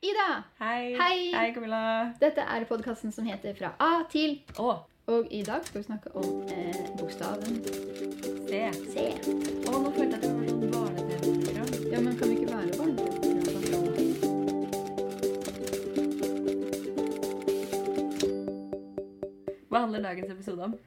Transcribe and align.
Ida! 0.00 0.44
Hei. 0.60 0.94
Hei. 0.94 1.32
Hei, 1.34 1.52
Camilla. 1.54 2.12
Dette 2.20 2.40
er 2.40 2.64
podkasten 2.70 3.10
som 3.10 3.26
heter 3.26 3.56
Fra 3.58 3.72
A 3.82 4.04
til 4.12 4.36
Å, 4.54 4.76
Og 5.10 5.32
i 5.34 5.40
dag 5.42 5.64
skal 5.66 5.80
vi 5.80 5.86
snakke 5.88 6.12
om 6.14 6.44
eh, 6.54 6.76
bokstaven 7.00 7.56
C. 8.46 8.60
C. 8.92 9.08
Å, 9.66 9.72
nå 9.74 9.90
følte 9.96 10.14
jeg 10.14 10.20
at 10.20 10.22
det 10.22 10.30
var 10.36 10.46
sånn 10.52 10.70
barne-TV-program. 10.76 11.90
Ja, 11.90 12.04
men 12.04 12.14
kan 12.20 12.30
vi 12.30 12.38
ikke 12.38 12.52
være 12.52 12.78
barn? 12.78 13.98
Hva 19.66 19.82
handler 19.82 20.06
dagens 20.06 20.30
episode 20.36 20.70
om? 20.70 20.78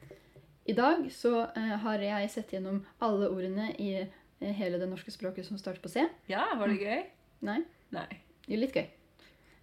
I 0.71 0.77
dag 0.77 1.03
så 1.11 1.33
eh, 1.51 1.75
har 1.83 2.07
jeg 2.07 2.31
sett 2.31 2.55
gjennom 2.55 2.79
alle 3.03 3.27
ordene 3.27 3.73
i 3.75 3.91
eh, 4.05 4.55
hele 4.55 4.79
det 4.79 4.87
norske 4.87 5.11
språket 5.11 5.51
som 5.51 5.59
starter 5.59 5.83
på 5.83 5.91
C. 5.91 6.07
Ja, 6.31 6.47
var 6.55 6.71
det 6.71 6.79
gøy? 6.79 7.05
Nei, 7.51 7.59
Nei. 7.91 8.07
er 8.47 8.63
litt 8.63 8.79
gøy. 8.79 8.87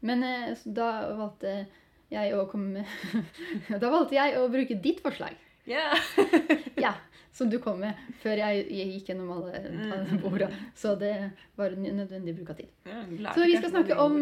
Men 0.00 0.22
eh, 0.22 0.56
da 0.64 0.88
valgte 1.18 1.66
jeg 2.12 2.32
å 2.38 2.45
komme 2.48 2.84
Da 3.82 3.91
valgte 3.91 4.14
jeg 4.16 4.36
å 4.38 4.46
bruke 4.52 4.77
ditt 4.82 5.00
forslag. 5.04 5.34
Yeah. 5.68 5.98
Ja, 6.78 6.92
som 7.34 7.50
du 7.50 7.59
kom 7.60 7.80
med 7.82 7.98
før 8.23 8.38
jeg, 8.38 8.60
jeg 8.70 8.92
gikk 8.95 9.09
gjennom 9.10 9.32
alle, 9.34 9.59
alle 9.90 10.18
borda. 10.23 10.46
Så 10.78 10.92
det 11.00 11.10
var 11.59 11.74
en 11.74 11.82
nødvendig 11.98 12.37
bruk 12.38 12.52
av 12.54 12.60
tid. 12.60 12.70
Ja, 12.87 13.32
Så 13.34 13.45
vi 13.45 13.56
skal 13.59 13.73
snakke 13.74 13.96
om. 14.00 14.20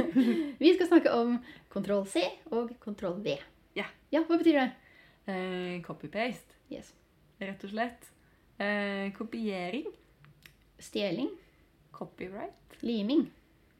Vi 0.64 0.72
skal 0.74 0.88
snakke 0.88 1.12
om 1.14 1.36
kontroll 1.72 2.06
C 2.08 2.24
og 2.50 2.72
kontroll 2.82 3.20
V. 3.24 3.36
Ja. 3.76 3.84
Ja, 4.10 4.24
hva 4.26 4.40
betyr 4.40 4.56
det? 4.62 4.66
eh, 5.30 5.76
Copy-paste, 5.86 6.56
Yes. 6.72 6.90
rett 7.40 7.62
og 7.68 7.70
slett. 7.74 8.08
Eh, 8.60 9.12
kopiering, 9.16 9.86
Stjeling. 10.80 11.30
copyright 11.92 12.80
Liming. 12.82 13.26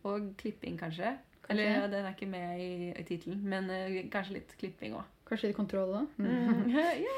og 0.04 0.30
klipping, 0.40 0.76
kanskje. 0.80 1.16
Eller 1.50 1.70
ja, 1.70 1.86
den 1.92 2.04
er 2.06 2.14
ikke 2.14 2.28
med 2.30 2.60
i, 2.62 2.90
i 2.94 3.04
tittelen, 3.08 3.40
men 3.50 3.70
uh, 3.70 3.96
kanskje 4.12 4.38
litt 4.38 4.52
klipping 4.60 4.94
òg. 4.98 5.06
Kanskje 5.30 5.50
litt 5.50 5.56
kontroll 5.58 5.94
òg? 6.00 6.06
Mm. 6.18 6.68
ja, 7.04 7.16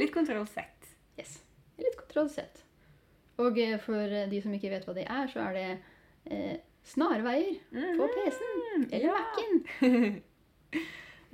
litt 0.00 0.12
kontroll 0.14 0.46
sett. 0.50 0.92
Yes. 1.20 1.38
Litt 1.80 1.96
kontroll 2.00 2.30
sett. 2.32 2.62
Og 3.40 3.58
uh, 3.60 3.76
for 3.84 4.16
de 4.32 4.40
som 4.44 4.54
ikke 4.56 4.70
vet 4.72 4.86
hva 4.88 4.94
det 4.96 5.04
er, 5.12 5.26
så 5.32 5.44
er 5.48 5.58
det 5.58 5.66
uh, 6.32 6.56
snarveier 6.86 7.58
på 7.98 8.06
PC-en 8.14 8.86
eller 8.90 9.10
Ja. 9.10 9.18
Mac-en. 9.18 10.22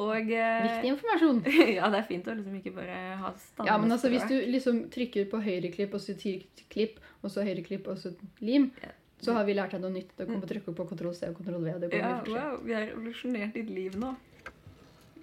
Og 0.02 0.24
Viktig 0.24 0.88
informasjon. 0.88 1.42
ja, 1.76 1.86
det 1.92 1.98
er 2.00 2.06
fint 2.08 2.26
å 2.26 2.34
liksom 2.34 2.54
ikke 2.58 2.72
bare 2.74 2.94
ha 3.20 3.28
standard 3.38 3.68
Ja, 3.68 3.74
men 3.78 3.92
altså 3.92 4.08
hvis 4.10 4.24
du 4.30 4.34
liksom 4.50 4.78
trykker 4.90 5.26
på 5.30 5.38
høyreklipp, 5.44 5.92
og 5.94 6.00
så 6.02 6.14
ty- 6.18 6.46
klipp, 6.72 6.96
og 7.20 7.30
så 7.30 7.44
høyreklipp, 7.46 7.86
og 7.92 8.00
så 8.00 8.14
lim, 8.40 8.70
Ja. 8.82 8.88
Så 9.22 9.32
har 9.36 9.44
vi 9.46 9.54
lært 9.54 9.74
deg 9.76 9.82
noe 9.84 9.94
nytt. 9.94 10.12
Da 10.18 10.26
kommer 10.26 10.42
du 10.42 10.50
trykke 10.50 10.74
på 10.74 10.86
kontroll 10.90 11.14
C 11.14 11.28
og 11.30 11.36
kontroll 11.38 11.62
V. 11.62 11.74
det 11.78 11.90
går 11.92 11.98
Ja, 12.02 12.12
wow, 12.26 12.56
vi 12.66 12.74
har 12.74 12.86
revolusjonert 12.90 13.54
ditt 13.54 13.70
liv 13.70 13.96
nå. 14.00 14.14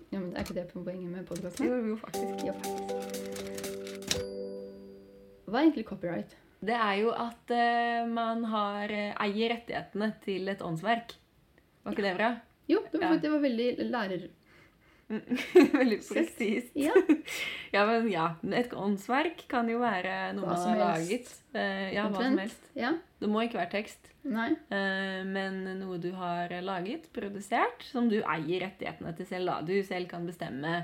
Ja, 0.09 0.19
men 0.19 0.31
Er 0.35 0.41
ikke 0.45 0.55
det 0.57 0.67
poenget 0.73 1.09
med 1.11 1.25
podkasten? 1.29 1.67
Jo, 1.67 1.81
vi 1.83 1.89
jo 1.93 1.97
faktisk. 1.99 2.45
Ja, 2.47 2.53
faktisk. 2.63 3.89
Hva 5.49 5.59
er 5.59 5.65
egentlig 5.67 5.85
copyright? 5.89 6.35
Det 6.59 6.75
er 6.75 6.95
jo 6.99 7.11
at 7.15 7.51
uh, 7.55 8.07
man 8.11 8.43
har, 8.51 8.91
uh, 8.91 9.13
eier 9.25 9.53
rettighetene 9.55 10.09
til 10.25 10.49
et 10.51 10.61
åndsverk. 10.65 11.13
Var 11.85 11.95
ikke 11.95 12.05
det 12.05 12.15
bra? 12.17 12.31
Jo, 12.69 12.81
det 12.91 12.99
var, 13.01 13.15
Ja. 13.15 13.21
det 13.23 13.31
var 13.31 13.41
veldig 13.45 13.69
lærer... 13.89 14.27
Veldig 15.79 15.97
presist. 16.07 16.75
Ja. 16.77 16.93
Ja, 17.73 17.83
men 17.85 18.07
ja. 18.09 18.23
Et 18.57 18.71
åndsverk 18.73 19.43
kan 19.51 19.67
jo 19.69 19.77
være 19.81 20.31
noe 20.33 20.45
Hva 20.47 20.53
man 20.55 20.61
som 20.61 20.71
har 20.73 20.79
laget. 20.81 21.27
Uh, 21.53 21.89
ja, 21.93 22.07
hva 22.09 22.23
som 22.23 22.37
helst. 22.41 22.63
ja. 22.77 22.91
Det 23.21 23.29
må 23.29 23.43
ikke 23.45 23.59
være 23.59 23.71
tekst. 23.75 24.07
Nei. 24.25 24.47
Uh, 24.71 25.21
men 25.29 25.59
noe 25.81 25.99
du 26.01 26.07
har 26.17 26.49
laget, 26.65 27.05
produsert, 27.13 27.83
som 27.91 28.07
du 28.09 28.17
eier 28.23 28.63
rettighetene 28.65 29.13
til 29.17 29.27
selv. 29.29 29.51
da. 29.51 29.59
Du 29.65 29.75
selv 29.85 30.09
kan 30.09 30.25
bestemme 30.25 30.79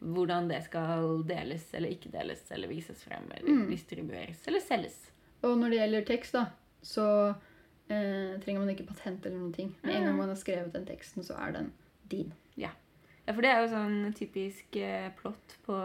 hvordan 0.00 0.48
det 0.48 0.62
skal 0.64 1.20
deles 1.28 1.66
eller 1.76 1.92
ikke 1.92 2.08
deles, 2.14 2.40
eller 2.56 2.70
vises 2.72 3.02
frem, 3.04 3.26
eller 3.36 3.50
Mm. 3.52 3.66
distribueres, 3.68 4.40
eller 4.48 4.60
selges. 4.64 4.96
Og 5.44 5.58
når 5.60 5.68
det 5.74 5.78
gjelder 5.82 6.06
tekst, 6.08 6.32
da, 6.38 6.46
så 6.80 7.04
uh, 7.34 8.32
trenger 8.40 8.60
man 8.62 8.70
ikke 8.72 8.86
patent 8.88 9.26
eller 9.26 9.36
noen 9.42 9.52
ting. 9.56 9.74
Med 9.82 9.94
en 9.98 10.04
gang 10.08 10.14
Mm. 10.14 10.22
man 10.24 10.28
har 10.32 10.40
skrevet 10.40 10.72
den 10.72 10.86
teksten, 10.88 11.22
så 11.26 11.36
er 11.36 11.52
den 11.58 11.72
din. 12.08 12.32
Ja, 12.56 12.70
for 13.28 13.44
det 13.44 13.52
er 13.52 13.62
jo 13.62 13.72
sånn 13.72 14.12
typisk 14.16 14.76
eh, 14.80 15.08
plott 15.18 15.56
på 15.66 15.78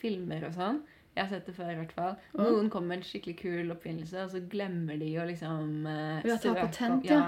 filmer 0.00 0.48
og 0.48 0.56
sånn. 0.56 0.82
Jeg 1.12 1.26
har 1.26 1.30
sett 1.34 1.48
det 1.50 1.54
før, 1.56 1.70
i 1.74 1.78
hvert 1.82 1.94
fall. 1.96 2.14
Ja. 2.32 2.44
Noen 2.46 2.70
kommer 2.72 2.94
med 2.94 3.02
en 3.02 3.08
skikkelig 3.08 3.36
kul 3.42 3.72
oppfinnelse, 3.74 4.22
og 4.24 4.32
så 4.32 4.40
glemmer 4.48 4.96
de 5.00 5.10
å 5.20 5.26
liksom 5.28 5.84
Ja, 5.84 6.38
ta 6.40 6.54
patent, 6.56 7.02
om- 7.02 7.04
ja. 7.04 7.24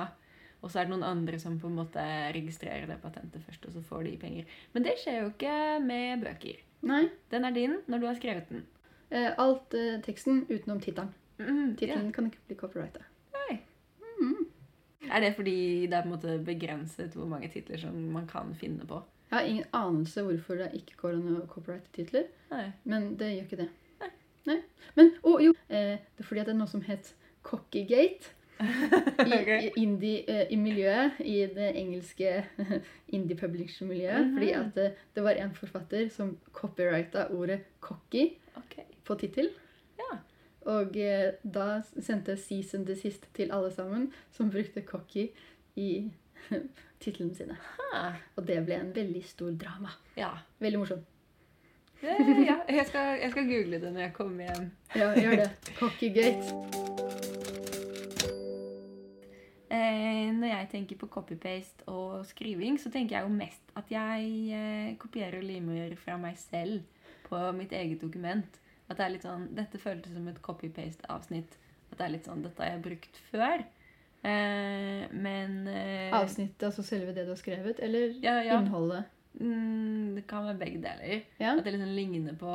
Og 0.65 0.71
så 0.73 0.81
er 0.81 0.87
det 0.87 0.95
noen 0.95 1.05
andre 1.05 1.39
som 1.39 1.59
på 1.61 1.69
en 1.69 1.77
måte 1.77 2.03
registrerer 2.33 2.89
det 2.89 2.97
patentet 3.03 3.43
først, 3.45 3.67
og 3.69 3.75
så 3.75 3.83
får 3.85 4.07
de 4.07 4.15
penger. 4.23 4.47
Men 4.73 4.87
det 4.87 4.97
skjer 5.03 5.19
jo 5.21 5.27
ikke 5.35 5.57
med 5.85 6.25
bøker. 6.25 6.63
Nei. 6.89 7.03
Den 7.33 7.45
er 7.45 7.53
din 7.53 7.77
når 7.87 8.01
du 8.01 8.07
har 8.09 8.17
skrevet 8.17 8.49
den. 8.49 8.65
Uh, 9.13 9.31
alt 9.45 9.77
uh, 9.77 9.99
teksten 10.05 10.47
utenom 10.49 10.81
tittelen. 10.81 11.13
Mm, 11.37 11.75
tittelen 11.77 12.09
yeah. 12.09 12.15
kan 12.17 12.31
ikke 12.31 12.41
bli 12.49 12.57
copyrighta. 12.57 13.05
Nei. 13.37 13.59
Mm. 14.23 14.47
Er 15.11 15.21
det 15.21 15.35
fordi 15.37 15.59
det 15.85 15.99
er 15.99 16.07
på 16.07 16.09
en 16.09 16.15
måte 16.15 16.39
begrenset 16.47 17.13
hvor 17.19 17.29
mange 17.29 17.51
titler 17.53 17.83
som 17.85 17.99
man 18.15 18.27
kan 18.31 18.55
finne 18.57 18.89
på? 18.89 19.03
Jeg 19.35 19.43
har 19.43 19.49
ingen 19.51 19.65
anelse 19.73 20.23
hvorfor 20.23 20.55
det 20.55 20.69
ikke 20.79 20.95
går 21.01 21.17
an 21.17 21.39
å 21.41 21.47
copyrighte 21.51 21.91
titler, 21.97 22.29
Nei. 22.53 22.69
men 22.87 23.17
det 23.19 23.33
gjør 23.33 23.49
ikke 23.49 23.57
det. 23.59 23.67
Nei. 23.99 24.11
Nei. 24.47 24.57
Men 24.95 25.11
å 25.27 25.33
jo, 25.43 25.55
eh, 25.67 25.97
det 25.99 26.23
er 26.23 26.29
fordi 26.29 26.43
at 26.45 26.47
det 26.47 26.55
er 26.55 26.61
noe 26.61 26.71
som 26.71 26.85
het 26.87 27.11
Cockygate. 27.43 28.31
I, 28.63 29.27
okay. 29.27 29.57
i, 29.67 29.73
indie, 29.83 30.23
eh, 30.31 30.47
I 30.55 30.61
miljøet, 30.63 31.19
i 31.19 31.41
det 31.51 31.73
engelske 31.75 32.45
indie 33.17 33.37
publisher-miljøet. 33.41 34.23
Mhm. 34.23 34.39
Fordi 34.39 34.53
at 34.61 34.71
det, 34.79 34.89
det 35.19 35.27
var 35.27 35.43
en 35.43 35.59
forfatter 35.59 36.07
som 36.15 36.37
copyrighta 36.53 37.27
ordet 37.35 37.65
'cocky' 37.83 38.39
okay. 38.55 38.87
på 39.05 39.19
tittel. 39.19 39.51
Ja. 39.99 40.21
Og 40.71 40.95
eh, 40.97 41.33
da 41.43 41.83
sendte 41.99 42.39
Season 42.39 42.87
the 42.87 42.95
Sist 42.95 43.27
til 43.35 43.51
alle 43.51 43.75
sammen 43.75 44.13
som 44.31 44.55
brukte 44.55 44.87
'cocky' 44.87 45.33
i 45.75 46.13
titlene 47.03 47.35
sine. 47.37 47.57
Ha. 47.79 48.05
Og 48.37 48.47
det 48.49 48.61
ble 48.67 48.79
en 48.81 48.95
veldig 48.97 49.25
stor 49.29 49.53
drama. 49.61 49.97
ja. 50.21 50.31
Veldig 50.61 50.81
morsom. 50.85 51.05
Ja, 52.05 52.17
ja. 52.21 52.57
Jeg, 52.69 52.87
skal, 52.87 53.19
jeg 53.23 53.31
skal 53.33 53.47
google 53.49 53.79
det 53.81 53.93
når 53.93 54.01
jeg 54.01 54.13
kommer 54.17 54.45
hjem. 54.45 54.67
Ja, 54.97 55.13
gjør 55.17 55.39
det. 55.41 55.51
Cockygate. 55.79 57.55
Eh, 59.75 60.29
når 60.37 60.51
jeg 60.51 60.69
tenker 60.71 60.99
på 61.01 61.09
copy-paste 61.11 61.87
og 61.91 62.27
skriving, 62.29 62.77
så 62.81 62.93
tenker 62.93 63.17
jeg 63.17 63.27
jo 63.27 63.33
mest 63.33 63.73
at 63.79 63.89
jeg 63.91 64.29
eh, 64.55 64.91
kopierer 65.01 65.41
og 65.41 65.49
limer 65.49 65.97
fra 65.99 66.19
meg 66.21 66.37
selv 66.39 66.83
på 67.27 67.41
mitt 67.57 67.73
eget 67.73 68.05
dokument. 68.05 68.61
At 68.89 68.99
det 68.99 69.07
er 69.07 69.15
litt 69.15 69.25
sånn, 69.25 69.49
Dette 69.57 69.81
føltes 69.81 70.13
som 70.13 70.29
et 70.29 70.43
copy-paste-avsnitt. 70.45 71.57
At 71.91 71.97
det 71.99 72.07
er 72.07 72.15
litt 72.19 72.29
sånn, 72.29 72.45
Dette 72.45 72.63
har 72.63 72.75
jeg 72.75 72.85
brukt 72.85 73.21
før. 73.31 73.65
Eh, 74.25 75.05
men 75.13 75.67
eh, 75.69 76.15
Avsnittet, 76.17 76.63
altså 76.71 76.83
selve 76.87 77.13
det 77.13 77.27
du 77.27 77.35
har 77.35 77.41
skrevet, 77.41 77.81
eller 77.85 78.15
Ja, 78.25 78.39
ja. 78.43 78.59
innholdet? 78.63 79.05
Mm, 79.41 80.15
det 80.17 80.27
kan 80.31 80.47
være 80.47 80.59
begge 80.63 80.81
deler. 80.85 81.25
Ja. 81.41 81.53
At 81.59 81.65
det 81.67 81.75
liksom 81.75 81.93
ligner 81.97 82.37
på 82.39 82.55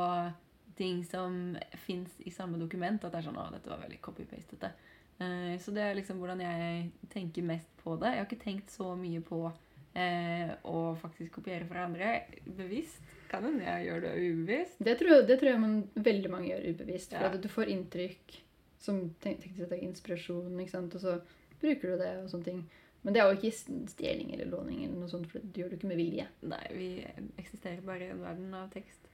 ting 0.80 1.04
som 1.06 1.58
fins 1.86 2.14
i 2.26 2.32
samme 2.32 2.58
dokument. 2.58 3.04
At 3.04 3.12
det 3.14 3.20
er 3.20 3.28
sånn 3.28 3.38
Å, 3.38 3.50
dette 3.52 3.70
var 3.70 3.82
veldig 3.84 4.00
copy-pastete. 4.02 4.72
Uh, 5.20 5.58
så 5.60 5.74
det 5.76 5.84
er 5.84 5.98
liksom 6.00 6.18
hvordan 6.22 6.40
jeg 6.40 6.92
tenker 7.12 7.44
mest 7.44 7.68
på 7.84 7.98
det. 8.00 8.14
Jeg 8.16 8.22
har 8.24 8.30
ikke 8.30 8.44
tenkt 8.46 8.72
så 8.72 8.94
mye 8.96 9.20
på 9.28 9.42
uh, 9.52 10.52
å 10.64 10.84
faktisk 11.02 11.36
kopiere 11.42 11.68
fra 11.68 11.84
andre 11.90 12.14
bevisst. 12.48 13.02
Kan 13.30 13.44
hende 13.46 13.68
jeg 13.68 13.90
gjør 13.90 14.06
det 14.08 14.14
ubevisst. 14.24 14.80
Det 14.88 14.96
tror, 15.02 15.26
det 15.28 15.36
tror 15.42 15.52
jeg 15.52 15.60
man, 15.62 15.76
veldig 16.00 16.32
mange 16.32 16.48
gjør 16.54 16.70
ubevisst. 16.72 17.12
For 17.14 17.28
Ja. 17.28 17.34
at 17.36 17.44
du 17.44 17.50
får 17.52 17.70
inntrykk 17.76 18.40
som 18.80 19.02
tenk- 19.22 19.44
det 19.60 19.68
er 19.76 19.84
inspirasjon, 19.84 20.56
ikke 20.64 20.72
sant? 20.72 20.96
og 20.96 21.02
så 21.04 21.20
bruker 21.62 21.94
du 21.94 22.02
det 22.04 22.12
og 22.24 22.30
sånne 22.32 22.48
ting. 22.50 22.62
Men 23.04 23.16
det 23.16 23.22
er 23.22 23.30
jo 23.32 23.38
ikke 23.40 23.86
stjeling 23.94 24.34
eller 24.36 24.50
låning, 24.52 24.82
eller 24.84 24.98
noe 25.00 25.12
sånt, 25.12 25.30
for 25.32 25.40
det 25.40 25.62
gjør 25.62 25.70
du 25.72 25.78
ikke 25.78 25.92
med 25.92 26.02
vilje. 26.02 26.26
Nei, 26.52 26.66
vi 26.76 26.90
eksisterer 27.40 27.80
bare 27.88 28.10
i 28.10 28.12
en 28.12 28.26
verden 28.26 28.52
av 28.60 28.68
tekst. 28.74 29.06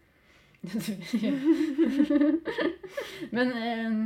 Men 3.36 3.52
eh, 3.54 4.00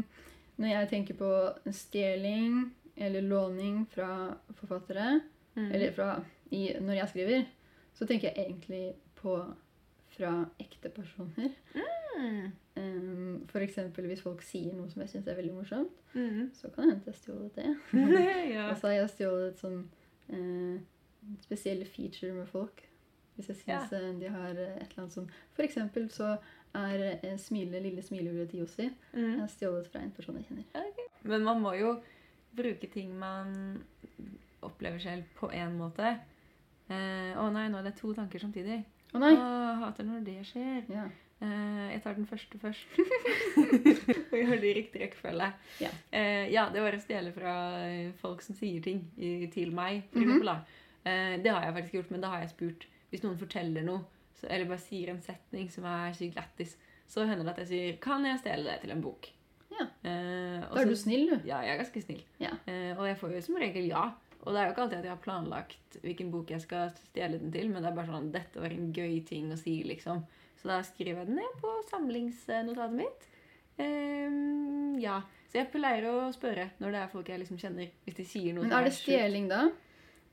når 0.60 0.68
jeg 0.74 0.90
tenker 0.92 1.16
på 1.19 1.30
stjeling 1.72 2.66
eller 3.00 3.24
låning 3.24 3.86
fra 3.94 4.36
forfattere, 4.60 5.19
Mm. 5.58 5.72
eller 5.74 5.92
fra 5.92 6.22
i, 6.52 6.75
Når 6.80 6.94
jeg 6.94 7.10
skriver, 7.10 7.46
så 7.98 8.06
tenker 8.08 8.28
jeg 8.30 8.46
egentlig 8.46 8.94
på 9.16 9.34
fra 10.19 10.33
ekte 10.60 10.92
personer. 10.94 11.56
Mm. 12.19 12.51
Um, 12.75 13.48
eksempel 13.63 14.06
hvis 14.12 14.21
folk 14.25 14.42
sier 14.44 14.74
noe 14.75 14.89
som 14.92 15.01
jeg 15.06 15.13
syns 15.16 15.27
er 15.31 15.39
veldig 15.39 15.56
morsomt, 15.56 15.95
Mm. 16.13 16.50
så 16.57 16.69
kan 16.74 16.88
det 16.89 16.94
hende 16.98 17.12
jeg 17.12 17.16
stjålet 17.21 17.56
det. 17.56 17.66
ja. 18.56 18.63
Og 18.71 18.77
så 18.81 18.88
har 18.89 18.95
jeg 18.98 19.10
stjålet 19.13 19.60
sånn 19.62 19.81
uh, 20.33 20.80
spesielle 21.45 21.86
feature 21.86 22.33
med 22.33 22.48
folk. 22.50 22.81
Hvis 23.38 23.51
jeg 23.54 23.60
syns 23.62 23.94
ja. 23.94 24.00
de 24.19 24.30
har 24.33 24.50
eh, 24.57 24.74
et 24.81 24.89
eller 24.89 25.04
annet 25.06 25.13
som 25.16 25.27
eksempel 25.63 26.10
så 26.12 26.33
er 26.75 27.04
eh, 27.24 27.38
smile, 27.39 27.80
lille 27.80 28.01
smilehullet 28.04 28.50
til 28.51 28.65
Jossi 28.65 28.89
Mm. 29.13 29.45
stjålet 29.48 29.88
fra 29.94 30.01
en 30.04 30.12
person 30.12 30.36
jeg 30.36 30.50
kjenner. 30.50 30.89
Men 31.24 31.45
man 31.48 31.62
må 31.63 31.72
jo 31.80 31.94
bruke 32.57 32.89
ting 32.92 33.13
man 33.19 33.80
opplever 34.65 35.00
selv 35.00 35.24
på 35.39 35.48
én 35.56 35.77
måte. 35.80 36.18
Eh, 36.89 37.31
Å 37.38 37.45
nei, 37.54 37.68
nå 37.69 37.80
er 37.80 37.83
det 37.88 37.95
to 38.01 38.12
tanker 38.18 38.42
samtidig. 38.44 38.81
Å 39.14 39.20
nei! 39.22 39.32
Og 39.34 39.80
hater 39.84 40.06
når 40.06 40.24
det 40.28 40.38
skjer. 40.46 40.84
Ja. 40.94 41.08
Uh, 41.42 41.86
jeg 41.94 42.02
tar 42.04 42.14
den 42.18 42.28
første 42.28 42.60
først. 42.60 42.98
Og 44.32 44.36
gjør 44.36 44.60
det 44.60 44.70
i 44.70 44.76
riktig 44.76 45.02
rekkefølge. 45.06 45.48
Ja. 45.82 45.90
Uh, 46.12 46.46
ja, 46.52 46.66
det 46.74 46.84
var 46.84 46.98
å 46.98 47.02
stjele 47.02 47.32
fra 47.36 47.54
eh, 47.88 48.12
folk 48.20 48.44
som 48.46 48.58
sier 48.60 48.84
ting 48.86 49.06
i, 49.18 49.48
til 49.54 49.72
meg. 49.76 50.04
For 50.12 50.20
Mhm. 50.20 50.28
eksempel, 50.28 50.52
da. 50.52 50.58
Eh, 51.10 51.38
det 51.42 51.54
har 51.56 51.64
jeg 51.64 51.76
faktisk 51.78 51.96
gjort, 51.96 52.12
men 52.12 52.22
da 52.26 52.30
har 52.34 52.42
jeg 52.44 52.50
spurt 52.52 52.86
Hvis 53.10 53.24
noen 53.24 53.38
forteller 53.40 53.82
noe, 53.88 54.04
så, 54.38 54.46
eller 54.52 54.68
bare 54.70 54.84
sier 54.84 55.10
en 55.10 55.22
setning 55.26 55.70
som 55.74 55.86
er 55.90 56.12
sykt 56.14 56.36
lættis, 56.38 56.76
så 57.10 57.24
hender 57.26 57.48
det 57.48 57.54
at 57.56 57.62
jeg 57.64 57.68
sier 57.72 57.96
'Kan 58.04 58.26
jeg 58.28 58.38
stjele 58.44 58.64
det 58.70 58.82
til 58.82 58.92
en 58.92 59.02
bok?' 59.02 59.32
Ja. 59.72 59.86
Da 60.04 60.10
er 60.12 60.68
så- 60.76 60.86
du 60.90 60.96
snill, 60.96 61.26
du. 61.30 61.48
Ja, 61.48 61.62
jeg 61.66 61.74
er 61.80 61.84
ganske 61.84 62.02
snill. 62.04 62.22
Ja. 62.40 62.52
Og 63.00 63.08
jeg 63.08 63.18
får 63.18 63.34
jo 63.34 63.42
som 63.42 63.56
regel 63.56 63.88
ja. 63.88 64.12
Og 64.45 64.53
det 64.53 64.59
er 64.59 64.68
jo 64.68 64.74
ikke 64.74 64.83
alltid 64.86 65.00
at 65.01 65.07
jeg 65.07 65.13
har 65.13 65.24
planlagt 65.24 65.97
hvilken 66.03 66.30
bok 66.31 66.53
jeg 66.53 66.63
skal 66.63 66.94
stjele 66.95 67.39
den 67.41 67.51
til, 67.51 67.71
men 67.71 67.83
det 67.83 67.91
er 67.91 67.97
bare 67.97 68.12
sånn 68.12 68.30
dette 68.31 68.62
var 68.62 68.71
en 68.71 68.94
gøy 68.95 69.18
ting 69.27 69.51
å 69.51 69.57
si, 69.59 69.81
liksom. 69.88 70.24
Så 70.59 70.69
da 70.71 70.80
skriver 70.83 71.24
jeg 71.24 71.31
den 71.31 71.39
ned 71.39 71.59
på 71.59 71.74
samlingsnotatet 71.89 72.95
mitt. 72.95 73.27
Um, 73.80 74.95
ja. 75.00 75.21
Så 75.50 75.62
jeg 75.62 75.71
pleier 75.74 76.06
å 76.09 76.15
spørre 76.36 76.69
når 76.80 76.95
det 76.95 77.03
er 77.03 77.12
folk 77.12 77.30
jeg 77.31 77.41
liksom 77.41 77.59
kjenner, 77.59 77.91
hvis 78.06 78.18
de 78.19 78.25
sier 78.27 78.56
noe 78.56 78.68
Men 78.68 78.75
er 78.80 78.89
det 78.89 78.95
stjeling 78.97 79.47
da? 79.50 79.68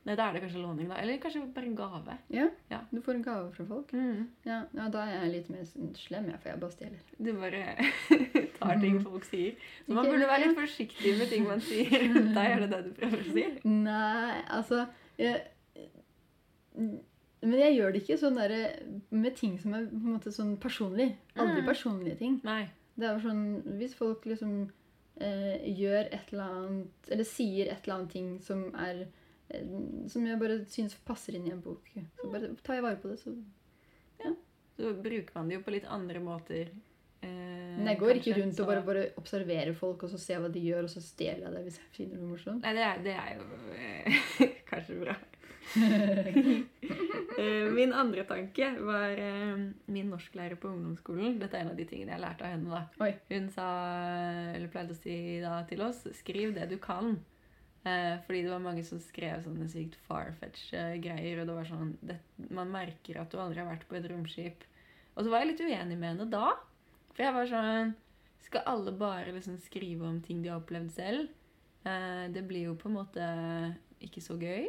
Nei, 0.07 0.15
da 0.15 0.29
er 0.29 0.37
det 0.37 0.43
kanskje 0.45 0.63
låning, 0.63 0.91
da. 0.91 1.01
Eller 1.03 1.19
kanskje 1.19 1.41
bare 1.55 1.67
en 1.67 1.79
gave. 1.79 2.17
Ja. 2.31 2.45
Ja. 2.71 2.79
Du 2.93 3.01
får 3.03 3.17
en 3.19 3.25
gave 3.27 3.49
fra 3.57 3.65
folk? 3.67 3.91
Mm. 3.91 4.29
Ja, 4.47 4.61
ja 4.77 4.87
da 4.95 5.03
er 5.03 5.17
jeg 5.17 5.33
litt 5.33 5.49
mer 5.51 5.65
sånn 5.67 5.91
slem, 5.99 6.29
jeg, 6.31 6.43
for 6.45 6.53
jeg 6.53 6.63
bare 6.63 6.77
stjeler. 6.77 7.09
Du 7.19 7.33
bare 7.41 8.45
tar 8.59 8.81
ting 8.83 8.99
folk 9.05 9.25
sier. 9.29 9.55
Så 9.87 9.95
man 9.97 10.09
burde 10.11 10.29
være 10.31 10.47
litt 10.49 10.59
forsiktig 10.59 11.13
med 11.19 11.29
ting 11.33 11.45
man 11.49 11.61
sier. 11.71 12.07
Da 12.37 12.47
er 12.51 12.65
det 12.65 12.71
det 12.75 12.81
du 12.87 12.91
prøver 13.01 13.23
å 13.23 13.35
si. 13.37 13.45
Nei, 13.65 14.43
altså 14.59 14.87
jeg, 15.19 15.43
Men 16.77 17.59
jeg 17.61 17.77
gjør 17.77 17.93
det 17.95 18.01
ikke 18.03 18.17
sånn 18.21 18.39
der, 18.41 18.55
med 19.15 19.37
ting 19.39 19.55
som 19.61 19.75
er 19.77 19.87
på 19.91 19.99
en 20.01 20.15
måte 20.17 20.33
sånn 20.35 20.57
personlig. 20.63 21.13
Aldri 21.37 21.63
Mm. 21.63 21.69
personlige 21.69 22.19
ting. 22.19 22.41
Nei. 22.45 22.65
Det 22.97 23.05
er 23.07 23.19
jo 23.19 23.29
sånn 23.29 23.43
Hvis 23.77 23.95
folk 23.95 24.25
liksom 24.25 24.71
eh, 25.21 25.61
gjør 25.77 26.07
et 26.17 26.31
eller 26.33 26.45
annet 26.55 27.11
Eller 27.13 27.25
sier 27.29 27.69
et 27.69 27.85
eller 27.85 27.95
annet 27.99 28.11
ting 28.15 28.31
som 28.41 28.63
er 28.75 29.03
eh, 29.51 29.67
Som 30.09 30.25
jeg 30.27 30.39
bare 30.41 30.57
syns 30.73 30.95
passer 31.05 31.37
inn 31.37 31.47
i 31.47 31.53
en 31.53 31.61
bok, 31.61 31.91
så 32.17 32.31
bare 32.33 32.55
tar 32.65 32.79
jeg 32.79 32.83
vare 32.87 32.97
på 33.03 33.09
det. 33.13 33.19
Så. 33.21 33.35
Så 34.77 34.91
bruker 35.01 35.33
man 35.39 35.49
det 35.49 35.55
jo 35.59 35.63
på 35.65 35.73
litt 35.73 35.87
andre 35.89 36.21
måter. 36.21 36.69
Eh, 37.25 37.56
Men 37.77 37.87
jeg 37.93 37.99
går 38.01 38.19
ikke 38.21 38.35
rundt 38.41 38.57
så- 38.57 38.63
og 38.65 38.69
bare, 38.73 38.83
bare 38.87 39.07
observerer 39.21 39.75
folk 39.77 40.03
og 40.07 40.11
så 40.11 40.19
ser 40.19 40.41
hva 40.41 40.49
de 40.53 40.61
gjør, 40.65 40.85
og 40.89 40.91
så 40.91 41.01
stjeler 41.05 41.47
jeg 41.47 41.53
det 41.57 41.63
hvis 41.67 41.79
jeg 41.83 41.91
finner 41.93 42.21
noe 42.23 42.33
morsomt. 42.35 42.63
Nei, 42.63 42.73
det 42.77 42.85
er, 42.87 43.03
det 43.05 43.17
er 43.17 43.31
jo 43.37 43.45
eh, 43.77 44.61
kanskje 44.71 45.01
bra. 45.05 45.17
Eh, 47.37 47.67
min 47.75 47.93
andre 47.93 48.23
tanke 48.25 48.65
var 48.81 49.11
eh, 49.21 49.59
min 49.93 50.07
norsklærer 50.09 50.57
på 50.57 50.71
ungdomsskolen. 50.71 51.35
Dette 51.41 51.59
er 51.59 51.67
en 51.67 51.73
av 51.75 51.77
de 51.77 51.85
tingene 51.85 52.15
jeg 52.15 52.23
lærte 52.23 52.47
av 52.47 52.55
henne. 52.55 52.71
da. 52.73 53.05
Oi. 53.05 53.11
Hun 53.29 53.51
sa, 53.53 53.67
eller 54.55 54.71
pleide 54.73 54.95
å 54.95 54.97
si 54.97 55.17
da 55.43 55.59
til 55.69 55.83
oss, 55.85 55.99
skriv 56.17 56.55
det 56.57 56.71
du 56.71 56.79
kan. 56.81 57.19
Eh, 57.85 58.17
fordi 58.25 58.41
det 58.47 58.55
var 58.55 58.63
mange 58.65 58.87
som 58.89 59.03
skrev 59.05 59.45
sånne 59.45 59.69
sykt 59.69 59.99
farfetch-greier. 60.09 61.43
Og 61.43 61.51
det 61.51 61.59
var 61.59 61.69
sånn, 61.69 61.93
det, 62.09 62.17
man 62.49 62.73
merker 62.73 63.21
at 63.21 63.31
du 63.35 63.37
aldri 63.43 63.61
har 63.61 63.69
vært 63.69 63.85
på 63.91 63.99
et 64.01 64.09
romskip. 64.11 64.65
Og 65.17 65.27
så 65.27 65.33
var 65.35 65.45
jeg 65.45 65.53
litt 65.53 65.65
uenig 65.67 65.99
med 66.01 66.15
henne 66.15 66.31
da. 66.33 66.55
For 67.17 67.25
jeg 67.25 67.33
var 67.33 67.49
sånn 67.49 67.95
Skal 68.45 68.67
alle 68.69 68.93
bare 68.95 69.33
liksom 69.35 69.57
skrive 69.59 70.07
om 70.07 70.21
ting 70.23 70.43
de 70.45 70.53
har 70.53 70.61
opplevd 70.61 70.93
selv? 70.95 71.31
Eh, 71.87 72.27
det 72.35 72.45
blir 72.47 72.69
jo 72.69 72.75
på 72.79 72.91
en 72.91 72.99
måte 72.99 73.27
ikke 74.05 74.21
så 74.23 74.37
gøy, 74.39 74.69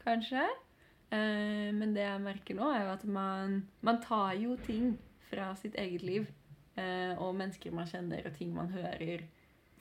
kanskje. 0.00 0.42
Eh, 1.12 1.68
men 1.76 1.92
det 1.94 2.06
jeg 2.06 2.22
merker 2.24 2.56
nå, 2.58 2.70
er 2.72 2.86
jo 2.86 2.94
at 2.94 3.04
man, 3.04 3.60
man 3.84 4.00
tar 4.02 4.32
jo 4.40 4.56
ting 4.66 4.96
fra 5.28 5.52
sitt 5.60 5.76
eget 5.78 6.02
liv. 6.06 6.26
Eh, 6.80 7.12
og 7.20 7.36
mennesker 7.36 7.74
man 7.76 7.86
kjenner, 7.90 8.24
og 8.26 8.34
ting 8.38 8.54
man 8.56 8.72
hører. 8.72 9.26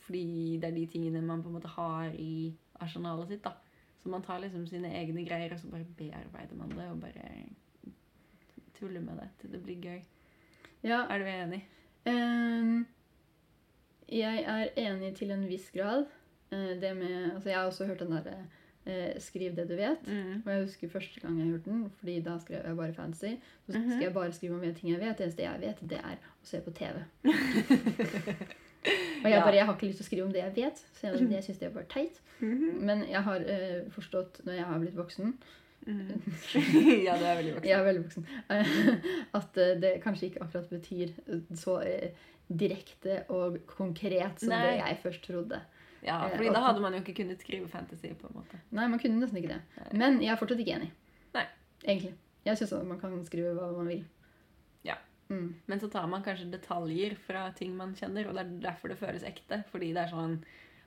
Fordi 0.06 0.58
det 0.62 0.70
er 0.70 0.76
de 0.76 0.86
tingene 0.92 1.24
man 1.24 1.42
på 1.42 1.50
en 1.50 1.58
måte 1.58 1.72
har 1.72 2.14
i 2.20 2.52
arsenalet 2.84 3.32
sitt. 3.32 3.46
da. 3.46 3.56
Så 4.04 4.10
man 4.10 4.24
tar 4.26 4.42
liksom 4.44 4.66
sine 4.68 4.92
egne 4.98 5.24
greier, 5.26 5.54
og 5.54 5.62
så 5.62 5.70
bare 5.72 5.88
bearbeider 5.98 6.58
man 6.58 6.74
det. 6.76 6.90
Og 6.92 7.02
bare 7.02 7.94
tuller 8.78 9.02
med 9.06 9.22
det 9.22 9.30
til 9.40 9.54
det 9.54 9.62
blir 9.64 9.86
gøy. 9.86 10.02
Ja, 10.84 11.06
Er 11.10 11.20
du 11.20 11.26
enig? 11.30 11.62
Ehm, 12.06 12.86
jeg 14.12 14.44
er 14.48 14.68
enig 14.78 15.14
til 15.16 15.32
en 15.32 15.46
viss 15.50 15.70
grad. 15.76 16.06
Eh, 16.52 16.74
det 16.82 16.96
med, 16.98 17.32
altså 17.36 17.50
jeg 17.50 17.58
har 17.58 17.66
også 17.66 17.86
hørt 17.86 18.00
den 18.00 18.12
derre 18.12 18.38
eh, 18.86 19.20
'skriv 19.20 19.56
det 19.56 19.68
du 19.70 19.76
vet'. 19.78 20.08
Mm. 20.08 20.42
Og 20.46 20.52
jeg 20.54 20.62
husker 20.64 20.90
første 20.90 21.20
gang 21.20 21.38
jeg 21.40 21.48
hørte 21.48 21.70
den, 21.70 21.92
fordi 22.00 22.20
da 22.22 22.38
skrev 22.40 22.62
jeg 22.66 22.76
bare 22.78 22.94
fancy. 22.94 23.36
Så 23.70 23.78
Mhm. 23.80 23.90
skal 23.90 24.04
jeg 24.04 24.14
bare 24.14 24.32
skrive 24.34 24.54
om 24.56 24.76
ting 24.76 24.92
jeg 24.92 25.00
vet. 25.00 25.18
Det 25.18 25.24
eneste 25.26 25.44
jeg 25.44 25.62
vet, 25.62 25.90
det 25.90 25.98
er 25.98 26.16
å 26.18 26.44
se 26.44 26.62
på 26.62 26.72
TV. 26.72 26.96
Og 29.24 29.30
jeg 29.30 29.38
Ja. 29.38 29.44
bare, 29.44 29.56
jeg 29.56 29.66
har 29.66 29.74
ikke 29.76 29.86
lyst 29.88 29.98
til 29.98 30.04
å 30.04 30.08
skrive 30.08 30.24
om 30.26 30.32
det 30.34 30.42
jeg 30.44 30.56
vet, 30.56 30.78
så 30.94 31.08
jeg, 31.08 31.32
jeg 31.32 31.44
syns 31.44 31.58
det 31.60 31.68
er 31.68 31.74
bare 31.74 31.86
teit. 31.90 32.22
Mhm. 32.40 32.80
Men 32.82 33.04
jeg 33.10 33.22
har 33.24 33.40
uh, 33.40 33.92
forstått, 33.92 34.42
når 34.46 34.54
jeg 34.54 34.64
har 34.66 34.80
blitt 34.80 34.96
voksen 34.98 35.34
Mhm. 35.88 36.22
ja, 37.08 37.16
du 37.18 37.24
er 37.26 37.38
veldig 37.40 37.54
voksen. 37.56 37.72
Er 37.74 37.86
veldig 37.88 38.04
voksen. 38.04 38.26
At 39.40 39.58
eh, 39.58 39.72
det 39.82 39.94
kanskje 40.04 40.28
ikke 40.30 40.44
akkurat 40.46 40.70
betyr 40.70 41.14
så 41.58 41.80
eh, 41.82 42.12
direkte 42.52 43.22
og 43.34 43.58
konkret 43.70 44.44
som 44.44 44.52
Nei. 44.54 44.62
det 44.68 44.76
jeg 44.82 45.00
først 45.06 45.24
trodde. 45.26 45.62
Ja, 46.06 46.20
Eh, 46.28 46.36
fordi 46.36 46.50
og- 46.50 46.56
da 46.58 46.62
hadde 46.68 46.82
man 46.82 46.94
jo 46.94 47.00
ikke 47.02 47.16
kunnet 47.22 47.42
skrive 47.42 47.68
fantasy, 47.70 48.14
på 48.18 48.28
en 48.30 48.40
måte. 48.42 48.60
Nei, 48.72 48.88
man 48.88 49.00
kunne 49.00 49.20
nesten 49.22 49.38
ikke 49.42 49.54
det. 49.56 49.62
Nei. 49.78 49.90
Men 50.04 50.20
jeg 50.22 50.32
er 50.34 50.40
fortsatt 50.42 50.60
ikke 50.64 50.76
enig. 50.80 50.92
Nei. 51.34 51.46
Egentlig. 51.86 52.14
Jeg 52.46 52.58
syns 52.58 52.74
man 52.90 53.00
kan 53.00 53.24
skrive 53.26 53.54
hva 53.58 53.72
man 53.78 53.88
vil. 53.88 54.04
Ja. 54.84 54.96
Mm. 55.30 55.54
Men 55.68 55.80
så 55.80 55.90
tar 55.94 56.08
man 56.10 56.24
kanskje 56.26 56.50
detaljer 56.52 57.14
fra 57.26 57.52
ting 57.58 57.76
man 57.78 57.94
kjenner, 57.96 58.28
og 58.28 58.34
det 58.36 58.42
er 58.46 58.56
derfor 58.72 58.90
det 58.90 58.98
føles 58.98 59.24
ekte. 59.24 59.64
Fordi 59.72 59.94
det 59.94 60.02
er 60.08 60.14
sånn 60.14 60.40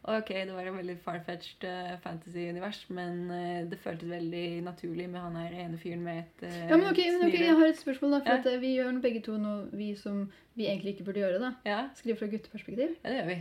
Ok, 0.04 0.28
det 0.28 0.52
var 0.52 0.66
et 0.68 0.74
veldig 0.76 0.94
farfetched 1.00 1.64
uh, 1.64 1.94
fantasy-univers, 2.02 2.82
men 2.92 3.30
eh, 3.32 3.62
det 3.70 3.78
føltes 3.80 4.10
veldig 4.10 4.62
naturlig 4.66 5.06
med 5.08 5.20
han 5.24 5.36
her 5.40 5.54
ene 5.62 5.78
fyren 5.80 6.02
med 6.04 6.18
et 6.26 6.42
uh, 6.44 6.56
Ja, 6.68 6.76
men 6.76 6.90
ok, 6.90 6.98
men 7.14 7.22
ok, 7.30 7.36
jeg 7.40 7.54
har 7.56 7.70
et 7.70 7.78
spørsmål. 7.80 8.10
da, 8.12 8.18
For 8.26 8.34
Ja. 8.34 8.38
at 8.42 8.46
eh, 8.52 8.58
Vi 8.60 8.74
gjør 8.76 8.98
begge 9.00 9.22
to 9.24 9.38
noe 9.40 9.68
vi 9.72 9.94
som 9.96 10.26
vi 10.56 10.66
egentlig 10.68 10.92
ikke 10.98 11.04
burde 11.08 11.22
gjøre. 11.24 11.38
da. 11.40 11.52
Ja, 11.64 11.78
Skrive 11.96 12.18
fra 12.20 12.26
gutteperspektiv. 12.34 12.96
ja, 13.04 13.08
det 13.10 13.16
gjør 13.22 13.30
vi. 13.32 13.38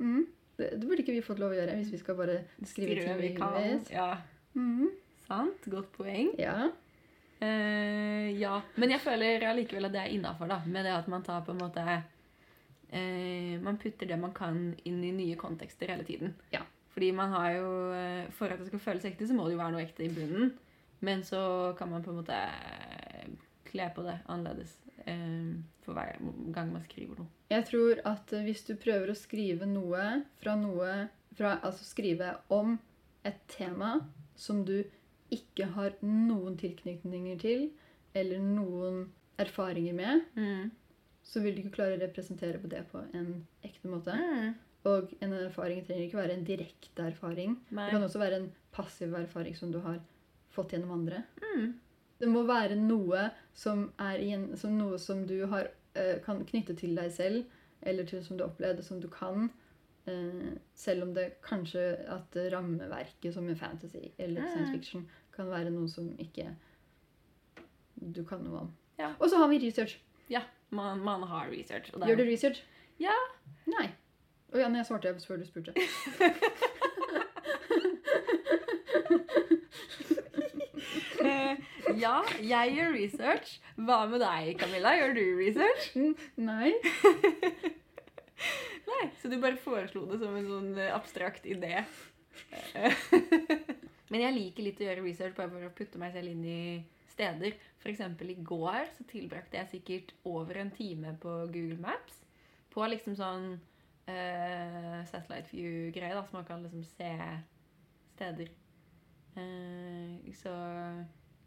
Mm. 0.00 0.26
Det, 0.58 0.70
det 0.80 0.88
burde 0.88 1.02
ikke 1.04 1.12
vi 1.14 1.22
fått 1.22 1.38
lov 1.38 1.52
å 1.52 1.58
gjøre 1.60 1.76
hvis 1.78 1.92
vi 1.92 1.98
skal 2.02 2.16
bare 2.16 2.40
skrive 2.64 2.96
ting 3.04 3.20
vi 3.20 3.36
vet. 3.38 3.90
Ja, 3.94 4.16
Mm. 4.56 4.88
sant. 5.28 5.62
Godt 5.70 5.92
poeng. 5.92 6.34
Ja. 6.40 6.70
Uh, 7.42 8.32
ja, 8.40 8.62
men 8.80 8.90
jeg 8.94 9.00
føler 9.04 9.42
allikevel 9.44 9.84
at 9.84 9.92
det 9.92 10.00
er 10.00 10.12
innafor, 10.16 10.48
da. 10.48 10.62
Med 10.66 10.86
det 10.88 10.92
at 10.96 11.08
man 11.12 11.22
tar 11.22 11.42
på 11.44 11.52
en 11.52 11.58
måte 11.60 11.82
eh, 12.90 13.56
Man 13.62 13.78
putter 13.82 14.06
det 14.06 14.18
man 14.20 14.32
kan 14.36 14.74
inn 14.84 15.02
i 15.04 15.12
nye 15.12 15.36
kontekster 15.40 15.88
hele 15.92 16.04
tiden. 16.04 16.34
Ja. 16.52 16.62
Fordi 16.94 17.12
man 17.12 17.32
har 17.32 17.50
jo 17.58 17.70
eh, 17.92 18.30
For 18.32 18.48
at 18.52 18.60
det 18.62 18.70
skal 18.70 18.80
føles 18.80 19.04
ekte, 19.04 19.26
så 19.28 19.34
må 19.36 19.46
det 19.46 19.56
jo 19.56 19.62
være 19.62 19.74
noe 19.76 19.84
ekte 19.84 20.06
i 20.06 20.12
bunnen. 20.12 20.54
Men 21.04 21.22
så 21.24 21.74
kan 21.78 21.90
man 21.90 22.02
på 22.02 22.10
en 22.12 22.20
måte 22.22 22.36
eh, 22.36 23.28
kle 23.68 23.90
på 23.94 24.04
det 24.06 24.18
annerledes 24.32 24.78
eh, 25.04 25.56
for 25.84 25.92
hver 25.98 26.16
gang 26.54 26.72
man 26.72 26.84
skriver 26.88 27.20
noe. 27.20 27.28
Jeg 27.52 27.66
tror 27.68 28.00
at 28.08 28.32
eh, 28.32 28.46
hvis 28.46 28.64
du 28.68 28.74
prøver 28.80 29.12
å 29.12 29.18
skrive 29.18 29.68
noe 29.68 30.22
fra 30.40 30.56
noe 30.58 31.08
fra, 31.36 31.58
Altså 31.60 31.84
skrive 31.84 32.30
om 32.48 32.78
et 33.28 33.42
tema 33.52 33.98
som 34.40 34.62
du 34.64 34.78
ikke 35.34 35.66
har 35.74 35.96
noen 36.06 36.56
tilknytninger 36.56 37.38
til, 37.42 37.68
eller 38.16 38.40
noen 38.40 39.08
erfaringer 39.42 39.96
med, 39.98 40.22
Mm. 40.38 40.70
Så 41.26 41.40
vil 41.42 41.56
du 41.56 41.62
ikke 41.64 41.74
klare 41.80 41.96
å 41.96 42.02
representere 42.04 42.60
på 42.62 42.68
det 42.70 42.84
på 42.92 43.00
en 43.18 43.32
ekte 43.66 43.90
måte. 43.90 44.14
Mm. 44.14 44.52
Og 44.86 45.10
en 45.24 45.32
erfaring 45.40 45.80
trenger 45.86 46.04
ikke 46.06 46.20
være 46.20 46.36
en 46.36 46.44
direkte 46.46 47.08
erfaring. 47.10 47.56
Nei. 47.74 47.88
Det 47.88 47.96
kan 47.96 48.06
også 48.06 48.20
være 48.22 48.38
en 48.42 48.52
passiv 48.76 49.14
erfaring 49.18 49.56
som 49.58 49.72
du 49.74 49.80
har 49.82 49.98
fått 50.54 50.70
gjennom 50.76 50.92
andre. 51.00 51.24
Mm. 51.42 51.72
Det 52.20 52.28
må 52.30 52.44
være 52.48 52.76
noe 52.78 53.26
som 53.52 53.88
er 54.00 54.22
som 54.56 54.78
noe 54.78 54.98
som 55.02 55.26
du 55.26 55.40
har, 55.50 55.72
eh, 55.98 56.20
kan 56.24 56.44
knytte 56.46 56.76
til 56.78 56.94
deg 56.96 57.10
selv, 57.12 57.44
eller 57.82 58.06
til 58.08 58.22
som 58.24 58.38
du 58.38 58.44
opplevde, 58.46 58.82
som 58.86 59.00
du 59.00 59.08
kan. 59.08 59.50
eh, 60.06 60.54
selv 60.74 61.02
om 61.02 61.14
det 61.14 61.40
kanskje 61.42 61.82
at 62.08 62.36
rammeverket 62.52 63.34
som 63.34 63.48
i 63.50 63.54
fantasy 63.58 64.12
eller 64.18 64.40
Mm. 64.40 64.48
science 64.52 64.72
fiction 64.72 65.08
kan 65.34 65.46
være 65.50 65.70
noe 65.74 65.88
som 65.88 66.14
ikke 66.16 66.54
du 68.14 68.22
kan 68.24 68.44
noe 68.44 68.60
om. 68.60 68.72
Ja. 69.00 69.14
Og 69.20 69.28
så 69.30 69.36
har 69.40 69.48
vi 69.48 69.58
research. 69.58 69.98
Ja, 70.30 70.42
man, 70.70 71.00
man 71.04 71.22
har 71.30 71.50
research. 71.50 71.92
Gjør 71.94 72.16
du 72.22 72.24
research? 72.28 72.62
Ja. 73.02 73.14
Nei. 73.70 73.88
Å 74.54 74.60
ja, 74.60 74.68
jeg 74.70 74.86
svarte 74.88 75.12
før 75.26 75.42
du 75.42 75.46
spurte. 75.48 75.74
Eh, 81.26 81.56
ja, 81.98 82.20
jeg 82.44 82.74
gjør 82.76 82.92
research. 82.94 83.56
Hva 83.74 84.02
med 84.10 84.20
deg, 84.22 84.52
Camilla? 84.60 84.92
Gjør 84.98 85.14
du 85.16 85.22
research? 85.40 85.88
Mm, 85.96 86.12
Nei. 86.46 86.72
Nei, 88.90 89.04
Så 89.20 89.30
du 89.32 89.38
bare 89.42 89.58
foreslo 89.58 90.04
det 90.10 90.20
som 90.20 90.36
en 90.38 90.46
sånn 90.46 90.68
eh, 90.78 90.92
abstrakt 90.94 91.46
idé 91.48 91.80
Men 94.12 94.22
jeg 94.22 94.36
liker 94.36 94.66
litt 94.66 94.82
å 94.82 94.86
gjøre 94.86 95.02
research 95.06 95.34
bare 95.38 95.50
for 95.50 95.66
å 95.66 95.72
putte 95.74 95.98
meg 96.00 96.12
selv 96.14 96.30
inn 96.30 96.44
i 96.46 96.60
steder. 97.16 97.56
F.eks. 97.80 98.00
i 98.20 98.36
går 98.44 98.92
så 98.96 99.06
tilbrakte 99.08 99.58
jeg 99.60 99.72
sikkert 99.76 100.14
over 100.28 100.60
en 100.60 100.70
time 100.74 101.16
på 101.22 101.32
Google 101.48 101.80
Maps. 101.80 102.20
På 102.72 102.84
liksom 102.90 103.16
sånn 103.16 103.54
uh, 103.56 105.00
satellite 105.08 105.52
view-greie, 105.52 106.24
så 106.28 106.36
man 106.36 106.48
kan 106.48 106.64
liksom 106.66 106.84
se 106.84 107.12
steder. 108.16 108.52
Uh, 109.36 110.32
så 110.36 110.52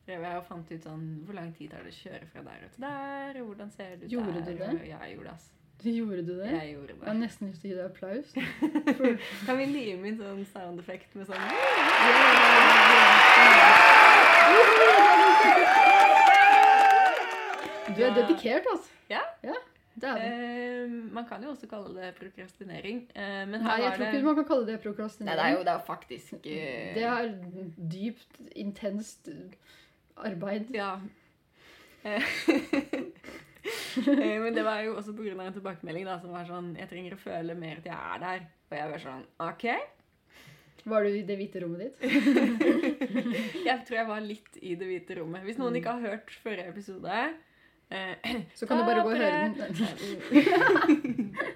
drev 0.06 0.26
jeg 0.26 0.38
og 0.42 0.46
fant 0.46 0.68
ut 0.70 0.84
sånn 0.86 1.06
Hvor 1.26 1.34
lang 1.38 1.48
tid 1.58 1.72
tar 1.72 1.86
det 1.86 1.90
å 1.90 1.96
kjøre 1.98 2.28
fra 2.30 2.44
der 2.46 2.66
og 2.68 2.76
til 2.76 2.84
der? 2.86 3.40
Og 3.42 3.48
hvordan 3.50 3.72
ser 3.74 3.96
det 3.96 4.06
ut 4.06 4.14
Gjorde 4.14 4.36
der? 4.36 4.46
du 4.46 4.62
det? 4.62 4.90
Ja, 4.90 5.00
jeg 5.06 5.16
gjorde 5.18 5.32
det. 5.32 5.38
ass. 5.38 5.48
Gjorde 5.80 6.24
du 6.28 6.34
det? 6.42 6.50
Jeg 6.52 6.74
gjorde 6.74 6.88
det. 6.94 6.98
Jeg 7.00 7.08
har 7.08 7.20
nesten 7.22 7.50
lyst 7.50 7.62
til 7.64 7.70
å 7.70 7.72
gi 7.72 7.78
deg 7.78 7.86
applaus. 7.88 8.34
Kan 9.48 9.62
vi 9.62 9.70
lime 9.72 10.12
inn 10.12 10.20
sånn 10.20 10.44
sound 10.52 10.84
effect 10.84 11.16
med 11.16 11.30
sånn 11.30 12.69
du 18.00 18.08
er 18.08 18.16
dedikert, 18.22 18.72
altså. 18.72 18.96
Ja. 19.12 19.26
ja 19.44 19.58
det 20.00 20.10
er 20.10 20.20
det. 20.20 20.28
Eh, 20.32 20.92
man 21.14 21.26
kan 21.28 21.44
jo 21.44 21.52
også 21.54 21.68
kalle 21.68 21.92
det 21.96 22.14
prokrastinering. 22.20 23.04
Eh, 23.16 23.44
men 23.50 23.62
Nei, 23.64 23.80
jeg 23.82 23.92
tror 23.92 23.98
tror 23.98 24.06
det 24.06 24.14
ikke 24.14 24.30
man 24.30 24.40
kan 24.40 24.48
kalle 24.52 24.68
det 24.68 24.80
prokrastinering. 24.84 25.30
Nei, 25.30 25.40
det 25.40 25.48
er 25.50 25.58
jo 25.58 25.66
det 25.68 25.74
er 25.74 25.86
faktisk 25.88 26.34
eh, 26.46 26.94
Det 26.96 27.04
er 27.04 27.34
dypt, 27.96 28.42
intenst 28.56 29.30
arbeid. 30.18 30.74
Ja. 30.76 30.96
Eh, 32.00 32.24
eh, 34.08 34.38
Men 34.40 34.56
det 34.56 34.64
var 34.64 34.80
jo 34.86 34.94
også 34.96 35.12
pga. 35.12 35.34
en 35.44 35.54
tilbakemelding 35.54 36.06
da, 36.08 36.14
som 36.22 36.32
var 36.32 36.46
sånn 36.48 36.70
Jeg 36.80 36.88
trenger 36.88 37.16
å 37.18 37.20
føle 37.20 37.56
mer 37.60 37.82
at 37.82 37.90
jeg 37.90 37.98
er 38.14 38.22
der. 38.24 38.46
Og 38.70 38.76
jeg 38.78 38.92
var 38.94 39.02
sånn 39.04 39.26
OK. 39.44 39.66
Var 40.90 41.04
du 41.04 41.18
i 41.18 41.26
det 41.28 41.36
hvite 41.42 41.60
rommet 41.60 41.82
ditt? 41.84 41.98
Jeg 43.68 43.84
tror 43.84 43.98
jeg 43.98 44.08
var 44.08 44.24
litt 44.24 44.60
i 44.64 44.78
det 44.80 44.88
hvite 44.88 45.18
rommet. 45.20 45.44
Hvis 45.44 45.60
noen 45.60 45.76
ikke 45.76 45.98
har 45.98 46.14
hørt 46.14 46.32
forrige 46.40 46.72
episode 46.72 47.18
Så 48.60 48.68
kan 48.70 48.78
du 48.78 48.84
bare 48.86 49.02
gå 49.02 49.10
og 49.10 49.18
høre 49.18 49.50
den. 49.50 49.56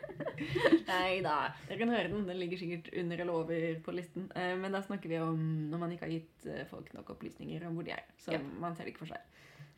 Nei 0.87 1.19
da. 1.23 1.35
Dere 1.67 1.77
kan 1.79 1.91
høre 1.93 2.09
den. 2.11 2.23
Den 2.27 2.39
ligger 2.41 2.57
sikkert 2.59 2.89
under 2.99 3.21
eller 3.21 3.33
over 3.43 3.61
på 3.85 3.93
listen. 3.95 4.25
Eh, 4.35 4.55
Men 4.59 4.73
da 4.73 4.81
snakker 4.81 5.09
vi 5.11 5.19
om 5.21 5.37
når 5.71 5.81
man 5.83 5.93
ikke 5.93 6.07
har 6.07 6.15
gitt 6.15 6.47
eh, 6.49 6.63
folk 6.69 6.89
nok 6.97 7.13
opplysninger 7.15 7.67
om 7.67 7.77
hvor 7.77 7.85
de 7.87 7.93
er. 7.95 8.03
Så 8.17 8.33
Ja. 8.33 8.39
man 8.59 8.75
ser 8.75 8.83
det 8.87 8.93
ikke 8.95 9.05
for 9.05 9.13
seg. 9.13 9.21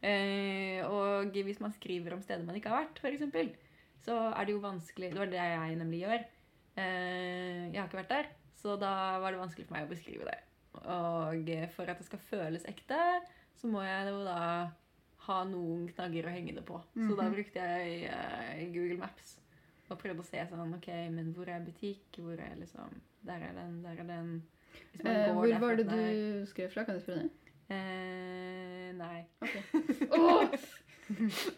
Eh, 0.05 0.79
Og 0.87 1.31
hvis 1.33 1.59
man 1.59 1.73
skriver 1.75 2.13
om 2.15 2.21
steder 2.23 2.45
man 2.45 2.55
ikke 2.55 2.69
har 2.71 2.85
vært, 2.85 2.99
f.eks., 3.03 3.59
så 4.05 4.15
er 4.37 4.45
det 4.45 4.53
jo 4.53 4.59
vanskelig 4.61 5.09
Det 5.11 5.17
var 5.19 5.25
det 5.31 5.41
jeg 5.41 5.75
nemlig 5.81 6.01
gjør. 6.05 6.25
Eh, 6.77 7.71
Jeg 7.73 7.79
har 7.81 7.87
ikke 7.87 8.01
vært 8.03 8.09
der, 8.15 8.25
så 8.55 8.75
da 8.79 9.19
var 9.19 9.31
det 9.31 9.39
vanskelig 9.43 9.67
for 9.67 9.75
meg 9.75 9.87
å 9.87 9.91
beskrive 9.93 10.25
det. 10.29 10.39
Og 10.85 11.49
eh, 11.49 11.67
for 11.75 11.83
at 11.89 11.97
det 11.99 12.05
skal 12.07 12.19
føles 12.31 12.65
ekte, 12.65 12.99
så 13.55 13.67
må 13.71 13.81
jeg 13.83 14.07
jo 14.11 14.23
da 14.27 14.69
ha 15.27 15.43
noen 15.49 15.87
knagger 15.93 16.25
å 16.29 16.33
henge 16.33 16.53
det 16.55 16.63
på. 16.65 16.79
Så 16.95 17.15
da 17.17 17.23
Mhm. 17.29 17.33
brukte 17.35 17.55
jeg 17.65 18.09
uh, 18.11 18.73
Google 18.73 18.97
Maps 18.97 19.37
og 19.89 19.99
prøvde 20.01 20.19
å 20.21 20.25
se 20.25 20.43
sånn 20.49 20.73
OK, 20.75 20.87
men 21.11 21.33
hvor 21.33 21.47
er 21.49 21.59
butikk? 21.65 22.17
Hvor 22.17 22.33
er 22.39 22.55
liksom 22.59 22.89
Der 23.25 23.41
er 23.41 23.53
den, 23.53 23.81
der 23.83 23.99
er 23.99 24.03
den. 24.09 24.43
Eh, 25.03 25.31
hvor 25.33 25.47
derfra 25.47 25.59
var 25.59 25.75
det 25.75 25.85
du 25.87 25.95
der. 25.95 26.45
skrev 26.45 26.69
fra? 26.73 26.83
Kan 26.85 26.95
jeg 26.95 27.03
spørre 27.03 27.23
det? 27.23 27.31
Eh, 27.69 28.91
nei. 28.93 29.25
Ok. 29.41 29.55
oh! 30.17 30.49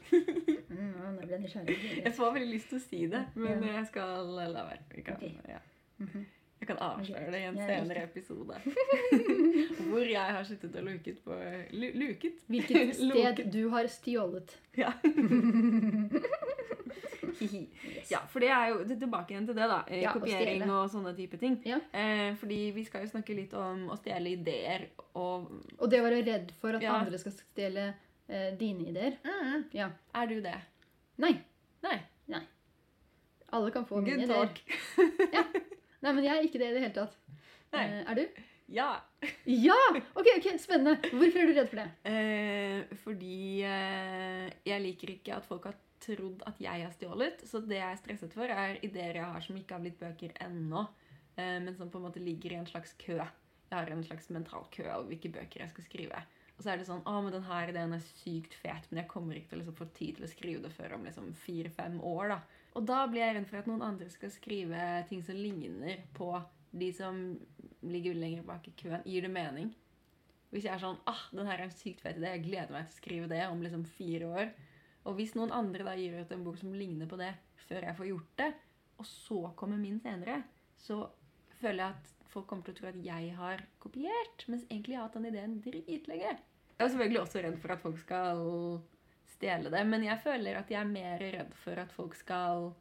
Mm, 0.67 1.19
jeg 2.03 2.13
får 2.15 2.33
veldig 2.35 2.49
lyst 2.51 2.67
til 2.71 2.77
å 2.77 2.83
si 2.83 2.99
det, 3.07 3.21
men 3.39 3.63
jeg 3.63 3.85
skal 3.87 4.27
la 4.35 4.63
være. 4.67 4.79
Vi 4.95 5.01
kan, 5.07 5.15
Ok. 5.15 5.37
ja. 5.49 5.59
Mhm. 6.03 6.25
Jeg 6.59 6.67
kan 6.71 6.77
avsløre 6.81 7.31
det 7.31 7.39
i 7.39 7.45
en 7.51 7.57
er 7.61 7.67
senere 7.69 8.03
episode. 8.07 8.55
Hvor 9.89 10.01
jeg 10.09 10.33
har 10.37 10.43
sittet 10.47 10.75
og 10.75 10.83
luket 10.87 11.19
på 11.23 11.35
Luket? 11.77 12.39
Hvilket 12.49 12.95
sted 12.97 13.11
luket. 13.13 13.51
du 13.53 13.69
har 13.69 13.87
stjålet. 13.93 14.55
Ja. 14.77 14.91
ja, 18.09 18.19
for 18.31 18.39
det 18.43 18.49
er 18.49 18.71
jo 18.71 18.79
tilbake 18.89 19.33
igjen 19.35 19.45
til 19.49 19.55
det, 19.57 19.67
da. 19.69 19.79
Eh, 19.87 20.01
Ja, 20.01 20.13
Kopiering 20.15 20.63
og 20.71 20.89
sånne 20.91 21.13
type 21.17 21.37
ting. 21.41 21.59
Ja. 21.67 21.77
Eh, 21.93 22.33
fordi 22.41 22.59
vi 22.75 22.83
skal 22.87 23.05
jo 23.05 23.11
snakke 23.13 23.35
litt 23.37 23.53
om 23.57 23.87
å 23.93 23.97
stjele 24.01 24.33
ideer 24.37 24.87
og 25.13 25.51
Og 25.77 25.89
det 25.91 26.01
å 26.01 26.05
være 26.07 26.23
redd 26.25 26.51
for 26.61 26.77
at 26.77 26.81
Ja. 26.83 26.97
andre 27.03 27.17
skal 27.21 27.31
stjele 27.37 27.87
eh, 28.29 28.49
dine 28.59 28.89
ideer. 28.89 29.17
Ja. 29.73 29.91
Er 30.15 30.25
du 30.27 30.39
det? 30.41 30.57
Nei. 31.17 31.35
Nei. 31.83 31.99
Nei. 32.27 32.41
Alle 33.53 33.71
kan 33.71 33.85
få 33.85 34.01
mine 34.01 34.17
Good 34.17 34.23
ideer. 34.25 34.47
talk. 34.47 35.73
Nei, 36.05 36.13
men 36.13 36.27
jeg 36.27 36.35
er 36.35 36.45
ikke 36.45 36.61
det 36.61 36.69
i 36.69 36.75
det 36.75 36.83
hele 36.85 36.95
tatt. 36.95 37.17
Nei. 37.73 37.83
Eh, 37.83 38.03
er 38.11 38.19
du? 38.19 38.43
Ja. 38.67 38.89
Ja! 39.47 39.79
Ok, 40.13 40.27
ok, 40.37 40.47
spennende. 40.59 40.97
Hvorfor 41.15 41.41
er 41.41 41.49
du 41.49 41.55
redd 41.55 41.69
for 41.71 41.81
det? 41.81 41.87
Eh, 42.11 42.95
fordi 43.03 43.63
eh, 43.65 44.47
jeg 44.67 44.83
liker 44.83 45.13
ikke 45.15 45.37
at 45.37 45.47
folk 45.47 45.69
har 45.69 45.77
trodd 46.03 46.43
at 46.49 46.59
jeg 46.61 46.83
har 46.83 46.93
stjålet. 46.95 47.43
Så 47.47 47.63
det 47.65 47.79
jeg 47.79 47.89
er 47.89 47.99
stresset 48.01 48.35
for, 48.35 48.51
er 48.51 48.79
ideer 48.85 49.21
jeg 49.21 49.33
har 49.33 49.43
som 49.43 49.57
ikke 49.57 49.77
har 49.77 49.85
blitt 49.85 49.99
bøker 50.01 50.35
ennå. 50.43 50.83
Eh, 51.37 51.57
men 51.63 51.73
som 51.77 51.91
på 51.93 52.01
en 52.01 52.07
måte 52.09 52.23
ligger 52.23 52.53
i 52.53 52.59
en 52.59 52.69
slags 52.69 52.93
kø. 53.01 53.17
Jeg 53.17 53.75
har 53.75 53.91
en 53.91 54.03
slags 54.05 54.29
mental 54.35 54.67
kø 54.73 54.85
over 54.89 55.09
hvilke 55.11 55.31
bøker 55.33 55.63
jeg 55.63 55.73
skal 55.73 55.87
skrive. 55.87 56.21
Og 56.57 56.63
så 56.63 56.73
er 56.73 56.79
det 56.79 56.87
sånn 56.87 57.03
Å, 57.05 57.17
men 57.21 57.33
den 57.35 57.45
her 57.45 57.69
ideen 57.71 57.93
er 57.93 58.05
sykt 58.17 58.55
fet, 58.57 58.87
men 58.89 59.03
jeg 59.03 59.11
kommer 59.11 59.37
ikke 59.37 59.51
til 59.51 59.59
å 59.59 59.61
liksom, 59.61 59.77
få 59.77 59.89
tid 59.97 60.17
til 60.17 60.25
å 60.25 60.31
skrive 60.31 60.63
det 60.63 60.73
før 60.73 60.95
om 60.97 61.05
liksom 61.05 61.33
fire-fem 61.45 61.99
år. 62.01 62.33
da. 62.33 62.39
Og 62.77 62.85
da 62.85 63.01
blir 63.09 63.23
jeg 63.23 63.33
redd 63.39 63.47
for 63.49 63.57
at 63.57 63.67
noen 63.69 63.81
andre 63.81 64.07
skal 64.13 64.29
skrive 64.29 64.81
ting 65.09 65.23
som 65.25 65.37
ligner 65.37 66.03
på 66.13 66.29
de 66.77 66.91
som 66.93 67.19
ligger 67.81 68.17
lenger 68.17 68.43
bak 68.45 68.67
i 68.69 68.73
køen. 68.77 69.01
Gir 69.07 69.25
det 69.25 69.31
mening? 69.33 69.71
Hvis 70.53 70.67
jeg 70.67 70.75
er 70.75 70.83
sånn 70.83 70.99
ah, 71.09 71.23
den 71.33 71.49
her 71.49 71.57
er 71.57 71.65
en 71.65 71.73
sykt 71.73 72.03
fet 72.05 72.19
idé, 72.19 72.35
jeg 72.35 72.45
gleder 72.45 72.75
meg 72.75 72.85
til 72.85 72.93
å 72.93 72.99
skrive 73.01 73.29
det 73.31 73.41
om 73.49 73.63
liksom 73.65 73.85
fire 73.97 74.29
år. 74.29 74.51
Og 75.09 75.17
hvis 75.17 75.33
noen 75.39 75.53
andre 75.55 75.87
da 75.87 75.95
gir 75.97 76.19
ut 76.19 76.33
en 76.35 76.43
bok 76.45 76.59
som 76.61 76.75
ligner 76.75 77.09
på 77.09 77.19
det 77.19 77.31
før 77.65 77.87
jeg 77.87 77.97
får 77.97 78.09
gjort 78.11 78.37
det, 78.43 78.51
og 78.97 79.09
så 79.09 79.39
kommer 79.59 79.81
min 79.81 79.97
senere, 80.03 80.41
så 80.77 81.01
føler 81.57 81.81
jeg 81.81 81.97
at 81.97 82.29
folk 82.29 82.47
kommer 82.49 82.67
til 82.67 82.75
å 82.75 82.79
tro 82.79 82.91
at 82.91 83.01
jeg 83.01 83.33
har 83.39 83.63
kopiert, 83.81 84.45
mens 84.51 84.67
egentlig 84.69 84.93
jeg 84.93 85.01
har 85.01 85.09
hatt 85.09 85.17
den 85.17 85.29
ideen 85.31 85.57
dritlenge. 85.65 86.35
Jeg 86.77 86.85
er 86.85 86.93
selvfølgelig 86.93 87.23
også 87.23 87.41
redd 87.41 87.59
for 87.63 87.73
at 87.73 87.81
folk 87.81 87.99
skal 88.03 88.43
stjele 89.37 89.71
det, 89.73 89.85
men 89.87 90.03
jeg 90.05 90.19
føler 90.25 90.59
at 90.59 90.73
jeg 90.73 90.81
er 90.81 90.91
mer 90.91 91.23
redd 91.23 91.55
for 91.63 91.79
at 91.79 91.93
folk 91.95 92.17
skal 92.17 92.71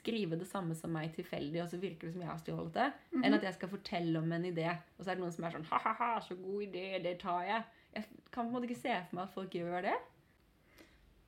skrive 0.00 0.38
det 0.40 0.46
samme 0.48 0.74
som 0.78 0.92
meg 0.94 1.12
tilfeldig, 1.16 1.60
og 1.62 1.68
så 1.72 1.80
virker 1.80 2.08
det 2.08 2.14
som 2.14 2.22
jeg 2.24 2.30
har 2.30 2.38
stjålet 2.40 2.76
det, 2.76 2.86
enn 3.20 3.36
at 3.36 3.44
jeg 3.44 3.56
skal 3.56 3.72
fortelle 3.72 4.22
om 4.22 4.32
en 4.32 4.46
idé, 4.48 4.68
og 4.96 5.02
så 5.02 5.10
er 5.10 5.18
det 5.18 5.24
noen 5.24 5.34
som 5.34 5.46
er 5.46 5.56
sånn 5.56 5.66
ha-ha-ha, 5.68 6.12
så 6.24 6.36
god 6.38 6.62
idé, 6.68 6.84
det 7.04 7.16
tar 7.20 7.42
jeg. 7.48 7.66
Jeg 7.96 8.06
kan 8.30 8.44
på 8.44 8.46
en 8.46 8.54
måte 8.54 8.68
ikke 8.70 8.80
se 8.80 8.94
for 9.08 9.18
meg 9.18 9.26
at 9.26 9.34
folk 9.34 9.56
gjør 9.58 9.82
det. 9.88 9.96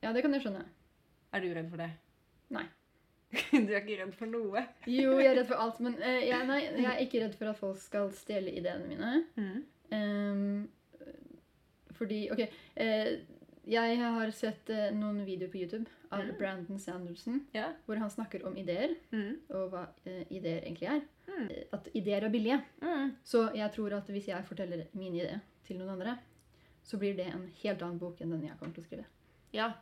Ja, 0.03 0.13
det 0.15 0.23
kan 0.25 0.35
jeg 0.35 0.45
skjønne. 0.47 0.63
Er 1.33 1.43
du 1.43 1.51
redd 1.57 1.69
for 1.73 1.83
det? 1.83 1.91
Nei. 2.55 2.65
Du 3.53 3.71
er 3.73 3.81
ikke 3.81 3.97
redd 4.03 4.15
for 4.17 4.29
noe? 4.29 4.63
Jo, 4.85 5.15
jeg 5.17 5.31
er 5.31 5.39
redd 5.41 5.49
for 5.49 5.61
alt, 5.63 5.79
men 5.85 5.97
uh, 6.01 6.21
jeg, 6.21 6.47
nei, 6.49 6.61
jeg 6.69 6.89
er 6.91 7.01
ikke 7.05 7.23
redd 7.25 7.37
for 7.39 7.53
at 7.53 7.61
folk 7.61 7.81
skal 7.81 8.13
stjele 8.17 8.53
ideene 8.61 8.89
mine. 8.89 9.13
Mm. 9.37 9.61
Um, 9.93 10.71
fordi 11.97 12.23
OK. 12.33 12.41
eh, 12.77 13.09
jeg 13.67 13.99
har 13.99 14.31
sett 14.31 14.71
eh, 14.71 14.91
noen 14.93 15.25
videoer 15.25 15.51
på 15.51 15.59
YouTube 15.61 15.87
av 16.11 16.21
Mm. 16.21 16.39
Brandon 16.39 16.79
Sanderson, 16.79 17.47
Ja. 17.55 17.73
hvor 17.87 17.97
han 17.99 18.11
snakker 18.11 18.45
om 18.47 18.57
ideer, 18.57 18.97
Mm. 19.13 19.37
og 19.51 19.71
hva 19.71 19.89
eh, 20.07 20.25
ideer 20.31 20.63
egentlig 20.63 20.89
er. 20.89 21.01
Mm. 21.29 21.51
Eh, 21.51 21.65
At 21.73 21.89
ideer 21.95 22.25
er 22.25 22.29
billige. 22.31 22.63
Mm. 22.83 23.17
Så 23.25 23.55
jeg 23.55 23.73
tror 23.73 23.93
at 23.97 24.07
hvis 24.09 24.27
jeg 24.29 24.45
forteller 24.45 24.87
min 24.95 25.15
idé 25.15 25.41
til 25.65 25.79
noen 25.79 25.91
andre, 25.91 26.19
så 26.85 26.99
blir 26.99 27.17
det 27.17 27.27
en 27.33 27.47
helt 27.63 27.83
annen 27.83 27.99
bok 27.99 28.21
enn 28.21 28.31
den 28.31 28.43
jeg 28.43 28.59
kommer 28.59 28.75
til 28.75 28.83
å 28.83 28.87
skrive. 28.87 29.05
Ja. 29.53 29.73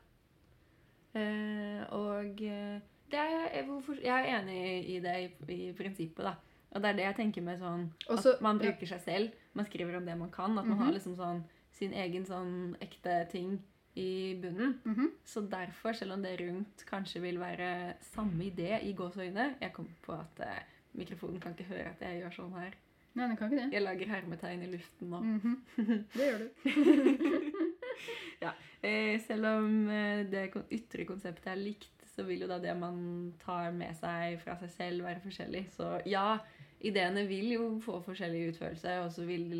Eh, 1.14 1.82
og 1.92 2.40
eh, 2.46 2.80
det 3.10 3.18
er, 3.18 3.48
jeg, 3.54 3.64
hvorfor, 3.66 3.98
jeg 4.00 4.12
er 4.28 4.38
enig 4.38 4.88
i 4.88 4.98
det 5.02 5.14
i, 5.48 5.54
i 5.68 5.72
prinsippet, 5.72 6.22
da. 6.22 6.34
Og 6.70 6.82
det 6.82 6.90
er 6.92 6.98
det 7.00 7.02
jeg 7.08 7.16
tenker 7.16 7.42
med 7.42 7.58
sånn 7.58 7.88
Også- 8.08 8.34
At 8.36 8.40
man 8.42 8.58
bruker 8.60 8.86
seg 8.86 9.00
selv. 9.02 9.32
Man 9.54 9.66
skriver 9.66 9.96
om 9.96 10.04
det 10.06 10.16
man 10.16 10.30
kan. 10.30 10.56
At 10.56 10.64
man 10.66 10.78
Mhm. 10.78 10.84
har 10.84 10.92
liksom 10.92 11.16
sånn 11.16 11.42
sin 11.80 11.96
egen 11.96 12.26
sånn 12.28 12.76
ekte 12.84 13.22
ting 13.32 13.56
i 13.98 14.36
bunnen. 14.40 14.76
Mhm. 14.84 15.08
Så 15.24 15.40
derfor, 15.50 15.96
selv 15.96 16.14
om 16.14 16.22
det 16.22 16.36
rundt 16.40 16.84
kanskje 16.88 17.22
vil 17.24 17.40
være 17.40 17.96
samme 18.12 18.46
idé 18.50 18.78
i 18.84 18.92
gåseøyne 18.94 19.56
Jeg 19.60 19.72
kom 19.72 19.88
på 20.02 20.12
at 20.14 20.44
eh, 20.46 20.62
mikrofonen 20.94 21.40
kan 21.40 21.56
ikke 21.56 21.72
høre 21.72 21.90
at 21.90 22.04
jeg 22.04 22.20
gjør 22.20 22.36
sånn 22.36 22.54
her. 22.58 22.76
Nei, 23.14 23.26
den 23.26 23.36
kan 23.36 23.50
ikke 23.50 23.64
det. 23.64 23.72
Jeg 23.74 23.82
lager 23.82 24.12
hermetegn 24.12 24.62
i 24.62 24.70
luften 24.70 25.10
nå. 25.10 25.20
Mhm. 25.20 25.56
Det 26.16 26.30
gjør 26.30 26.44
du. 26.44 26.48
Eh, 28.80 29.20
selv 29.20 29.44
om 29.44 29.90
eh, 29.92 30.22
det 30.24 30.46
ytre 30.72 31.04
konseptet 31.04 31.50
er 31.52 31.58
likt, 31.60 32.06
så 32.14 32.24
vil 32.24 32.46
jo 32.46 32.48
da 32.48 32.56
det 32.62 32.72
man 32.78 33.34
tar 33.42 33.74
med 33.76 33.92
seg 33.98 34.38
fra 34.40 34.54
seg 34.56 34.70
selv, 34.72 35.04
være 35.04 35.20
forskjellig. 35.20 35.66
Så 35.74 35.88
ja, 36.08 36.38
ideene 36.80 37.26
vil 37.28 37.52
jo 37.58 37.66
få 37.84 37.98
forskjellig 38.06 38.54
utførelse, 38.54 38.94
og 39.02 39.12
så 39.12 39.26
vil 39.28 39.52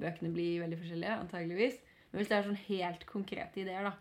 bøkene 0.00 0.32
bli 0.34 0.48
veldig 0.62 0.78
forskjellige, 0.80 1.16
antageligvis. 1.24 1.78
Men 2.10 2.18
hvis 2.20 2.28
det 2.30 2.36
er 2.38 2.46
sånn 2.48 2.62
helt 2.66 3.06
konkrete 3.06 3.60
ideer, 3.62 3.84
da 3.90 3.96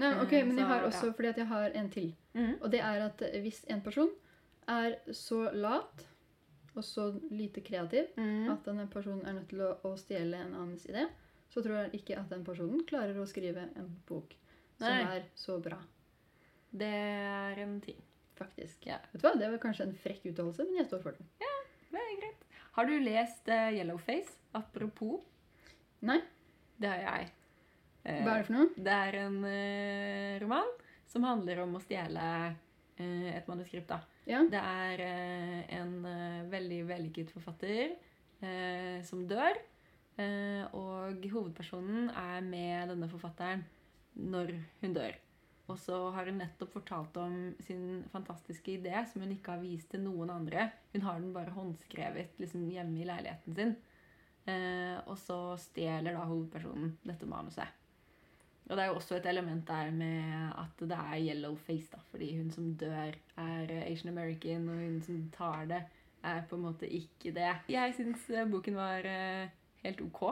Nei, 0.00 0.08
ok, 0.22 0.32
Eh, 0.32 0.44
men 0.48 0.56
jeg 0.56 0.64
har 0.66 0.86
også, 0.86 1.06
ja. 1.10 1.12
fordi 1.12 1.28
at 1.28 1.36
jeg 1.42 1.46
har 1.50 1.70
en 1.76 1.88
til. 1.92 2.14
Mhm. 2.34 2.54
Og 2.62 2.70
det 2.72 2.80
er 2.80 3.02
at 3.04 3.18
hvis 3.42 3.64
en 3.68 3.82
person 3.84 4.08
er 4.68 4.94
så 5.12 5.50
lat 5.52 6.06
og 6.74 6.82
så 6.82 7.10
lite 7.30 7.60
kreativ 7.60 8.06
Mm. 8.16 8.48
at 8.54 8.64
denne 8.64 8.86
personen 8.88 9.26
er 9.26 9.32
nødt 9.34 9.48
til 9.50 9.58
å, 9.60 9.74
å 9.84 9.90
stjele 10.00 10.38
en 10.40 10.54
annens 10.54 10.86
idé, 10.88 11.04
så 11.50 11.60
tror 11.62 11.82
jeg 11.82 12.00
ikke 12.00 12.16
at 12.18 12.30
den 12.30 12.44
personen 12.44 12.80
klarer 12.88 13.18
å 13.20 13.26
skrive 13.28 13.66
en 13.76 13.90
bok 14.08 14.32
som 14.78 14.88
Nei. 14.88 15.02
er 15.18 15.22
så 15.36 15.58
bra, 15.60 15.76
Det 16.72 16.88
er 16.88 17.58
en 17.60 17.80
ting. 17.80 18.00
faktisk. 18.38 18.86
Ja. 18.86 18.96
Vet 19.12 19.20
du 19.20 19.28
hva? 19.28 19.34
Det 19.38 19.50
var 19.50 19.58
kanskje 19.58 19.84
en 19.86 19.92
frekk 19.94 20.24
uttalelse, 20.32 20.64
men 20.64 20.76
jeg 20.80 20.86
står 20.88 21.02
for 21.02 21.12
den. 21.12 21.28
Ja, 21.38 21.52
Det 21.92 22.00
er 22.00 22.20
greit. 22.22 22.41
Har 22.72 22.88
du 22.88 22.94
lest 23.04 23.48
uh, 23.48 23.68
Yellowface? 23.74 24.38
Apropos. 24.56 25.20
Nei, 26.00 26.20
Det 26.80 26.88
har 26.88 27.02
jeg. 27.02 27.32
Uh, 28.02 28.22
hva 28.24 28.32
er 28.32 28.38
det 28.40 28.46
for 28.46 28.54
noe? 28.56 28.68
Det 28.76 28.94
er 29.08 29.18
en 29.26 29.36
uh, 29.44 30.38
roman 30.40 30.70
som 31.12 31.26
handler 31.28 31.60
om 31.66 31.76
å 31.76 31.82
stjele 31.84 32.22
et 33.02 33.48
manuskript. 33.48 33.88
da. 33.88 33.98
Ja. 34.28 34.42
Det 34.46 34.60
er 34.60 35.00
en 35.74 35.92
veldig 36.52 36.78
vellykket 36.86 37.32
forfatter 37.34 37.96
som 39.08 39.24
dør. 39.26 39.58
og 40.76 41.24
hovedpersonen 41.32 42.12
er 42.14 42.44
med 42.46 42.92
denne 42.92 43.08
forfatteren 43.10 43.64
når 44.14 44.54
hun 44.84 44.94
dør. 44.94 45.16
Og 45.72 45.78
så 45.80 45.96
har 46.12 46.28
hun 46.28 46.40
nettopp 46.42 46.74
fortalt 46.74 47.16
om 47.22 47.36
sin 47.64 48.02
fantastiske 48.12 48.74
idé 48.76 49.04
som 49.08 49.24
hun 49.24 49.32
ikke 49.32 49.54
har 49.54 49.62
vist 49.62 49.88
til 49.92 50.02
noen 50.04 50.30
andre. 50.34 50.68
Hun 50.92 51.06
har 51.06 51.20
den 51.20 51.32
bare 51.32 51.54
håndskrevet 51.54 52.36
liksom, 52.42 52.66
hjemme 52.68 53.00
i 53.00 53.08
leiligheten 53.08 53.56
sin. 53.56 53.72
Eh, 54.44 54.98
og 55.06 55.16
så 55.22 55.38
stjeler 55.62 56.18
da 56.18 56.26
hovedpersonen 56.28 56.98
dette 57.06 57.28
manuset. 57.30 57.78
Og 58.68 58.76
det 58.76 58.84
er 58.84 58.92
jo 58.92 58.98
også 59.00 59.16
et 59.16 59.26
element 59.26 59.64
der 59.66 59.90
med 59.94 60.52
at 60.60 60.84
det 60.84 60.98
er 60.98 61.24
yellow 61.24 61.56
face, 61.56 61.88
da. 61.92 62.02
Fordi 62.12 62.30
hun 62.36 62.50
som 62.52 62.70
dør, 62.78 63.16
er 63.36 63.72
Asian 63.82 64.12
American, 64.12 64.68
og 64.68 64.78
hun 64.84 65.00
som 65.02 65.24
tar 65.34 65.66
det, 65.70 65.82
er 66.22 66.44
på 66.48 66.56
en 66.56 66.66
måte 66.68 66.86
ikke 66.86 67.32
det. 67.34 67.50
Jeg 67.72 67.94
syns 67.96 68.28
eh, 68.30 68.48
boken 68.50 68.76
var 68.78 69.08
eh, 69.08 69.50
helt 69.82 70.04
ok. 70.04 70.22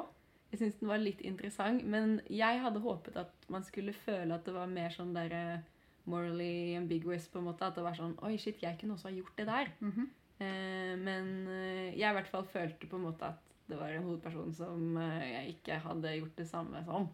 Jeg 0.51 0.59
syns 0.59 0.79
den 0.81 0.89
var 0.91 0.99
litt 0.99 1.21
interessant, 1.23 1.85
men 1.87 2.17
jeg 2.29 2.63
hadde 2.63 2.83
håpet 2.83 3.17
at 3.21 3.45
man 3.53 3.63
skulle 3.67 3.93
føle 3.95 4.35
at 4.35 4.45
det 4.49 4.55
var 4.57 4.67
mer 4.71 4.91
sånn 4.91 5.13
der 5.15 5.35
eh, 5.37 5.69
morally 6.11 6.75
ambiguous, 6.79 7.29
på 7.31 7.39
en 7.39 7.47
måte. 7.51 7.69
At 7.69 7.77
det 7.79 7.85
var 7.87 7.95
sånn 7.99 8.17
Oi, 8.27 8.35
shit, 8.41 8.59
jeg 8.63 8.79
kunne 8.81 8.97
også 8.97 9.11
ha 9.11 9.15
gjort 9.15 9.37
det 9.39 9.47
der. 9.51 9.71
Mhm. 9.81 10.09
Eh, 10.41 10.95
men 10.97 11.27
eh, 11.53 11.91
jeg 11.99 12.09
i 12.09 12.17
hvert 12.17 12.31
fall 12.33 12.47
følte 12.49 12.89
på 12.89 12.97
en 12.97 13.07
måte 13.11 13.29
at 13.29 13.47
det 13.71 13.77
var 13.79 13.93
en 13.93 14.07
hovedperson 14.07 14.55
som 14.57 14.97
eh, 14.99 15.27
jeg 15.31 15.57
ikke 15.57 15.77
hadde 15.85 16.15
gjort 16.17 16.39
det 16.41 16.49
samme 16.49 16.83
som. 16.87 17.11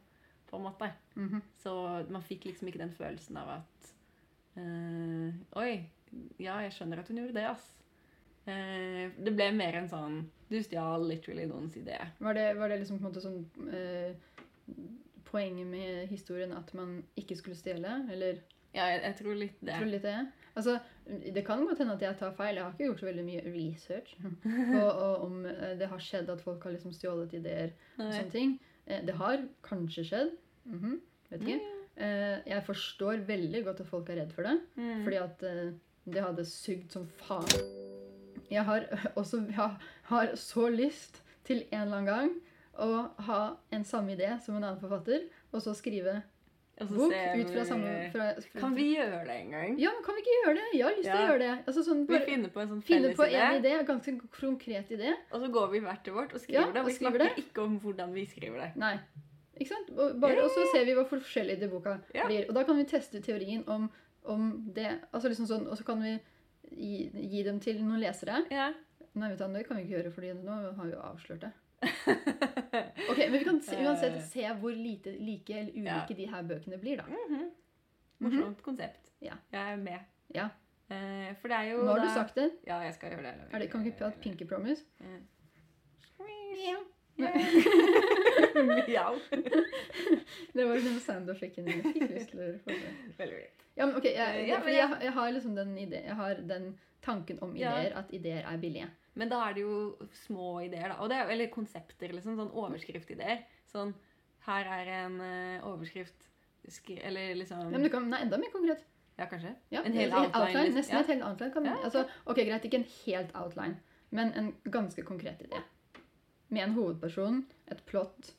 på 0.47 0.57
en 0.57 0.62
måte. 0.62 0.93
Mhm. 1.16 1.43
Så 1.59 1.73
man 2.09 2.23
fikk 2.23 2.45
liksom 2.47 2.69
ikke 2.71 2.78
den 2.85 2.95
følelsen 2.95 3.37
av 3.37 3.49
at 3.59 3.88
eh, 4.57 5.35
Oi, 5.59 5.73
ja, 6.38 6.61
jeg 6.62 6.73
skjønner 6.73 7.02
at 7.02 7.09
hun 7.11 7.19
gjorde 7.19 7.35
det, 7.35 7.49
ass. 7.50 7.66
Eh, 8.47 9.11
det 9.19 9.33
ble 9.35 9.49
mer 9.53 9.75
en 9.81 9.88
sånn 9.91 10.17
Du 10.49 10.61
stjal 10.62 11.03
literally 11.09 11.47
noens 11.50 11.75
idé. 11.76 11.97
Var, 12.23 12.35
det, 12.38 12.45
var 12.59 12.69
det 12.71 12.76
liksom 12.83 13.00
på 13.00 13.07
en 13.07 13.11
måte 13.11 13.23
sånn 13.25 13.41
eh, 13.75 14.12
Poenget 15.26 15.67
med 15.67 16.07
historien 16.09 16.53
at 16.55 16.71
man 16.79 17.00
ikke 17.19 17.37
skulle 17.38 17.57
stjele? 17.59 17.97
Eller 18.12 18.38
Ja, 18.76 18.85
jeg, 18.93 19.00
jeg 19.03 19.17
tror 19.19 19.35
litt 19.41 19.57
det. 19.65 19.75
tror 19.81 19.91
litt 19.91 20.05
det? 20.07 20.19
Altså, 20.57 20.76
det 21.35 21.43
kan 21.45 21.65
godt 21.67 21.79
hende 21.83 21.95
at 21.99 22.03
jeg 22.05 22.17
tar 22.21 22.31
feil. 22.38 22.57
Jeg 22.57 22.65
har 22.65 22.73
ikke 22.73 22.87
gjort 22.87 23.00
så 23.03 23.09
veldig 23.09 23.25
mye 23.26 23.43
research 23.50 24.15
på 24.73 24.83
om 25.26 25.41
eh, 25.50 25.75
det 25.81 25.88
har 25.91 26.00
skjedd 26.00 26.31
at 26.33 26.45
folk 26.45 26.62
har 26.65 26.76
liksom 26.76 26.95
stjålet 26.97 27.35
ideer 27.41 27.73
og 27.99 28.05
sånne 28.12 28.33
ting. 28.33 28.55
Eh, 28.87 29.03
Det 29.05 29.17
har 29.19 29.43
kanskje 29.67 30.07
skjedd. 30.12 30.31
Mhm, 30.71 31.00
vet 31.33 31.43
ikke. 31.43 31.59
Eh, 31.97 32.38
Jeg 32.47 32.65
forstår 32.69 33.26
veldig 33.26 33.65
godt 33.67 33.83
at 33.85 33.91
folk 33.91 34.09
er 34.15 34.23
redd 34.23 34.33
for 34.37 34.47
det. 34.47 34.55
Mm. 34.79 35.03
Fordi 35.05 35.21
at 35.25 35.45
det 36.07 36.23
hadde 36.23 36.45
sugd 36.47 36.93
som 36.95 37.09
faen. 37.26 37.75
Jeg 38.50 38.65
har 38.65 38.87
også 39.17 39.43
jeg 39.49 39.71
har 40.11 40.35
så 40.37 40.69
lyst 40.71 41.23
til 41.45 41.65
en 41.71 41.81
eller 41.87 41.97
annen 41.97 42.07
gang 42.07 42.31
å 42.79 43.11
ha 43.26 43.43
en 43.73 43.85
samme 43.85 44.17
idé 44.17 44.35
som 44.45 44.57
en 44.57 44.65
annen 44.65 44.81
forfatter, 44.81 45.29
og 45.53 45.62
så 45.65 45.73
skrive 45.75 46.23
bok 46.76 47.12
ut 47.41 47.50
fra 47.54 47.63
samme 47.65 47.93
fra, 48.13 48.25
fra, 48.37 48.61
Kan 48.61 48.75
vi 48.76 48.91
gjøre 48.99 49.23
det 49.25 49.37
en 49.47 49.50
gang? 49.54 49.78
Ja, 49.80 49.93
kan 50.04 50.15
vi 50.19 50.21
ikke 50.21 50.35
gjøre 50.43 50.56
det? 50.59 50.67
Jeg 50.76 50.85
har 50.85 50.97
lyst 50.99 51.06
til 51.06 51.15
Ja. 51.15 51.23
å 51.23 51.30
gjøre 51.30 51.39
det. 51.39 51.52
Altså 51.67 51.85
sånn, 51.87 52.02
Vi 52.06 52.19
finner 52.26 52.50
på 52.52 52.61
en 52.61 52.69
sånn 52.69 52.82
felles 52.85 53.17
på 53.17 53.25
en 53.25 53.63
idé, 53.63 53.73
en 53.78 53.87
ganske 53.87 54.21
konkret 54.41 54.91
idé. 54.91 55.15
og 55.32 55.41
så 55.41 55.49
går 55.52 55.71
vi 55.73 55.80
hvert 55.80 56.04
til 56.04 56.13
vårt 56.13 56.35
og 56.35 56.41
skriver 56.41 56.61
Ja, 56.67 56.73
det. 56.73 56.80
Og 56.80 56.87
vi 56.87 56.93
snakker 56.93 57.39
ikke 57.39 57.63
om 57.63 57.80
hvordan 57.80 58.13
vi 58.13 58.26
skriver 58.26 58.61
det. 58.61 58.76
Nei. 58.76 58.99
Ikke 59.59 59.69
sant? 59.73 59.91
Og, 59.97 60.21
bare, 60.21 60.43
og 60.45 60.50
så 60.52 60.67
ser 60.75 60.85
vi 60.85 60.93
hva 60.93 61.06
forskjellig 61.09 61.59
det 61.61 61.71
boka 61.71 61.99
blir. 62.13 62.45
Og 62.50 62.54
da 62.54 62.63
kan 62.65 62.76
vi 62.76 62.85
teste 62.85 63.23
teorien 63.25 63.65
om, 63.67 63.91
om 64.25 64.50
det. 64.75 65.00
Altså 65.15 65.28
liksom 65.32 65.47
sånn, 65.49 65.67
Og 65.71 65.78
så 65.78 65.85
kan 65.85 66.02
vi 66.02 66.19
gi, 66.71 67.11
gi 67.33 67.43
dem 67.47 67.61
til 67.63 67.81
noen 67.85 68.00
lesere. 68.02 68.43
Ja. 68.52 68.73
Nei, 69.17 69.31
vet 69.33 69.41
du, 69.41 69.47
det 69.55 69.65
kan 69.69 69.76
vi 69.79 69.83
ikke 69.87 69.97
gjøre, 69.97 70.11
for 70.13 70.23
nå 70.45 70.52
har 70.76 70.85
vi 70.85 70.93
jo 70.93 71.00
avslørt 71.05 71.47
det. 71.47 71.52
Ok, 73.11 73.19
Men 73.19 73.33
vi 73.39 73.45
kan 73.45 73.61
se, 73.63 73.76
uansett 73.85 74.21
se 74.31 74.45
hvor 74.61 74.73
lite 74.75 75.11
like 75.21 75.55
eller 75.57 75.73
ulike 75.76 76.15
de 76.19 76.26
her 76.29 76.43
bøkene 76.49 76.79
blir, 76.81 76.97
da. 77.00 77.05
Mhm. 77.09 77.50
Morsomt 78.25 78.63
konsept. 78.65 79.11
Ja. 79.21 79.35
Jeg 79.52 79.73
er 79.73 79.76
med. 79.81 79.99
Ja. 80.35 80.47
Eh, 80.89 81.35
for 81.41 81.49
det 81.52 81.57
er 81.57 81.65
jo 81.73 81.83
Nå 81.85 81.91
har 81.93 82.00
du 82.05 82.11
sagt 82.15 82.35
det. 82.39 82.50
Ja, 82.67 82.76
jeg 82.85 82.95
skal 82.95 83.11
gjøre 83.13 83.23
det. 83.26 83.35
Er 83.52 83.59
det 83.65 83.71
kan 83.71 83.85
vi 83.85 83.89
ikke 83.93 84.07
et 84.09 84.21
pinky 84.23 84.45
promise? 84.49 84.83
Mjau. 86.57 86.81
Det 90.57 90.65
var 90.65 90.75
den 90.75 91.00
soundeffekten 91.00 91.69
jeg 91.69 91.83
fikk 91.85 92.11
lyst 92.11 92.31
til 92.33 92.41
å 92.41 92.43
det. 92.52 92.61
Veldig 93.19 93.37
greit. 93.41 93.66
Ja, 93.76 93.86
men 93.86 93.97
ok, 93.97 94.04
jeg, 94.04 94.47
Ja, 94.49 94.58
fordi 94.60 94.76
jeg, 94.76 94.99
jeg 95.02 95.12
har 95.12 95.32
liksom 95.32 95.54
den 95.56 95.78
ide, 95.78 96.02
jeg 96.04 96.15
har 96.17 96.34
den 96.34 96.78
tanken 97.02 97.39
om 97.43 97.54
Ja. 97.56 97.75
ideer, 97.76 97.97
at 97.99 98.12
ideer 98.12 98.45
er 98.49 98.56
billige. 98.58 98.89
Men 99.15 99.28
da 99.28 99.43
er 99.49 99.54
det 99.54 99.62
jo 99.62 99.97
små 100.26 100.60
ideer, 100.65 100.89
da. 100.89 100.95
Og 101.00 101.08
det 101.08 101.17
er, 101.17 101.28
eller 101.32 101.47
konsepter, 101.52 102.12
liksom. 102.12 102.36
Sånn 102.36 102.50
overskriftideer. 102.52 103.45
Sånn 103.73 103.95
Her 104.47 104.65
er 104.71 104.89
en 105.04 105.21
uh, 105.21 105.67
overskrift 105.73 106.28
skri 106.69 107.00
Eller 107.02 107.34
liksom 107.34 107.58
Ja, 107.73 107.78
men 107.78 107.82
du 107.82 107.89
kan, 107.91 108.08
nei, 108.10 108.21
enda 108.23 108.39
mer 108.39 108.50
konkret. 108.52 108.84
Ja, 109.19 109.26
kanskje? 109.26 109.54
Ja, 109.73 109.80
En 109.82 109.93
hel 109.93 110.12
outline. 110.12 110.34
outline, 110.34 110.65
liksom. 110.65 110.76
Nesten 110.76 110.95
Ja. 110.97 111.00
et 111.00 111.06
helt 111.06 111.23
outline. 111.25 111.52
Kan, 111.52 111.65
Ja, 111.65 111.73
ok. 111.75 111.84
altså, 111.84 112.04
ok, 112.26 112.36
Greit, 112.36 112.65
ikke 112.65 112.78
en 112.78 112.84
helt 113.06 113.30
outline, 113.34 113.76
men 114.10 114.32
en 114.36 114.52
ganske 114.71 115.02
konkret 115.02 115.41
idé. 115.43 115.62
Med 116.49 116.62
en 116.62 116.73
hovedperson, 116.75 117.47
et 117.71 117.82
plott, 117.86 118.34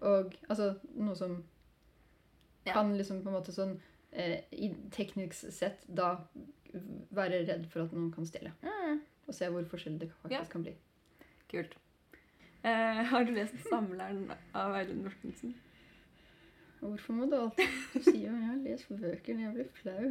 og 0.00 0.34
altså 0.50 0.74
noe 0.94 1.14
som 1.16 1.30
Mm. 1.30 1.44
Ja. 2.66 2.72
kan 2.72 2.96
liksom 2.98 3.22
på 3.22 3.28
en 3.28 3.34
måte 3.34 3.52
sånn 3.52 3.80
eh, 4.18 4.40
i 4.52 4.72
teknisk 4.94 5.48
sett 5.54 5.84
da 5.88 6.16
være 7.16 7.44
redd 7.48 7.64
for 7.72 7.86
at 7.86 7.94
noen 7.96 8.10
kan 8.12 8.26
stjele. 8.28 8.52
Mm. 8.62 8.98
Og 9.28 9.36
se 9.36 9.48
hvor 9.52 9.64
forskjellig 9.70 10.02
det 10.04 10.10
faktisk 10.20 10.34
Ja. 10.36 10.44
kan 10.52 10.64
bli. 10.66 10.74
Kult. 11.48 11.76
Eh, 12.64 13.02
har 13.12 13.24
du 13.24 13.32
lest 13.32 13.54
'Samleren' 13.64 14.28
av 14.54 14.74
Audun 14.74 15.04
Mortensen? 15.06 15.54
Hvorfor 16.80 17.12
må 17.12 17.26
du 17.30 17.34
alltid 17.34 17.66
Du 17.94 18.02
sier 18.06 18.28
jo 18.28 18.34
jeg 18.36 18.46
har 18.46 18.58
lest 18.62 18.88
bøker 18.88 19.34
når 19.34 19.42
jeg 19.42 19.54
blir 19.54 19.68
flau. 19.80 20.08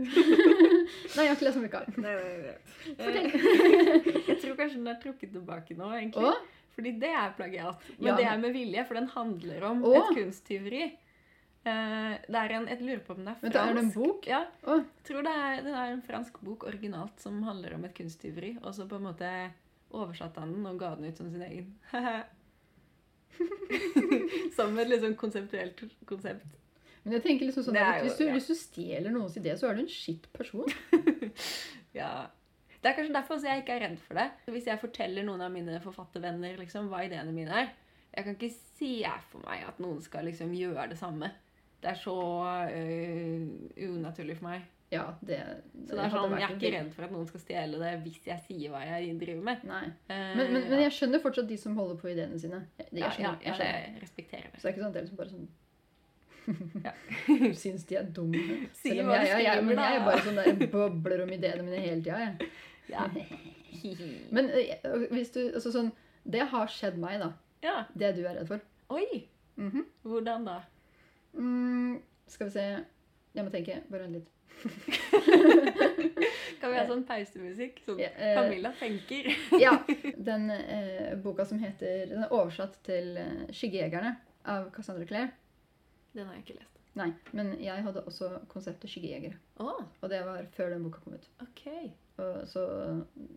Nei, 1.15 1.24
jeg 1.24 1.30
har 1.30 1.36
ikke 1.38 1.48
lest 1.48 1.62
bøker. 1.63 1.86
Nei, 2.04 2.15
nei, 2.15 2.38
nei. 2.43 2.56
Fortell. 2.98 3.28
Eh, 3.28 4.22
jeg 4.32 4.38
tror 4.41 4.56
kanskje 4.60 4.80
den 4.82 4.88
er 4.91 5.00
trukket 5.04 5.32
tilbake 5.36 5.78
nå, 5.80 5.91
egentlig. 5.96 6.32
Åh? 6.32 6.41
Fordi 6.78 6.91
det 7.02 7.10
er 7.10 7.32
plagiat. 7.38 7.86
Men 7.98 8.08
Ja, 8.12 8.15
det 8.20 8.26
er 8.30 8.38
med 8.43 8.54
vilje, 8.54 8.84
for 8.88 8.93
den 9.00 9.08
handler 9.13 9.63
om 9.70 9.84
Åh? 9.88 9.96
et 9.98 10.17
kunsttyveri. 10.20 10.84
Eh, 11.67 12.13
det 12.27 12.39
er 12.41 12.53
en, 12.58 12.67
Jeg 12.71 12.82
lurer 12.86 13.01
på 13.03 13.15
om 13.17 13.23
det 13.25 13.34
er 13.34 13.39
fransk. 13.41 13.56
er 13.60 13.73
det 13.75 13.84
en 13.84 13.91
bok? 13.95 14.27
Ja, 14.30 14.41
Oh. 14.63 14.77
jeg 14.80 15.03
tror 15.10 15.23
det 15.27 15.34
er, 15.36 15.62
det 15.65 15.73
er 15.73 15.91
en 15.93 16.01
fransk 16.06 16.39
bok 16.45 16.63
originalt 16.69 17.19
som 17.19 17.41
handler 17.43 17.73
om 17.75 17.86
et 17.86 17.95
kunsttyveri. 17.97 18.53
Og 18.63 18.73
så 18.75 18.88
på 18.88 18.95
en 18.99 19.08
måte 19.10 19.32
oversatte 19.91 20.39
han 20.43 20.53
den 20.53 20.65
og 20.69 20.80
ga 20.80 20.93
den 20.95 21.10
ut 21.12 21.17
som 21.17 21.32
sin 21.32 21.41
egen. 21.47 21.73
som 24.56 24.77
et 24.80 24.89
liksom 24.89 25.15
konseptuelt 25.19 25.82
konsept. 26.10 26.45
Men 27.03 27.13
jeg 27.17 27.23
tenker 27.23 27.47
liksom 27.47 27.63
sånn 27.69 27.77
at 27.80 28.01
jo- 28.01 28.08
hvis, 28.08 28.17
du, 28.19 28.25
ja. 28.27 28.34
hvis 28.36 28.47
du 28.47 28.56
stjeler 28.56 29.12
noens 29.15 29.38
idé, 29.39 29.53
så 29.58 29.69
er 29.69 29.75
du 29.77 29.82
en 29.86 29.91
skitt 29.91 30.27
person. 30.34 30.67
Ja. 31.97 32.27
Det 32.84 32.91
er 32.91 32.95
kanskje 32.97 33.13
derfor 33.15 33.39
jeg 33.41 33.63
ikke 33.63 33.73
er 33.73 33.80
redd 33.88 33.95
for 34.03 34.13
det. 34.19 34.25
Hvis 34.53 34.67
jeg 34.69 34.77
forteller 34.80 35.23
noen 35.25 35.41
av 35.41 35.49
mine 35.51 35.80
forfattervenner 35.82 36.58
liksom, 36.60 36.89
hva 36.91 36.99
ideene 37.08 37.32
mine 37.34 37.49
er 37.63 37.71
Jeg 38.13 38.23
kan 38.27 38.36
ikke 38.36 38.51
se 38.53 38.91
for 39.32 39.41
meg 39.47 39.63
at 39.65 39.80
noen 39.82 39.97
skal 40.06 40.25
liksom 40.30 40.51
gjøre 40.53 40.86
det 40.91 40.97
samme. 40.99 41.32
Det 41.82 41.92
er 41.92 42.00
så 42.02 42.13
uh, 42.18 43.44
unaturlig 43.88 44.38
for 44.40 44.48
meg. 44.50 44.66
Ja, 44.90 45.04
det, 45.20 45.38
Så 45.90 45.98
det 45.98 46.04
er 46.06 46.12
sånn, 46.13 46.32
Jeg 46.40 46.46
er 46.48 46.54
ikke 46.56 46.70
redd 46.72 46.92
for 46.96 47.04
at 47.04 47.12
noen 47.12 47.26
skal 47.28 47.42
stjele 47.44 47.80
det 47.82 47.90
hvis 48.06 48.22
jeg 48.30 48.40
sier 48.46 48.72
hva 48.72 48.80
jeg 48.88 49.18
driver 49.20 49.42
med. 49.50 49.63
Nei. 49.68 49.82
Eh, 50.08 50.30
Men, 50.40 50.54
men, 50.56 50.62
men 50.72 50.80
jeg 50.86 50.94
skjønner 50.96 51.20
fortsatt 51.26 51.50
de 51.50 51.58
som 51.60 51.76
holder 51.76 51.98
på 52.00 52.08
ideene 52.13 52.40
sine. 52.40 52.62
Jeg, 52.80 52.88
jeg 52.94 53.02
ja, 53.02 53.06
ja, 53.06 53.12
skjønner, 53.18 53.42
jeg 53.44 53.52
ja, 53.52 53.56
skjønner. 53.60 53.82
jeg 53.84 54.04
respekterer 54.06 54.46
det. 54.48 54.62
Så 54.62 54.63
det 54.63 54.70
er 54.70 54.76
ikke 54.78 54.84
sånn 54.86 54.88
at 54.88 54.96
det 54.96 55.02
er 55.02 55.08
liksom 55.10 55.20
bare 55.24 55.34
sånn 55.36 55.48
Ja. 56.88 56.94
Syns 57.62 57.84
de 57.90 57.98
er 58.00 58.08
dumme. 58.16 58.44
Si 58.80 58.94
du 58.96 59.02
jeg, 59.02 59.28
jeg, 59.28 59.44
jeg, 59.44 59.66
men 59.68 59.82
jeg 59.84 60.00
er 60.00 60.06
bare 60.08 60.24
sånn 60.24 60.40
der 60.40 60.72
bobler 60.72 61.26
om 61.26 61.36
ideene 61.36 61.68
mine 61.68 61.84
hele 61.84 62.00
tida, 62.08 62.24
jeg. 62.24 62.52
Ja. 62.88 63.04
Men 64.32 64.48
eh, 64.56 64.78
hvis 65.12 65.34
du 65.36 65.42
Altså 65.50 65.74
sånn 65.74 65.90
Det 66.24 66.46
har 66.54 66.70
skjedd 66.72 66.96
meg, 67.04 67.20
da. 67.20 67.34
ja. 67.66 67.76
Det 67.92 68.13
du 68.16 68.22
er 68.24 68.38
redd 68.40 68.48
for. 68.48 68.63
Oi! 68.96 69.26
Mhm. 69.60 69.84
Hvordan 70.08 70.48
da? 70.48 70.62
Mm, 71.34 72.02
skal 72.28 72.50
vi 72.50 72.52
se 72.56 72.66
Jeg 73.38 73.46
må 73.46 73.52
tenke. 73.54 73.82
Bare 73.92 74.08
litt. 74.10 74.30
Kan 76.62 76.72
vi 76.72 76.78
ha 76.80 76.86
sånn 76.88 77.04
pausemusikk? 77.08 77.82
Sånn 77.86 78.00
Ja, 78.02 78.10
eh, 78.16 78.38
Camilla 78.38 78.72
tenker. 78.80 79.30
Ja. 79.66 79.76
Den 80.30 80.50
eh, 80.54 81.13
boka 81.22 81.46
som 81.46 81.60
heter 81.62 82.08
Den 82.10 82.26
er 82.26 82.34
oversatt 82.34 82.80
til 82.88 83.13
eh, 83.22 83.46
'Skyggejegerne' 83.52 84.16
av 84.48 84.72
Cassandra 84.74 85.06
Clare. 85.06 85.30
Den 86.16 86.26
har 86.26 86.38
jeg 86.38 86.46
ikke 86.46 86.60
lest. 86.62 86.74
Nei, 86.98 87.12
men 87.38 87.52
jeg 87.62 87.84
hadde 87.86 88.02
også 88.10 88.32
konseptet 88.50 88.90
'skyggejegere'. 88.90 89.38
Oh. 89.62 89.84
Og 90.02 90.10
det 90.10 90.24
var 90.26 90.48
før 90.56 90.74
den 90.74 90.86
boka 90.88 91.04
kom 91.04 91.18
ut. 91.20 91.28
ok. 91.46 91.66
Og 92.18 92.48
så, 92.50 92.63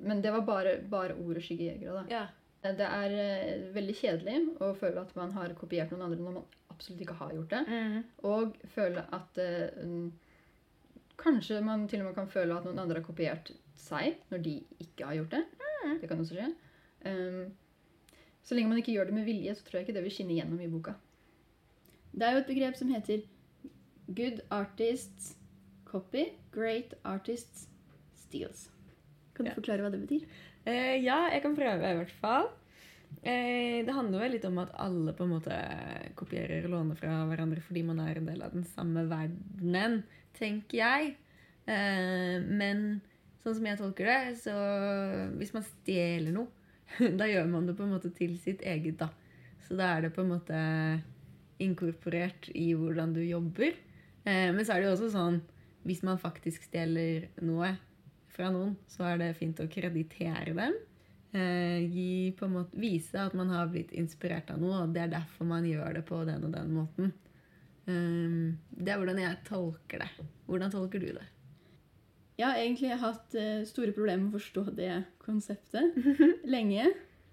men 0.00 0.22
det 0.24 0.32
var 0.32 0.46
bare, 0.48 0.78
bare 0.88 1.18
ordet 1.20 1.44
'skyggejegere', 1.44 1.98
da. 2.00 2.04
Ja. 2.08 2.26
Det 2.60 2.84
er 2.86 3.12
eh, 3.16 3.68
veldig 3.74 3.94
kjedelig 3.96 4.40
å 4.60 4.74
føle 4.76 5.00
at 5.00 5.14
man 5.16 5.30
har 5.32 5.52
kopiert 5.56 5.92
noen 5.92 6.04
andre 6.08 6.20
når 6.20 6.34
man 6.34 6.42
absolutt 6.80 7.04
ikke 7.04 7.18
har 7.20 7.32
gjort 7.36 7.52
det. 7.52 7.62
Mm. 7.68 8.02
Og 8.32 8.56
føle 8.74 9.04
at 9.14 9.40
eh, 9.44 9.84
mm, 9.84 10.10
Kanskje 11.20 11.58
man 11.60 11.82
til 11.88 12.00
og 12.00 12.06
med 12.08 12.14
kan 12.16 12.30
føle 12.32 12.54
at 12.56 12.64
noen 12.64 12.78
andre 12.80 12.96
har 12.96 13.04
kopiert 13.04 13.50
seg 13.76 14.14
når 14.32 14.40
de 14.40 14.54
ikke 14.80 15.04
har 15.04 15.18
gjort 15.18 15.34
det. 15.34 15.42
Det 16.00 16.08
kan 16.08 16.20
også 16.22 16.36
skje. 16.38 16.46
Um, 17.04 17.50
så 18.44 18.56
lenge 18.56 18.70
man 18.72 18.80
ikke 18.80 18.94
gjør 18.94 19.10
det 19.10 19.16
med 19.18 19.26
vilje, 19.28 19.52
så 19.56 19.66
tror 19.66 19.78
jeg 19.78 19.86
ikke 19.88 19.96
det 19.98 20.04
vil 20.06 20.14
skinne 20.14 20.36
gjennom 20.38 20.62
i 20.64 20.68
boka. 20.72 20.94
Det 22.14 22.24
er 22.24 22.32
jo 22.38 22.40
et 22.40 22.48
begrep 22.48 22.78
som 22.78 22.88
heter 22.92 23.26
good 24.16 24.40
artists 24.50 25.34
copy, 25.88 26.24
great 26.56 26.96
artists 27.04 27.66
steals. 28.16 28.70
Kan 29.36 29.44
du 29.44 29.50
Ja. 29.50 29.58
forklare 29.60 29.84
hva 29.84 29.92
det 29.92 30.00
betyr? 30.06 30.24
Uh, 30.64 30.96
ja, 31.04 31.26
jeg 31.34 31.42
kan 31.44 31.56
prøve 31.56 31.92
i 31.92 32.00
hvert 32.00 32.16
fall. 32.24 32.48
Eh, 33.20 33.84
det 33.84 33.92
handler 33.92 34.22
vel 34.22 34.32
litt 34.36 34.46
om 34.48 34.58
at 34.62 34.72
alle 34.80 35.12
på 35.16 35.26
en 35.26 35.34
måte 35.34 35.56
kopierer 36.16 36.64
og 36.64 36.72
låner 36.72 36.96
fra 36.96 37.18
hverandre 37.28 37.60
fordi 37.60 37.82
man 37.84 38.00
er 38.00 38.16
en 38.16 38.30
del 38.30 38.40
av 38.46 38.54
den 38.56 38.64
samme 38.64 39.04
verdenen, 39.10 40.00
tenker 40.38 40.80
jeg. 40.80 41.12
Eh, 41.68 42.40
men 42.40 43.02
sånn 43.42 43.58
som 43.58 43.68
jeg 43.68 43.80
tolker 43.80 44.08
det, 44.08 44.20
så 44.40 44.56
hvis 45.36 45.52
man 45.56 45.66
stjeler 45.66 46.32
noe, 46.36 46.48
da 47.20 47.28
gjør 47.28 47.46
man 47.52 47.68
det 47.68 47.76
på 47.78 47.84
en 47.86 47.94
måte 47.94 48.12
til 48.16 48.38
sitt 48.40 48.64
eget, 48.66 48.98
da. 49.02 49.10
Så 49.66 49.76
da 49.78 49.92
er 49.94 50.06
det 50.06 50.14
på 50.16 50.24
en 50.24 50.32
måte 50.32 50.58
inkorporert 51.60 52.48
i 52.56 52.72
hvordan 52.72 53.12
du 53.14 53.20
jobber. 53.22 53.76
Eh, 54.24 54.48
men 54.48 54.64
så 54.64 54.74
er 54.74 54.80
det 54.80 54.90
jo 54.90 54.96
også 54.96 55.12
sånn 55.12 55.42
hvis 55.88 56.02
man 56.04 56.20
faktisk 56.20 56.66
stjeler 56.68 57.30
noe 57.44 57.74
fra 58.30 58.50
noen, 58.52 58.74
så 58.88 59.06
er 59.08 59.20
det 59.20 59.36
fint 59.38 59.60
å 59.62 59.68
kreditere 59.70 60.52
dem. 60.56 60.76
Eh, 61.30 61.86
gi 61.86 62.34
måte, 62.50 62.74
vise 62.74 63.20
at 63.22 63.34
man 63.38 63.52
har 63.54 63.68
blitt 63.70 63.92
inspirert 63.94 64.50
av 64.50 64.58
noe, 64.58 64.82
og 64.82 64.94
det 64.94 65.04
er 65.04 65.12
derfor 65.12 65.46
man 65.46 65.66
gjør 65.68 66.00
det 66.00 66.02
på 66.08 66.24
den 66.26 66.46
og 66.48 66.54
den 66.56 66.72
måten. 66.74 67.12
Eh, 67.86 68.56
det 68.70 68.90
er 68.92 68.98
hvordan 68.98 69.20
jeg 69.22 69.42
tolker 69.46 70.02
det. 70.02 70.10
Hvordan 70.48 70.74
tolker 70.74 71.02
du 71.02 71.12
det? 71.14 71.28
Jeg 72.40 72.48
har 72.48 72.58
egentlig 72.58 72.98
hatt 73.02 73.36
eh, 73.38 73.62
store 73.68 73.94
problemer 73.94 74.24
med 74.24 74.34
å 74.34 74.40
forstå 74.40 74.66
det 74.74 74.92
konseptet 75.22 75.98
lenge. 76.54 76.88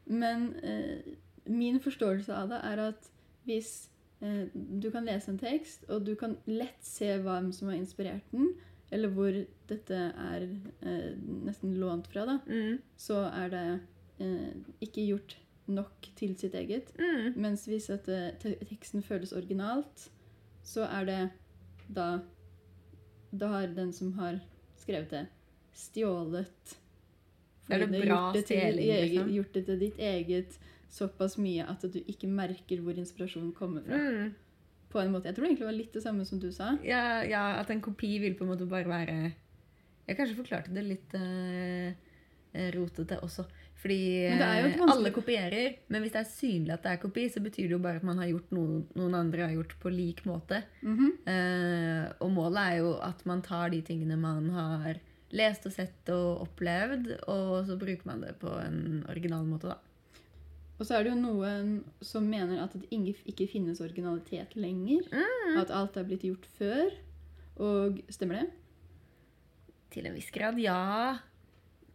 Men 0.06 0.52
eh, 0.62 1.14
min 1.50 1.82
forståelse 1.82 2.36
av 2.36 2.52
det 2.54 2.64
er 2.70 2.88
at 2.92 3.14
hvis 3.48 3.76
du 4.18 4.88
kan 4.90 5.06
lese 5.06 5.30
en 5.30 5.38
tekst, 5.38 5.84
og 5.94 6.02
du 6.08 6.16
kan 6.18 6.32
lett 6.50 6.82
se 6.82 7.06
hvem 7.22 7.52
som 7.54 7.70
har 7.70 7.78
inspirert 7.78 8.26
den, 8.34 8.48
eller 8.92 9.10
hvor 9.12 9.36
dette 9.68 9.98
er 10.16 10.46
eh, 10.82 11.12
nesten 11.46 11.76
lånt 11.80 12.08
fra, 12.08 12.26
da, 12.26 12.38
Mm. 12.48 12.78
så 12.98 13.18
er 13.34 13.50
det 13.50 13.66
eh, 14.20 14.54
ikke 14.82 15.08
gjort 15.08 15.36
nok 15.68 16.08
til 16.16 16.36
sitt 16.40 16.54
eget. 16.56 16.94
Mm. 16.98 17.34
Mens 17.36 17.66
hvis 17.68 17.90
at 17.92 18.08
eh, 18.08 18.32
te 18.40 18.56
teksten 18.70 19.04
føles 19.04 19.34
originalt, 19.36 20.10
så 20.64 20.88
er 20.88 21.06
det 21.06 21.30
da 21.90 22.22
Da 23.32 23.48
har 23.52 23.68
den 23.68 23.92
som 23.94 24.14
har 24.14 24.40
skrevet 24.80 25.10
det, 25.12 25.26
stjålet 25.76 26.78
er 27.70 27.80
det 27.86 28.02
bra 28.06 28.32
gjort 28.32 28.34
det 28.38 28.46
til 28.48 28.58
eget- 28.80 29.10
liksom. 29.12 29.32
Gjort 29.36 29.54
det 29.54 29.66
til 29.66 29.80
ditt 29.80 29.98
eget 30.00 30.58
såpass 30.90 31.36
mye 31.38 31.66
at 31.68 31.82
du 31.82 32.00
ikke 32.08 32.28
merker 32.32 32.80
hvor 32.82 32.96
inspirasjonen 32.98 33.52
kommer 33.54 33.82
fra. 33.84 33.98
Mm. 33.98 34.34
På 34.92 35.02
en 35.02 35.12
måte. 35.12 35.28
Jeg 35.28 35.36
tror 35.36 35.46
det 35.46 35.52
egentlig 35.52 35.68
var 35.68 35.78
litt 35.78 35.94
det 35.98 36.04
samme 36.04 36.26
som 36.26 36.40
du 36.40 36.50
sa. 36.56 36.74
Ja, 36.86 37.22
ja, 37.28 37.44
at 37.60 37.72
en 37.74 37.84
kopi 37.84 38.18
vil 38.24 38.38
på 38.40 38.46
en 38.46 38.54
måte 38.54 38.70
bare 38.70 38.88
være 38.88 39.16
Jeg 40.08 40.16
kanskje 40.16 40.38
forklarte 40.38 40.72
det 40.72 40.86
litt 40.88 41.16
eh, 41.20 41.92
rotete 42.76 43.20
også. 43.26 43.44
Fordi 43.78 44.26
eh, 44.26 44.80
alle 44.90 45.12
kopierer, 45.14 45.76
men 45.94 46.02
hvis 46.02 46.16
det 46.16 46.22
er 46.24 46.30
synlig 46.32 46.74
at 46.74 46.86
det 46.86 46.94
er 46.96 47.02
kopi, 47.02 47.28
så 47.30 47.44
betyr 47.46 47.68
det 47.68 47.76
jo 47.76 47.84
bare 47.84 48.02
at 48.02 48.08
man 48.08 48.18
har 48.18 48.32
gjort 48.32 48.56
noe 48.56 48.80
noen 48.98 49.18
andre 49.20 49.46
har 49.46 49.54
gjort 49.54 49.76
på 49.84 49.92
lik 49.94 50.24
måte. 50.26 50.64
Mm 50.82 50.96
-hmm. 50.98 51.12
uh, 51.30 52.14
og 52.20 52.32
målet 52.32 52.64
er 52.64 52.78
jo 52.78 52.96
at 52.98 53.26
man 53.26 53.42
tar 53.42 53.70
de 53.70 53.82
tingene 53.82 54.18
man 54.18 54.50
har 54.50 55.00
lest 55.30 55.66
og 55.66 55.72
sett 55.72 56.10
og 56.10 56.42
opplevd, 56.48 57.12
og 57.28 57.66
så 57.68 57.78
bruker 57.78 58.08
man 58.08 58.22
det 58.22 58.36
på 58.40 58.48
en 58.48 59.06
original 59.10 59.46
måte, 59.46 59.68
da. 59.68 59.78
Og 60.78 60.86
så 60.86 60.94
er 60.98 61.04
det 61.08 61.12
jo 61.14 61.20
noen 61.20 61.70
som 62.06 62.28
mener 62.30 62.60
at 62.62 62.76
det 62.78 62.86
ikke 63.26 63.48
finnes 63.50 63.80
originalitet 63.82 64.54
lenger. 64.56 65.08
Mm. 65.10 65.56
At 65.62 65.72
alt 65.74 65.98
er 65.98 66.06
blitt 66.06 66.22
gjort 66.28 66.46
før. 66.60 66.92
Og 67.58 67.98
stemmer 68.14 68.44
det? 68.44 68.50
Til 69.96 70.06
en 70.06 70.14
viss 70.14 70.30
grad, 70.36 70.60
ja. 70.62 71.18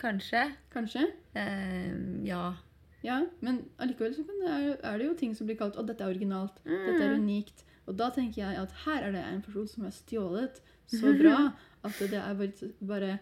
Kanskje. 0.02 0.48
Kanskje? 0.74 1.04
Eh, 1.38 1.94
ja. 2.26 2.48
Ja, 3.06 3.20
men 3.42 3.64
allikevel 3.82 4.14
så 4.14 4.22
det, 4.26 4.50
er, 4.82 4.98
det 4.98 5.06
jo 5.06 5.14
ting 5.18 5.32
som 5.34 5.46
blir 5.48 5.56
kalt 5.58 5.76
Å, 5.78 5.82
dette 5.86 6.02
er 6.04 6.10
originalt. 6.14 6.58
Dette 6.66 7.02
er 7.02 7.14
Mm. 7.16 7.22
unikt. 7.26 7.64
Og 7.86 7.96
da 7.98 8.10
tenker 8.14 8.42
jeg 8.44 8.58
at 8.58 8.72
her 8.84 9.02
er 9.08 9.12
det 9.14 9.22
en 9.26 9.42
person 9.42 9.66
som 9.66 9.84
er 9.86 9.94
stjålet 9.94 10.60
så 10.90 11.12
bra 11.22 11.52
at 11.82 11.98
det 11.98 12.18
er 12.18 12.34
bare, 12.38 12.72
bare 12.80 13.18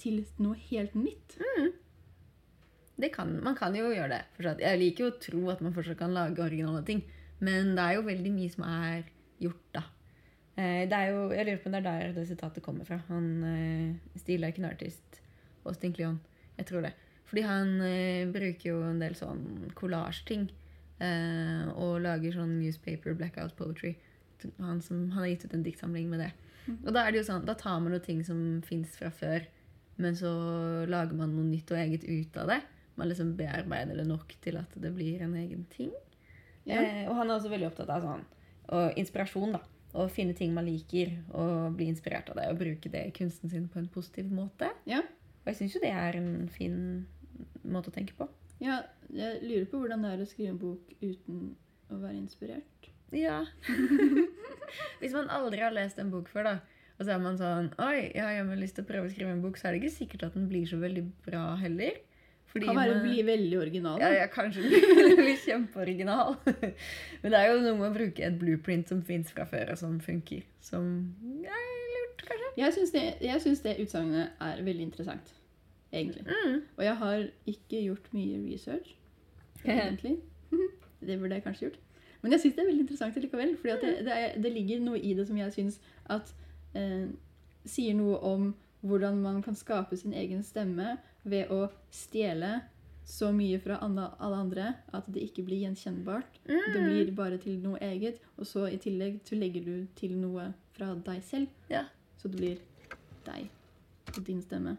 til 0.00 0.24
noe 0.38 0.56
helt 0.68 0.94
nytt. 0.94 1.36
Det 1.38 1.72
kan, 3.12 3.34
man 3.44 3.56
kan 3.58 3.74
jo 3.76 3.90
gjøre 3.92 4.08
det. 4.14 4.22
fortsatt. 4.36 4.62
Jeg 4.64 4.80
liker 4.80 5.04
jo 5.04 5.10
å 5.10 5.18
tro 5.20 5.42
at 5.52 5.60
man 5.64 5.74
fortsatt 5.76 5.98
kan 6.00 6.14
lage 6.16 6.42
originale 6.42 6.82
ting. 6.86 7.02
Men 7.44 7.74
det 7.76 7.84
er 7.84 7.98
jo 7.98 8.06
veldig 8.06 8.32
mye 8.32 8.52
som 8.52 8.64
er 8.64 9.10
gjort, 9.42 9.66
da. 9.76 9.82
Eh, 10.56 10.84
det 10.88 10.96
er 10.96 11.10
jo, 11.12 11.26
jeg 11.36 11.44
lurer 11.44 11.60
på 11.60 11.68
om 11.68 11.76
det 11.76 11.82
er 11.82 11.88
der 11.88 12.14
det 12.16 12.28
sitatet 12.30 12.64
kommer 12.64 12.88
fra. 12.88 13.02
Han 13.10 13.28
stiler 14.16 14.48
ikke 14.48 14.62
like 14.62 14.64
an 14.64 14.70
artist, 14.72 15.20
Austin 15.64 15.92
Kleon. 15.92 16.20
Jeg 16.56 16.70
tror 16.70 16.86
det. 16.88 16.94
Fordi 17.26 17.42
han 17.42 17.74
eh, 17.82 18.28
bruker 18.32 18.70
jo 18.70 18.80
en 18.86 19.02
del 19.02 19.16
sånn 19.18 19.44
collage-ting. 19.76 20.48
Eh, 21.02 21.66
og 21.76 22.00
lager 22.04 22.32
sånn 22.32 22.56
newspaper 22.60 23.16
blackout 23.18 23.56
poetry. 23.58 23.96
Han, 24.62 24.80
som, 24.84 25.08
han 25.12 25.24
har 25.24 25.32
gitt 25.32 25.46
ut 25.48 25.56
en 25.58 25.66
diktsamling 25.66 26.08
med 26.12 26.24
det. 26.24 26.32
Og 26.84 26.92
da 26.94 27.04
er 27.04 27.12
det 27.12 27.22
jo 27.22 27.28
sånn, 27.28 27.44
da 27.46 27.54
tar 27.58 27.78
man 27.82 27.92
noen 27.94 28.04
ting 28.04 28.22
som 28.26 28.40
fins 28.66 28.96
fra 28.98 29.10
før, 29.14 29.44
men 30.02 30.16
så 30.18 30.30
lager 30.90 31.16
man 31.16 31.34
noe 31.36 31.46
nytt 31.46 31.70
og 31.72 31.78
eget 31.78 32.06
ut 32.08 32.40
av 32.42 32.50
det. 32.50 32.58
Man 32.96 33.10
liksom 33.10 33.34
bearbeider 33.38 33.98
det 34.00 34.06
nok 34.08 34.34
til 34.44 34.58
at 34.60 34.72
det 34.80 34.92
blir 34.96 35.22
en 35.24 35.34
egen 35.36 35.64
ting. 35.72 35.92
Ja. 36.66 36.80
Eh, 36.80 37.04
og 37.08 37.16
han 37.18 37.30
er 37.30 37.36
også 37.36 37.52
veldig 37.52 37.68
opptatt 37.70 37.92
av 37.92 38.04
sånn, 38.06 38.24
og 38.74 39.00
inspirasjon. 39.00 39.56
da. 39.58 39.62
Å 39.96 40.08
finne 40.12 40.34
ting 40.36 40.52
man 40.52 40.66
liker, 40.68 41.14
og 41.32 41.76
bli 41.78 41.86
inspirert 41.88 42.28
av 42.32 42.40
det. 42.40 42.48
Og 42.52 42.58
bruke 42.60 42.90
det 42.92 43.04
i 43.08 43.14
kunsten 43.16 43.52
sin 43.52 43.68
på 43.72 43.80
en 43.80 43.88
positiv 43.92 44.28
måte. 44.32 44.68
Ja. 44.88 45.00
Og 45.44 45.52
jeg 45.52 45.60
syns 45.60 45.76
jo 45.76 45.84
det 45.84 45.92
er 45.94 46.18
en 46.18 46.48
fin 46.52 46.78
måte 47.62 47.92
å 47.92 47.94
tenke 47.94 48.16
på. 48.18 48.28
ja, 48.60 48.82
jeg 49.12 49.40
lurer 49.44 49.66
på 49.70 49.78
hvordan 49.78 50.02
det 50.02 50.12
er 50.12 50.22
å 50.22 50.28
skrive 50.28 50.54
en 50.54 50.60
bok 50.60 50.92
uten 51.00 51.42
å 51.92 51.98
være 52.00 52.18
inspirert. 52.18 52.88
Ja. 53.14 53.44
Hvis 55.00 55.14
man 55.14 55.30
aldri 55.30 55.62
har 55.62 55.74
lest 55.74 56.00
en 56.02 56.10
bok 56.10 56.28
før, 56.32 56.48
da, 56.48 56.54
og 56.96 57.04
så 57.04 57.14
er 57.14 57.22
man 57.22 57.36
sånn 57.38 57.68
Oi, 57.82 58.10
ja, 58.16 58.30
jeg 58.34 58.46
har 58.48 58.58
lyst 58.58 58.78
til 58.78 58.86
å 58.86 58.88
prøve 58.88 59.08
å 59.08 59.12
skrive 59.12 59.34
en 59.34 59.42
bok, 59.44 59.58
så 59.60 59.68
er 59.68 59.76
det 59.76 59.84
ikke 59.84 59.98
sikkert 59.98 60.26
at 60.28 60.38
den 60.38 60.48
blir 60.50 60.66
så 60.68 60.80
veldig 60.80 61.04
bra 61.26 61.44
heller. 61.60 62.00
Fordi 62.56 62.66
Kan 62.70 62.76
være 62.78 62.94
man- 62.96 63.02
bli 63.04 63.22
veldig 63.26 63.58
original. 63.60 64.00
Ja, 64.00 64.08
da. 64.08 64.18
ja, 64.22 64.26
kanskje 64.32 64.62
bli, 64.64 64.80
blir 65.20 65.36
kjempeoriginal. 65.44 66.36
Men 67.22 67.32
det 67.34 67.40
er 67.40 67.50
jo 67.52 67.58
noe 67.60 67.76
med 67.82 67.88
å 67.90 67.94
bruke 67.98 68.24
et 68.24 68.38
blueprint 68.40 68.88
som 68.88 69.02
fins 69.04 69.32
fra 69.34 69.44
før, 69.50 69.74
og 69.74 69.78
som 69.80 69.98
funker. 70.00 70.46
Som 70.64 70.86
er 71.44 71.66
lurt, 71.94 72.22
kanskje. 72.24 72.52
Jeg 72.62 72.76
syns 72.78 72.94
det, 72.96 73.04
jeg 73.28 73.42
syns 73.44 73.60
det 73.66 73.76
utsagnet 73.84 74.30
er 74.40 74.62
veldig 74.64 74.86
interessant, 74.88 75.34
egentlig. 75.92 76.24
Mm. 76.30 76.62
Og 76.78 76.84
jeg 76.88 76.96
har 77.02 77.26
ikke 77.52 77.82
gjort 77.90 78.08
mye 78.16 78.40
research, 78.46 78.94
egentlig. 79.64 80.16
Det 81.06 81.18
burde 81.20 81.34
jeg 81.36 81.44
kanskje 81.44 81.68
gjort. 81.68 81.78
Men 82.22 82.32
jeg 82.32 82.40
syns 82.40 82.54
det 82.56 82.62
er 82.64 82.70
veldig 82.72 82.84
interessant 82.86 83.16
likevel. 83.20 83.56
For 83.60 83.68
det, 83.84 83.92
det, 84.08 84.14
er, 84.24 84.38
det 84.42 84.52
ligger 84.52 84.80
noe 84.82 84.98
i 84.98 85.12
det 85.14 85.26
som 85.28 85.36
jeg 85.38 85.52
syns 85.54 85.76
at 86.10 86.32
eh, 86.74 87.04
sier 87.68 87.94
noe 87.98 88.16
om 88.26 88.48
hvordan 88.86 89.20
man 89.22 89.42
kan 89.42 89.56
skape 89.58 89.96
sin 89.98 90.14
egen 90.16 90.42
stemme 90.46 90.96
ved 91.26 91.50
å 91.52 91.66
stjele 91.90 92.60
så 93.06 93.30
mye 93.34 93.58
fra 93.62 93.78
alle 93.84 94.08
alle 94.18 94.38
andre 94.42 94.70
at 94.94 95.06
det 95.14 95.22
ikke 95.28 95.44
blir 95.46 95.62
gjenkjennbart. 95.62 96.40
Det 96.46 96.80
blir 96.80 97.12
bare 97.14 97.38
til 97.42 97.60
noe 97.62 97.78
eget, 97.82 98.18
og 98.36 98.48
så 98.50 98.66
i 98.66 98.80
tillegg 98.82 99.20
så 99.26 99.38
legger 99.38 99.62
du 99.66 99.86
til 99.98 100.16
noe 100.18 100.50
fra 100.74 100.90
deg 101.06 101.22
selv. 101.24 101.52
Ja. 101.70 101.86
Så 102.18 102.30
det 102.32 102.40
blir 102.40 102.58
deg 103.28 103.46
og 104.16 104.26
din 104.26 104.42
stemme. 104.42 104.76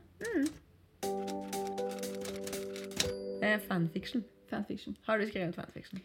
Eh, 3.42 3.60
fanfiction. 3.68 4.24
Fanfiction. 4.50 4.98
Har 5.06 5.18
du 5.18 5.28
skrevet 5.28 5.56
fanfiction? 5.56 6.02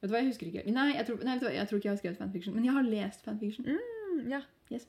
Vet 0.00 0.08
du 0.08 0.14
hva, 0.14 0.20
jeg 0.22 0.30
husker 0.30 0.46
ikke. 0.46 0.62
Nei, 0.70 0.92
jeg 0.94 1.06
tror, 1.08 1.22
nei, 1.26 1.34
vet 1.34 1.42
du 1.42 1.46
hva, 1.48 1.54
jeg 1.56 1.68
tror 1.68 1.80
ikke 1.80 1.88
jeg 1.88 1.92
har 1.92 2.02
skrevet 2.02 2.20
fanfiction. 2.22 2.54
Men 2.54 2.64
jeg 2.68 2.76
har 2.76 2.86
lest 2.86 3.24
fanfiction. 3.24 3.66
Mm. 3.66 3.98
Mm, 4.12 4.30
ja. 4.30 4.40
Yes. 4.72 4.86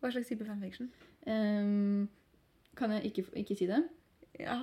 Hva 0.00 0.10
slags 0.12 0.28
type 0.28 0.44
fanfiction? 0.44 0.90
Ehm, 1.26 2.08
kan 2.76 2.90
jeg 2.92 3.04
ikke, 3.04 3.24
ikke 3.36 3.56
si 3.56 3.66
det? 3.66 3.82
Ja. 4.40 4.62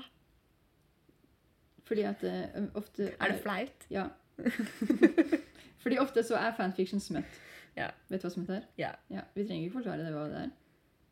Fordi 1.83 2.01
at 2.01 2.23
uh, 2.23 2.63
ofte 2.73 3.11
Er 3.19 3.31
det 3.31 3.39
flaut? 3.43 3.87
Ja. 3.89 4.07
Fordi 5.83 5.97
ofte 5.97 6.23
så 6.23 6.35
er 6.35 6.53
fanfiction 6.57 6.99
smøtt. 6.99 7.39
Ja. 7.75 7.89
Vet 8.09 8.21
du 8.21 8.27
hva 8.27 8.33
smøtt 8.33 8.49
er? 8.49 8.67
Ja. 8.77 8.91
Vi 9.35 9.43
trenger 9.47 9.63
ikke 9.63 9.79
forklare 9.79 10.05
det 10.05 10.13
hva 10.13 10.27
det 10.29 10.37
er. 10.45 10.49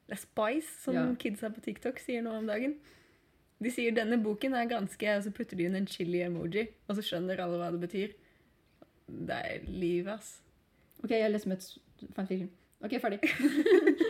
Det 0.09 0.15
er 0.17 0.21
Spice, 0.21 0.71
som 0.83 0.93
Ja. 0.93 1.05
kidsa 1.19 1.49
på 1.53 1.61
TikTok 1.61 1.99
sier 1.99 2.21
nå 2.25 2.31
om 2.37 2.47
dagen. 2.47 2.77
De 3.63 3.71
sier 3.71 3.91
'denne 3.91 4.23
boken 4.23 4.53
er 4.53 4.65
ganske', 4.69 5.17
og 5.17 5.23
så 5.23 5.31
putter 5.31 5.57
de 5.57 5.63
inn 5.63 5.75
en 5.75 5.87
chili-emoji, 5.87 6.67
og 6.87 6.95
så 6.95 7.01
skjønner 7.01 7.39
alle 7.43 7.57
hva 7.57 7.71
det 7.71 7.81
betyr. 7.81 8.13
Det 9.09 9.35
er 9.35 9.59
livet, 9.67 10.13
ass. 10.13 10.41
Ok, 11.03 11.09
jeg 11.11 11.21
har 11.23 11.29
lest 11.29 11.43
smøtt 11.43 11.77
fanfiction. 12.15 12.49
Ok, 12.81 12.91
ferdig. 13.01 13.19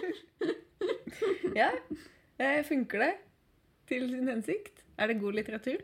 Ja, 1.57 1.69
funker 2.67 3.05
det 3.05 3.13
til 3.89 4.09
sin 4.11 4.27
hensikt? 4.29 4.83
Er 4.99 5.09
det 5.09 5.19
god 5.21 5.37
litteratur? 5.37 5.79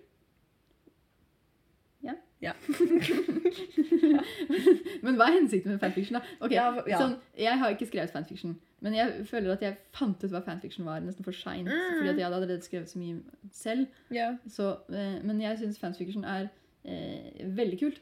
Ja. 2.06 2.14
Ja. 2.44 2.52
Men 5.06 5.18
hva 5.18 5.30
er 5.30 5.38
hensikten 5.40 5.74
med 5.74 5.82
fanfiction, 5.82 6.20
da? 6.20 6.24
Okay, 6.40 6.58
Ja, 6.58 6.68
ja. 6.90 7.00
Sånn, 7.02 7.16
Jeg 7.40 7.58
har 7.62 7.74
ikke 7.74 7.88
skrevet 7.90 8.14
fanfiction, 8.14 8.56
men 8.86 8.94
jeg 8.94 9.24
føler 9.30 9.56
at 9.56 9.64
jeg 9.66 9.78
fant 9.96 10.22
ut 10.22 10.34
hva 10.34 10.44
fanfiction 10.46 10.86
var 10.86 11.02
nesten 11.02 11.26
for 11.26 11.34
seint. 11.34 11.70
Mm. 11.70 11.96
Fordi 11.98 12.12
jeg 12.12 12.28
hadde 12.28 12.38
allerede 12.38 12.66
skrevet 12.66 12.92
så 12.92 13.00
mye 13.02 13.22
selv. 13.56 13.88
Ja. 14.14 14.34
Så, 14.52 14.76
eh, 14.94 15.18
men 15.26 15.40
jeg 15.42 15.58
syns 15.62 15.80
fanfiction 15.82 16.26
er 16.28 16.50
eh, 16.84 17.46
veldig 17.58 17.80
kult. 17.82 18.02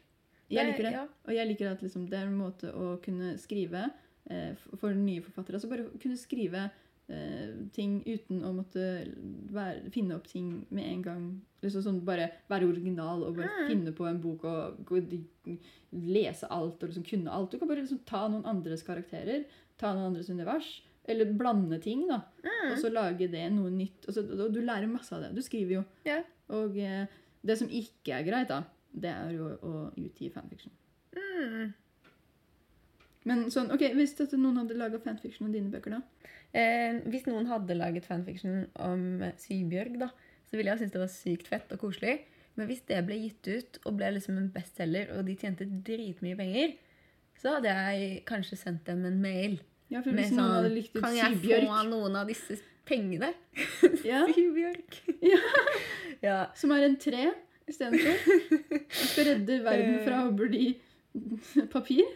Jeg 0.52 0.68
liker 0.70 0.90
det. 0.90 1.06
Og 1.26 1.34
jeg 1.38 1.48
liker 1.50 1.72
at 1.72 1.84
liksom, 1.86 2.10
det 2.12 2.20
er 2.20 2.28
en 2.28 2.38
måte 2.38 2.74
å 2.76 2.98
kunne 3.04 3.38
skrive 3.42 3.88
eh, 4.30 4.52
for 4.76 4.94
nye 4.98 5.24
forfattere. 5.24 5.56
Altså 5.62 5.72
bare 5.72 5.88
kunne 6.02 6.20
skrive 6.20 6.66
eh, 6.68 6.72
ting 7.76 7.98
uten 8.08 8.44
å 8.48 8.54
måtte 8.56 8.84
være, 9.54 9.90
finne 9.92 10.16
opp 10.16 10.28
ting 10.28 10.66
med 10.72 10.86
en 10.88 11.02
gang. 11.04 11.26
Liksom 11.64 11.84
sånn 11.84 12.00
Bare 12.06 12.30
være 12.50 12.70
original 12.70 13.24
og 13.28 13.36
bare 13.38 13.50
Mm. 13.50 13.68
finne 13.68 13.92
på 13.96 14.08
en 14.08 14.22
bok 14.22 14.44
og 14.46 14.92
og, 14.92 15.14
lese 15.92 16.48
alt 16.50 16.82
og 16.84 16.90
liksom 16.90 17.04
kunne 17.06 17.32
alt. 17.32 17.52
Du 17.52 17.60
kan 17.60 17.68
bare 17.68 17.82
liksom 17.84 18.00
ta 18.06 18.28
noen 18.28 18.46
andres 18.46 18.84
karakterer, 18.84 19.46
ta 19.78 19.94
noen 19.94 20.14
andres 20.14 20.30
univers. 20.30 20.82
Eller 21.06 21.26
blande 21.36 21.82
ting, 21.84 22.08
da. 22.08 22.22
Mm. 22.44 22.72
Og 22.72 22.78
så 22.80 22.90
lage 22.90 23.28
det 23.30 23.52
noe 23.52 23.70
nytt. 23.70 24.06
Og, 24.08 24.14
så, 24.16 24.24
og 24.24 24.54
du 24.54 24.62
lærer 24.62 24.88
masse 24.88 25.12
av 25.12 25.22
det. 25.22 25.34
Du 25.36 25.42
skriver 25.42 25.82
jo. 25.82 25.84
Yeah. 26.08 26.24
Og 26.56 26.78
eh, 26.80 27.06
det 27.44 27.58
som 27.60 27.68
ikke 27.68 28.14
er 28.16 28.24
greit, 28.24 28.48
da, 28.48 28.62
det 28.96 29.12
er 29.12 29.34
jo 29.36 29.50
å 29.60 29.94
utgi 30.00 30.30
fanfiction. 30.32 30.72
Mm. 31.12 31.74
Men 33.30 33.48
sånn, 33.54 33.72
ok, 33.74 33.86
hvis 33.98 34.16
dette, 34.20 34.40
noen 34.40 34.60
hadde 34.62 34.78
laga 34.80 35.00
fanfiction 35.04 35.48
om 35.48 35.56
dine 35.56 35.72
bøker, 35.72 35.98
da? 35.98 36.30
Eh, 36.54 37.00
hvis 37.10 37.26
noen 37.26 37.48
hadde 37.50 37.78
laget 37.80 38.06
fanfiction 38.06 38.68
om 38.84 39.24
Sybjørg, 39.42 39.98
da, 40.02 40.10
så 40.50 40.60
ville 40.60 40.74
jeg 40.74 40.84
synes 40.84 40.96
det 40.96 41.02
var 41.02 41.14
sykt 41.14 41.50
fett 41.50 41.72
og 41.74 41.82
koselig. 41.86 42.18
Men 42.60 42.70
hvis 42.70 42.84
det 42.90 43.00
ble 43.08 43.18
gitt 43.18 43.48
ut 43.50 43.80
og 43.88 43.96
ble 43.98 44.12
liksom 44.18 44.38
en 44.38 44.52
bestselger, 44.54 45.14
og 45.16 45.26
de 45.26 45.38
tjente 45.40 45.66
dritmye 45.66 46.38
penger, 46.38 46.76
så 47.40 47.56
hadde 47.58 47.72
jeg 47.74 48.20
kanskje 48.30 48.60
sendt 48.60 48.86
dem 48.90 49.02
en 49.10 49.18
mail. 49.24 49.58
Ja, 49.90 50.02
for 50.02 50.14
Med 50.14 50.28
Hvis 50.28 50.36
noen 50.36 50.44
sånn, 50.44 50.54
hadde 50.58 50.70
likt 50.74 50.94
ut 50.96 51.02
Kan 51.04 51.18
jeg 51.18 51.40
Sybjørg? 51.40 51.66
få 51.70 51.82
noen 51.90 52.16
av 52.18 52.30
disse 52.30 52.60
pengene? 52.88 53.32
ja, 54.12 54.22
Sybjørg. 54.30 55.00
Ja. 55.26 55.42
ja. 56.28 56.38
som 56.60 56.74
er 56.76 56.88
en 56.88 57.00
tre 57.02 57.28
istedenfor, 57.70 58.40
og 58.78 58.96
skal 59.10 59.30
redde 59.32 59.60
verden 59.66 60.00
fra 60.06 60.24
å 60.28 60.34
bli 60.36 60.74
papir 61.74 62.06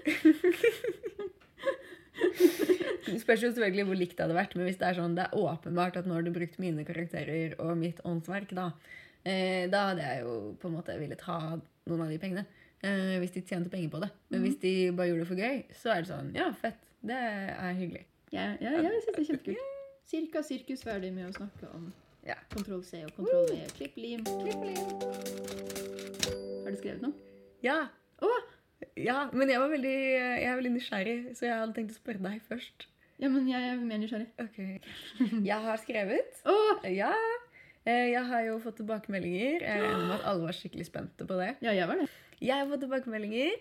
Det 3.07 3.19
spørs 3.21 3.43
jo 3.43 3.49
selvfølgelig 3.51 3.85
hvor 3.87 3.97
likt 3.99 4.15
det 4.17 4.23
hadde 4.25 4.35
vært, 4.35 4.55
men 4.57 4.65
hvis 4.67 4.79
det 4.81 4.87
er 4.89 4.97
sånn, 4.97 5.15
det 5.17 5.23
er 5.27 5.35
åpenbart 5.37 5.95
at 5.99 6.05
nå 6.09 6.13
har 6.17 6.23
du 6.25 6.31
brukt 6.33 6.57
mine 6.61 6.83
karakterer 6.87 7.53
og 7.61 7.71
mitt 7.79 7.99
åndsverk, 8.07 8.49
da, 8.57 8.65
eh, 9.23 9.65
da 9.71 9.79
hadde 9.91 10.03
jeg 10.03 10.17
jo 10.25 10.31
på 10.59 10.65
en 10.69 10.75
måte 10.79 10.97
villet 10.99 11.21
ha 11.29 11.37
noen 11.55 12.03
av 12.03 12.09
de 12.11 12.17
pengene. 12.21 12.43
Eh, 12.85 13.15
hvis 13.21 13.33
de 13.33 13.41
tjente 13.41 13.71
penger 13.73 13.89
på 13.93 13.99
det. 14.03 14.09
Men 14.33 14.39
hvis 14.43 14.59
de 14.61 14.71
bare 14.97 15.07
gjorde 15.09 15.23
det 15.23 15.29
for 15.31 15.41
gøy, 15.41 15.57
så 15.79 15.87
er 15.93 15.99
det 16.03 16.09
sånn 16.11 16.29
Ja, 16.37 16.47
fett. 16.53 16.79
Det 17.07 17.17
er 17.17 17.73
hyggelig. 17.77 18.03
Ja, 18.33 18.45
ja, 18.61 18.69
ja 18.75 18.79
jeg 18.83 18.91
synes 18.91 19.05
det 19.07 19.13
er 19.13 19.29
kjempekult. 19.31 19.63
Cirka 20.07 20.39
sirkus 20.45 20.81
ferdig 20.85 21.11
med 21.15 21.25
å 21.29 21.33
snakke 21.37 21.65
om 21.73 21.83
Ja. 22.27 22.35
kontroll 22.53 22.83
C 22.83 23.03
og 23.05 23.11
kontroll 23.15 23.47
V. 23.49 23.51
Klipp 23.77 23.95
lim. 23.97 24.21
Har 26.63 26.71
du 26.71 26.77
skrevet 26.77 27.01
noe? 27.01 27.13
Ja. 27.63 27.87
Å! 28.21 28.29
Ja, 29.03 29.29
men 29.33 29.49
jeg 29.51 29.59
var 29.61 29.69
veldig, 29.71 29.95
jeg 30.41 30.45
er 30.49 30.55
veldig 30.59 30.71
nysgjerrig, 30.77 31.17
så 31.37 31.45
jeg 31.47 31.57
hadde 31.59 31.75
tenkt 31.77 31.93
å 31.95 31.99
spørre 31.99 32.23
deg 32.23 32.41
først. 32.47 32.87
Ja, 33.21 33.29
men 33.33 33.47
jeg 33.49 33.61
er 33.71 33.79
mer 33.81 33.99
nysgjerrig. 34.01 34.27
Ok. 34.43 34.57
Jeg 35.45 35.59
har 35.67 35.79
skrevet. 35.81 36.39
Oh! 36.53 36.81
Ja. 36.85 37.11
Eh, 37.87 38.09
Jeg 38.11 38.23
har 38.29 38.41
jo 38.45 38.57
fått 38.61 38.77
tilbakemeldinger. 38.81 39.61
Jeg 39.63 39.81
regner 39.83 40.05
med 40.09 40.15
at 40.19 40.25
alle 40.29 40.43
var 40.49 40.55
skikkelig 40.57 40.85
spente 40.89 41.25
på 41.29 41.37
det. 41.39 41.53
Ja, 41.65 41.71
jeg 41.73 41.87
var 41.89 42.01
det. 42.01 42.07
Jeg 42.43 42.53
har 42.59 42.67
fått 42.69 42.83
tilbakemeldinger, 42.83 43.53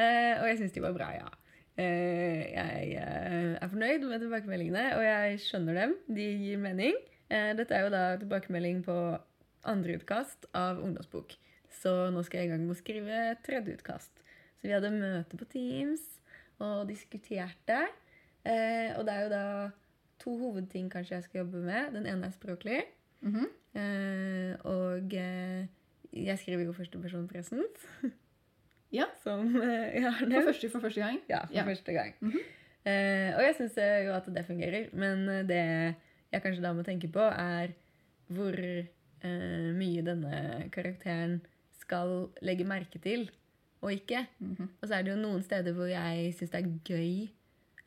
eh, 0.00 0.32
og 0.40 0.46
jeg 0.50 0.58
syns 0.62 0.74
de 0.74 0.82
var 0.86 0.94
bra, 0.96 1.10
ja. 1.14 1.28
Eh, 1.76 2.42
Jeg 2.56 2.96
er 2.96 3.68
fornøyd 3.68 4.06
med 4.08 4.22
tilbakemeldingene, 4.24 4.84
og 4.96 5.04
jeg 5.04 5.38
skjønner 5.44 5.76
dem. 5.82 5.94
De 6.08 6.26
gir 6.46 6.58
mening. 6.62 6.96
Dette 7.28 7.74
er 7.74 7.82
jo 7.86 7.90
da 7.92 8.02
tilbakemelding 8.20 8.80
på 8.86 8.94
andre 9.66 9.96
utkast 9.98 10.46
av 10.56 10.78
ungdomsbok. 10.82 11.34
Så 11.82 11.92
nå 12.14 12.22
skal 12.24 12.40
jeg 12.44 12.48
i 12.48 12.52
gang 12.54 12.62
med 12.64 12.76
å 12.76 12.78
skrive 12.78 13.22
tredje 13.44 13.74
utkast. 13.76 14.12
Så 14.56 14.68
vi 14.68 14.72
hadde 14.74 14.90
møte 14.94 15.36
på 15.36 15.44
Teams 15.52 16.02
og 16.58 16.86
diskuterte. 16.88 17.82
Eh, 18.46 18.94
Og 18.96 19.04
det 19.06 19.12
er 19.14 19.22
jo 19.26 19.30
da 19.32 19.70
to 20.22 20.36
hovedting 20.40 20.88
kanskje 20.90 21.16
jeg 21.18 21.24
skal 21.26 21.38
jobbe 21.44 21.60
med. 21.66 21.92
Den 21.92 22.06
ene 22.06 22.26
er 22.30 22.34
språklig. 22.36 22.82
Mhm. 23.20 23.48
Eh, 23.76 24.52
og 24.64 25.12
eh, 25.12 25.66
jeg 26.16 26.38
skriver 26.38 26.64
jo 26.64 26.72
første 26.72 26.98
person 27.02 27.28
present. 27.28 27.82
Ja. 28.92 29.04
Som 29.24 29.50
jeg 29.60 30.02
har 30.02 30.16
For 30.20 30.46
første, 30.52 30.70
for 30.70 30.80
første 30.80 31.00
gang. 31.04 31.18
Ja, 31.28 31.42
for 31.46 31.54
Ja. 31.54 31.64
første 31.64 31.92
gang. 31.92 32.14
Mm 32.20 32.30
-hmm. 32.30 33.36
og 33.36 33.42
jeg 33.42 33.54
syns 33.56 33.76
jo 33.76 34.12
at 34.14 34.26
det 34.34 34.46
fungerer. 34.46 34.88
Men 34.92 35.26
det 35.48 35.94
jeg 36.32 36.42
kanskje 36.42 36.62
da 36.62 36.72
må 36.72 36.82
tenke 36.82 37.08
på, 37.08 37.20
er 37.20 37.68
hvor 38.28 38.54
mye 39.74 40.02
denne 40.02 40.68
karakteren 40.72 41.40
skal 41.80 42.28
legge 42.42 42.64
merke 42.64 42.98
til 42.98 43.30
og 43.82 43.92
ikke. 43.92 44.26
Mhm. 44.40 44.68
Og 44.80 44.88
så 44.88 44.94
er 44.94 45.02
det 45.02 45.12
jo 45.12 45.20
noen 45.20 45.42
steder 45.44 45.72
hvor 45.76 45.88
jeg 45.90 46.32
syns 46.34 46.50
det 46.54 46.62
er 46.62 46.78
gøy 46.86 47.28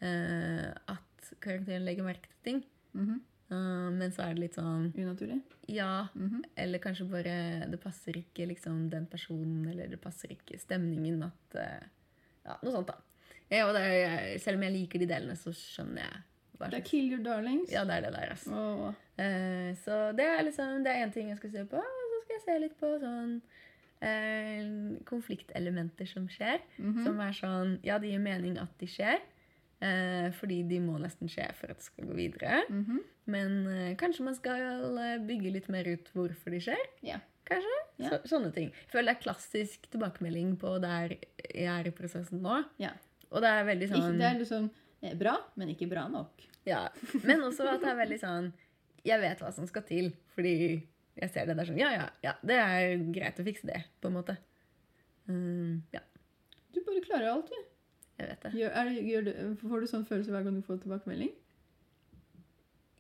uh, 0.04 0.70
at 0.96 1.32
karakteren 1.44 1.86
legger 1.86 2.04
merke 2.08 2.30
til 2.30 2.44
ting. 2.44 2.64
Mm 2.94 3.06
-hmm. 3.06 3.20
uh, 3.56 3.92
men 3.94 4.12
så 4.12 4.22
er 4.24 4.34
det 4.34 4.40
litt 4.40 4.56
sånn 4.56 4.94
Unaturlig. 4.98 5.42
Ja, 5.68 6.08
Mhm. 6.16 6.44
eller 6.56 6.80
kanskje 6.80 7.10
bare 7.10 7.66
det 7.72 7.80
passer 7.80 8.18
ikke 8.18 8.48
liksom 8.48 8.90
den 8.90 9.06
personen, 9.06 9.68
eller 9.70 9.88
det 9.88 10.02
passer 10.02 10.30
ikke 10.32 10.60
stemningen 10.60 11.24
at 11.24 11.56
uh, 11.56 11.88
Ja, 12.46 12.56
noe 12.64 12.72
sånt, 12.72 12.88
da. 12.88 12.96
Ja, 13.52 13.68
og 13.68 13.74
det 13.74 13.82
er, 13.82 14.38
selv 14.40 14.58
om 14.58 14.64
jeg 14.64 14.72
liker 14.72 15.00
de 15.00 15.06
delene, 15.06 15.36
så 15.36 15.52
skjønner 15.54 16.02
jeg 16.02 16.24
Det 16.72 16.74
er 16.74 16.82
Kill 16.86 17.12
Your 17.14 17.24
Darlings. 17.24 17.72
Ja, 17.72 17.84
det 17.86 17.92
er 17.94 18.02
det 18.02 18.14
der, 18.14 18.30
altså. 18.30 18.52
Oh. 18.52 18.94
Så 19.76 20.12
det 20.18 20.26
er 20.26 20.44
liksom 20.44 20.84
Det 20.84 20.92
er 20.92 21.06
én 21.06 21.12
ting 21.14 21.30
jeg 21.30 21.38
skal 21.38 21.52
se 21.52 21.66
på. 21.66 21.76
Og 21.78 22.08
så 22.12 22.22
skal 22.24 22.36
jeg 22.36 22.42
se 22.46 22.60
litt 22.60 22.78
på 22.80 23.00
sånn 23.00 23.42
eh, 24.02 24.64
konfliktelementer 25.10 26.08
som 26.10 26.28
skjer. 26.32 26.62
Mhm. 26.78 27.04
Som 27.06 27.20
er 27.20 27.36
sånn 27.36 27.80
Ja, 27.84 27.98
det 28.00 28.12
gir 28.12 28.20
mening 28.24 28.58
at 28.62 28.72
de 28.80 28.88
skjer. 28.88 29.20
Eh, 29.82 30.28
fordi 30.36 30.64
de 30.68 30.80
må 30.84 30.98
nesten 31.00 31.30
skje 31.32 31.46
for 31.56 31.72
at 31.72 31.80
det 31.80 31.86
skal 31.88 32.10
gå 32.10 32.16
videre. 32.18 32.64
Mhm. 32.70 33.00
Men 33.32 33.68
eh, 33.68 33.96
kanskje 33.96 34.26
man 34.26 34.36
skal 34.36 34.98
eh, 34.98 35.18
bygge 35.24 35.52
litt 35.54 35.70
mer 35.70 35.88
ut 35.88 36.10
hvorfor 36.14 36.52
de 36.52 36.60
skjer. 36.60 36.82
Yeah. 37.06 37.22
Kanskje? 37.50 37.78
Yeah. 38.00 38.10
Så, 38.12 38.36
sånne 38.36 38.52
ting. 38.54 38.72
Jeg 38.74 38.92
føler 38.92 39.14
det 39.14 39.18
er 39.18 39.24
klassisk 39.24 39.88
tilbakemelding 39.94 40.58
på 40.60 40.76
der 40.84 41.16
jeg 41.54 41.70
er 41.72 41.88
i 41.88 41.92
prosessen 41.96 42.42
nå. 42.44 42.64
Yeah. 42.82 42.98
Og 43.32 43.42
det 43.46 43.50
er 43.54 43.68
veldig 43.68 43.88
sånn 43.92 44.18
det 44.20 44.26
er 44.28 44.40
liksom 44.40 44.70
eh, 45.02 45.16
bra, 45.16 45.38
men 45.56 45.70
ikke 45.76 45.88
bra 45.92 46.08
nok. 46.12 46.44
ja. 46.66 46.88
Men 47.24 47.42
også 47.48 47.68
at 47.70 47.82
det 47.82 47.90
er 47.94 48.00
veldig 48.04 48.20
sånn 48.20 48.52
Jeg 49.06 49.22
vet 49.22 49.40
hva 49.40 49.52
som 49.56 49.66
skal 49.70 49.84
til, 49.88 50.10
fordi 50.36 50.82
jeg 51.18 51.30
ser 51.34 51.46
det. 51.50 51.56
Det 51.58 51.64
er 51.64 51.70
sånn 51.72 51.82
Ja, 51.82 51.90
ja, 51.96 52.06
ja, 52.24 52.34
det 52.46 52.60
er 52.62 53.04
greit 53.16 53.40
å 53.42 53.46
fikse 53.48 53.68
det, 53.68 53.82
på 54.02 54.12
en 54.12 54.18
måte. 54.20 54.38
Um, 55.30 55.82
ja, 55.94 56.02
Du 56.74 56.80
bare 56.86 57.02
klarer 57.06 57.32
alt, 57.34 57.50
du. 57.50 57.68
jeg 58.20 58.30
vet 58.30 58.42
det. 58.46 58.52
Gjør, 58.60 58.74
er 58.82 58.92
gjør 59.10 59.28
du, 59.28 59.32
får 59.62 59.80
du 59.86 59.88
sånn 59.92 60.06
følelse 60.10 60.32
hver 60.34 60.46
gang 60.48 60.58
du 60.60 60.66
får 60.66 60.82
tilbakemelding? 60.84 61.32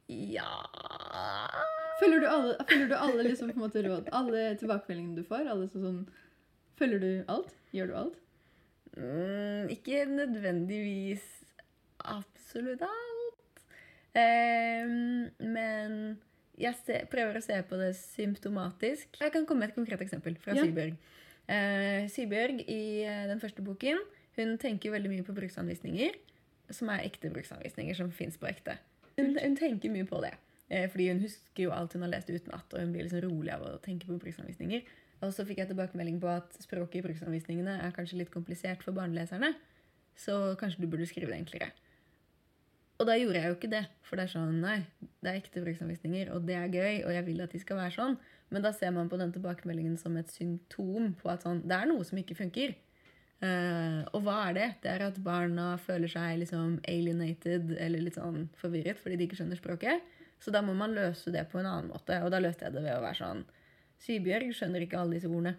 Ja 0.10 0.48
Følger 2.00 2.24
du 2.24 2.28
alle, 2.32 2.56
følger 2.69 2.88
du 2.89 2.95
alle 2.95 3.24
liksom, 3.28 3.52
på 3.52 3.60
en 3.60 3.65
måte, 3.65 3.82
råd? 3.86 4.08
Alle 4.15 4.56
tilbakemeldingene 4.58 5.19
du 5.19 5.28
får? 5.28 5.50
Alle 5.52 5.67
så, 5.67 5.82
sånn, 5.84 6.00
følger 6.80 7.02
du 7.04 7.10
alt? 7.30 7.52
Gjør 7.76 7.91
du 7.91 7.95
alt? 8.00 8.15
Mm, 8.95 9.67
ikke 9.76 10.06
nødvendigvis 10.10 11.26
absolutt 12.08 12.82
alt. 12.88 13.62
Um, 14.15 15.28
men 15.43 16.00
jeg 16.60 16.76
se, 16.84 17.00
prøver 17.12 17.39
å 17.39 17.43
se 17.43 17.58
på 17.69 17.80
det 17.80 17.93
symptomatisk. 17.98 19.19
Jeg 19.22 19.34
kan 19.34 19.45
komme 19.48 19.63
med 19.65 19.72
et 19.72 19.78
konkret 19.80 20.02
eksempel 20.04 20.36
fra 20.41 20.56
Ja. 20.58 20.65
Sybjørg. 20.65 20.98
Eh, 21.50 22.08
Sybjørg 22.12 22.63
i 22.67 22.82
eh, 23.08 23.28
den 23.32 23.39
første 23.41 23.63
boken 23.65 24.02
hun 24.39 24.58
tenker 24.62 24.93
veldig 24.93 25.10
mye 25.12 25.26
på 25.28 25.36
bruksanvisninger. 25.36 26.17
som 26.69 26.89
er 26.93 27.02
ekte 27.02 27.32
bruksanvisninger, 27.34 27.95
som 27.98 28.12
fins 28.13 28.36
på 28.38 28.45
ekte. 28.45 28.76
Hun, 29.17 29.32
hun 29.41 29.56
tenker 29.58 29.89
mye 29.89 30.06
på 30.06 30.19
det. 30.22 30.36
Eh, 30.69 30.86
fordi 30.88 31.08
hun 31.10 31.19
husker 31.24 31.63
jo 31.63 31.72
alt 31.74 31.95
hun 31.98 32.04
har 32.06 32.12
lest 32.12 32.30
utenat, 32.30 32.67
og 32.74 32.84
hun 32.84 32.91
blir 32.93 33.08
liksom 33.08 33.24
rolig 33.26 33.50
av 33.56 33.63
å 33.65 33.80
tenke 33.82 34.06
på 34.06 34.19
bruksanvisninger. 34.22 34.84
Og 35.26 35.34
så 35.34 35.43
fikk 35.48 35.63
jeg 35.63 35.72
tilbakemelding 35.72 36.19
på 36.22 36.30
at 36.30 36.54
språket 36.62 37.02
i 37.02 37.06
bruksanvisningene 37.08 37.80
er 37.88 37.95
kanskje 37.95 38.19
litt 38.22 38.30
komplisert 38.32 38.86
for 38.86 38.93
barneleserne. 38.93 39.56
Så 40.15 40.56
kanskje 40.62 40.84
du 40.84 40.91
burde 40.91 41.08
skrive 41.10 41.34
det 41.34 41.39
enklere. 41.41 41.72
Og 42.99 43.07
da 43.07 43.15
gjorde 43.15 43.39
jeg 43.39 43.47
jo 43.47 43.55
ikke 43.55 43.71
det. 43.71 43.85
For 44.03 44.19
det 44.19 44.25
er 44.27 44.33
sånn, 44.33 44.59
nei, 44.59 44.79
det 45.23 45.31
er 45.31 45.39
ekte 45.39 45.62
bruksanvisninger, 45.63 46.33
og 46.35 46.43
det 46.47 46.57
er 46.59 46.73
gøy, 46.73 46.95
og 47.07 47.13
jeg 47.15 47.25
vil 47.29 47.41
at 47.45 47.53
de 47.55 47.62
skal 47.62 47.79
være 47.79 47.95
sånn. 47.95 48.17
Men 48.51 48.65
da 48.65 48.73
ser 48.75 48.91
man 48.91 49.07
på 49.12 49.19
den 49.21 49.31
tilbakemeldingen 49.31 49.95
som 50.01 50.17
et 50.19 50.31
symptom 50.33 51.13
på 51.19 51.29
at 51.31 51.45
sånn, 51.45 51.62
det 51.69 51.77
er 51.77 51.88
noe 51.88 52.03
som 52.07 52.19
ikke 52.19 52.35
funker. 52.39 52.73
Uh, 53.39 54.03
og 54.12 54.25
hva 54.25 54.49
er 54.49 54.55
det? 54.57 54.67
Det 54.83 54.89
er 54.91 55.05
at 55.05 55.19
barna 55.23 55.69
føler 55.79 56.12
seg 56.12 56.41
liksom 56.41 56.73
alienated 56.91 57.69
eller 57.79 58.03
litt 58.03 58.17
sånn 58.19 58.49
forvirret 58.59 58.99
fordi 58.99 59.15
de 59.15 59.29
ikke 59.29 59.38
skjønner 59.39 59.59
språket. 59.62 60.03
Så 60.43 60.51
da 60.51 60.59
må 60.65 60.73
man 60.75 60.91
løse 60.95 61.31
det 61.31 61.45
på 61.51 61.62
en 61.62 61.69
annen 61.69 61.88
måte. 61.93 62.17
Og 62.25 62.33
da 62.33 62.41
løste 62.43 62.67
jeg 62.67 62.75
det 62.75 62.83
ved 62.83 62.97
å 62.97 63.03
være 63.05 63.19
sånn 63.21 63.45
Sybjørg 64.03 64.51
skjønner 64.55 64.83
ikke 64.83 64.99
alle 64.99 65.15
disse 65.15 65.31
ordene 65.31 65.55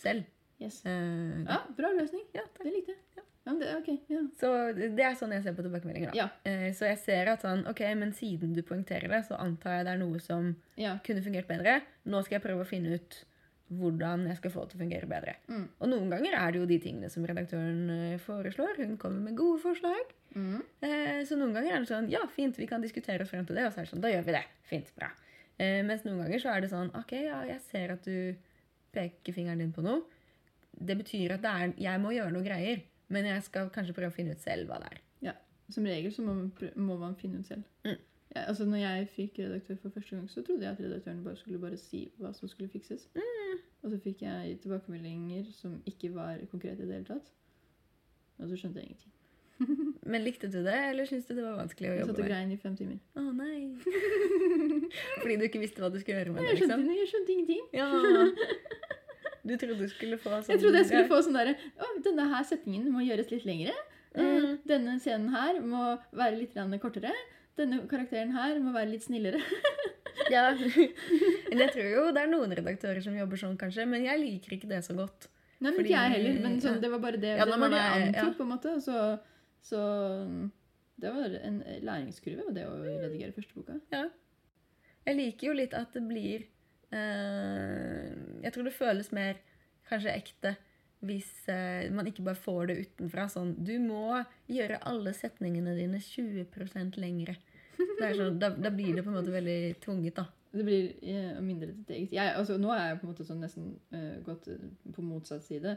selv. 0.00 0.24
Yes. 0.60 0.80
Uh, 0.88 1.44
Ja, 1.44 1.60
bra 1.76 1.92
løsning. 1.96 2.24
ja. 2.36 2.46
Det 2.56 2.72
likte 2.72 2.94
jeg. 2.96 3.02
Ja. 3.18 3.26
Ja, 3.48 3.54
det, 3.56 3.68
okay, 3.78 3.96
ja. 4.12 4.20
Så 4.36 4.48
det 4.76 5.04
er 5.04 5.14
sånn 5.16 5.32
jeg 5.32 5.44
ser 5.46 5.54
på 5.56 5.64
tilbakemeldinger. 5.64 6.12
da. 6.12 6.18
Ja. 6.18 6.26
Eh, 6.44 6.68
så 6.76 6.84
jeg 6.90 6.98
ser 7.00 7.30
at 7.32 7.46
sånn, 7.46 7.64
ok, 7.70 7.80
men 7.96 8.12
siden 8.16 8.52
du 8.52 8.60
poengterer 8.66 9.08
det, 9.08 9.22
så 9.24 9.38
antar 9.40 9.78
jeg 9.78 9.86
det 9.88 9.94
er 9.94 10.02
noe 10.02 10.20
som 10.20 10.50
ja. 10.76 10.98
kunne 11.06 11.24
fungert 11.24 11.48
bedre. 11.48 11.78
Nå 12.12 12.20
skal 12.26 12.36
jeg 12.36 12.44
prøve 12.44 12.66
å 12.66 12.68
finne 12.68 12.98
ut 12.98 13.22
hvordan 13.78 14.26
jeg 14.28 14.38
skal 14.38 14.52
få 14.52 14.64
det 14.64 14.72
til 14.72 14.78
å 14.78 14.82
fungere 14.82 15.08
bedre. 15.08 15.34
Mm. 15.48 15.64
Og 15.80 15.90
noen 15.92 16.12
ganger 16.12 16.36
er 16.36 16.52
det 16.52 16.60
jo 16.60 16.68
de 16.68 16.78
tingene 16.84 17.10
som 17.12 17.24
redaktøren 17.28 17.94
eh, 17.94 18.20
foreslår. 18.24 18.82
Hun 18.82 19.00
kommer 19.00 19.30
med 19.30 19.38
gode 19.40 19.62
forslag. 19.64 20.12
Mm. 20.36 20.60
Eh, 20.84 21.22
så 21.28 21.40
noen 21.40 21.56
ganger 21.56 21.72
er 21.72 21.84
det 21.84 21.90
sånn 21.90 22.10
Ja, 22.12 22.20
fint, 22.32 22.60
vi 22.60 22.68
kan 22.68 22.84
diskutere 22.84 23.24
oss 23.24 23.32
frem 23.32 23.48
til 23.48 23.56
det. 23.56 23.64
Og 23.68 23.72
så 23.72 23.80
er 23.80 23.88
det 23.88 23.92
sånn, 23.94 24.04
da 24.04 24.12
gjør 24.12 24.28
vi 24.28 24.36
det. 24.36 24.44
Fint, 24.68 24.92
bra. 24.98 25.08
Mens 25.58 26.04
noen 26.06 26.20
ganger 26.22 26.38
så 26.38 26.52
er 26.52 26.60
det 26.62 26.68
sånn 26.70 26.92
Ok, 26.94 27.16
ja, 27.18 27.40
jeg 27.48 27.58
ser 27.64 27.90
at 27.96 28.04
du 28.06 28.36
peker 28.94 29.34
fingeren 29.34 29.58
din 29.64 29.72
på 29.74 29.82
noe. 29.82 30.04
Det 30.78 30.94
betyr 31.00 31.34
at 31.34 31.42
det 31.42 31.50
er, 31.50 31.72
jeg 31.88 32.02
må 32.02 32.12
gjøre 32.14 32.30
noe 32.36 32.46
greier. 32.46 32.84
Men 33.08 33.28
jeg 33.28 33.42
skal 33.46 33.70
kanskje 33.72 33.96
prøve 33.96 34.12
å 34.12 34.16
finne 34.16 34.36
ut 34.36 34.42
selv 34.44 34.68
hva 34.68 34.78
det 34.82 34.92
er. 34.92 35.00
Ja, 35.30 35.34
Som 35.72 35.84
regel 35.88 36.12
så 36.12 36.22
må 36.24 36.34
man, 36.36 36.52
må 36.76 36.96
man 37.00 37.16
finne 37.16 37.40
ut 37.42 37.48
selv. 37.48 37.64
Mm. 37.84 37.96
Ja, 38.34 38.42
altså 38.44 38.66
når 38.68 38.82
jeg 38.82 39.08
fikk 39.14 39.38
redaktør 39.40 39.78
for 39.82 39.94
første 39.96 40.16
gang, 40.16 40.28
så 40.30 40.42
trodde 40.44 40.66
jeg 40.66 40.72
at 40.76 40.80
redaktøren 40.84 41.22
bare 41.24 41.36
skulle 41.40 41.60
bare 41.62 41.78
si 41.80 42.02
hva 42.20 42.32
som 42.36 42.48
skulle 42.48 42.68
fikses. 42.68 43.08
Mm. 43.16 43.62
Og 43.82 43.92
så 43.92 44.00
fikk 44.04 44.22
jeg 44.26 44.58
tilbakemeldinger 44.64 45.48
som 45.56 45.78
ikke 45.88 46.10
var 46.14 46.42
konkrete 46.52 46.84
i 46.84 46.88
det 46.88 46.98
hele 46.98 47.08
tatt. 47.08 47.30
Og 48.38 48.50
så 48.50 48.58
skjønte 48.60 48.82
jeg 48.82 48.90
ingenting. 48.90 49.14
Men 50.12 50.22
likte 50.22 50.46
du 50.52 50.60
det, 50.62 50.76
eller 50.90 51.08
syntes 51.08 51.26
du 51.26 51.34
det 51.34 51.44
var 51.44 51.56
vanskelig 51.58 51.88
å 51.90 51.94
Jeg 51.96 52.04
satt 52.04 52.12
jobbe 52.12 52.20
og 52.20 52.28
med? 52.28 52.30
grein 52.30 52.52
i 52.52 52.60
fem 52.62 52.76
timer. 52.78 53.00
Å 53.18 53.24
nei. 53.32 53.58
Fordi 55.22 55.38
du 55.40 55.48
ikke 55.48 55.62
visste 55.64 55.82
hva 55.82 55.90
du 55.92 55.98
skulle 55.98 56.20
gjøre 56.20 56.36
med 56.36 56.44
det? 56.44 56.52
det, 56.52 56.54
jeg, 56.54 56.62
skjønte, 56.62 56.78
liksom? 56.84 57.00
jeg 57.00 57.10
skjønte 57.12 57.34
ingenting. 57.34 57.64
Ja. 57.74 57.88
Du 59.48 59.54
trodde 59.56 59.78
du 59.80 59.88
skulle 59.90 60.18
få 60.20 60.30
sånn 60.42 60.52
Jeg 60.54 60.60
trodde 60.62 60.82
jeg 60.82 60.88
skulle 60.90 61.06
ja. 61.06 61.10
få 61.10 61.20
sånn 61.24 61.38
derre 61.38 61.54
Å, 61.80 61.88
denne 62.04 62.26
her 62.34 62.44
setningen 62.48 62.90
må 62.92 63.02
gjøres 63.06 63.30
litt 63.34 63.46
lengre. 63.48 63.74
Eh, 64.14 64.24
Mm. 64.28 64.54
Denne 64.66 64.94
scenen 65.00 65.28
her 65.34 65.58
må 65.60 65.82
være 66.16 66.38
litt 66.40 66.54
kortere. 66.82 67.12
Denne 67.58 67.82
karakteren 67.90 68.32
her 68.34 68.58
må 68.62 68.72
være 68.74 68.90
litt 68.94 69.04
snillere. 69.08 69.40
Ja. 70.28 70.50
Men 70.52 71.60
jeg 71.62 71.70
tror 71.72 71.86
jo 71.88 72.00
det 72.12 72.20
er 72.20 72.28
noen 72.28 72.50
redaktører 72.52 73.00
som 73.00 73.14
jobber 73.16 73.38
sånn, 73.40 73.54
kanskje. 73.56 73.86
Men 73.88 74.02
jeg 74.04 74.18
liker 74.20 74.56
ikke 74.58 74.68
det 74.68 74.82
så 74.84 74.92
godt. 74.98 75.28
Nei, 75.60 75.70
men 75.70 75.78
Fordi- 75.78 75.88
ikke 75.92 76.02
jeg 76.02 76.12
heller. 76.16 76.40
Men 76.42 76.58
sånn, 76.60 76.80
det 76.82 76.90
var 76.92 77.00
bare 77.00 77.20
det, 77.22 77.30
Ja, 77.38 77.44
det, 77.48 77.56
var 77.62 77.70
det 77.72 77.78
jeg 77.80 78.02
antok, 78.08 78.26
ja. 78.26 78.34
på 78.36 78.44
en 78.44 78.50
måte. 78.50 78.74
Så, 78.84 78.96
så 79.70 79.80
det 81.00 81.12
var 81.14 81.38
en 81.48 81.56
læringskurve, 81.86 82.52
det 82.54 82.66
å 82.66 82.74
redigere 82.82 83.32
første 83.38 83.54
boka. 83.56 83.78
Ja. 83.94 84.04
Jeg 85.06 85.16
liker 85.16 85.46
jo 85.48 85.56
litt 85.62 85.74
at 85.78 85.94
det 85.96 86.02
blir 86.10 86.44
Jeg 86.92 88.54
tror 88.54 88.64
det 88.64 88.76
føles 88.76 89.10
mer 89.12 89.40
kanskje 89.88 90.14
ekte 90.14 90.54
hvis 91.06 91.28
eh, 91.52 91.86
man 91.94 92.08
ikke 92.10 92.24
bare 92.26 92.38
får 92.38 92.70
det 92.70 92.78
utenfra. 92.86 93.28
Sånn 93.30 93.52
Du 93.62 93.76
må 93.82 94.18
gjøre 94.50 94.80
alle 94.88 95.12
setningene 95.14 95.76
dine 95.78 96.00
20% 96.02 96.98
lengre. 96.98 97.36
Det 97.78 98.10
sånn, 98.18 98.40
da, 98.42 98.50
da 98.50 98.72
blir 98.74 98.96
det 98.96 99.04
på 99.06 99.12
en 99.12 99.18
måte 99.20 99.34
veldig 99.34 99.78
tvunget, 99.84 100.18
da. 100.18 100.26
Det 100.48 100.64
blir 100.64 100.88
ja, 101.04 101.36
mindre 101.44 101.68
ditt 101.70 101.90
eget. 101.92 102.14
Jeg, 102.16 102.32
altså, 102.40 102.56
nå 102.58 102.72
er 102.72 102.86
jeg 102.88 102.98
på 102.98 103.06
en 103.06 103.12
måte 103.12 103.26
sånn 103.28 103.42
nesten 103.44 103.68
uh, 103.92 104.16
gått 104.26 104.48
eh, 104.50 104.64
på 104.96 105.04
motsatt 105.04 105.44
side. 105.44 105.76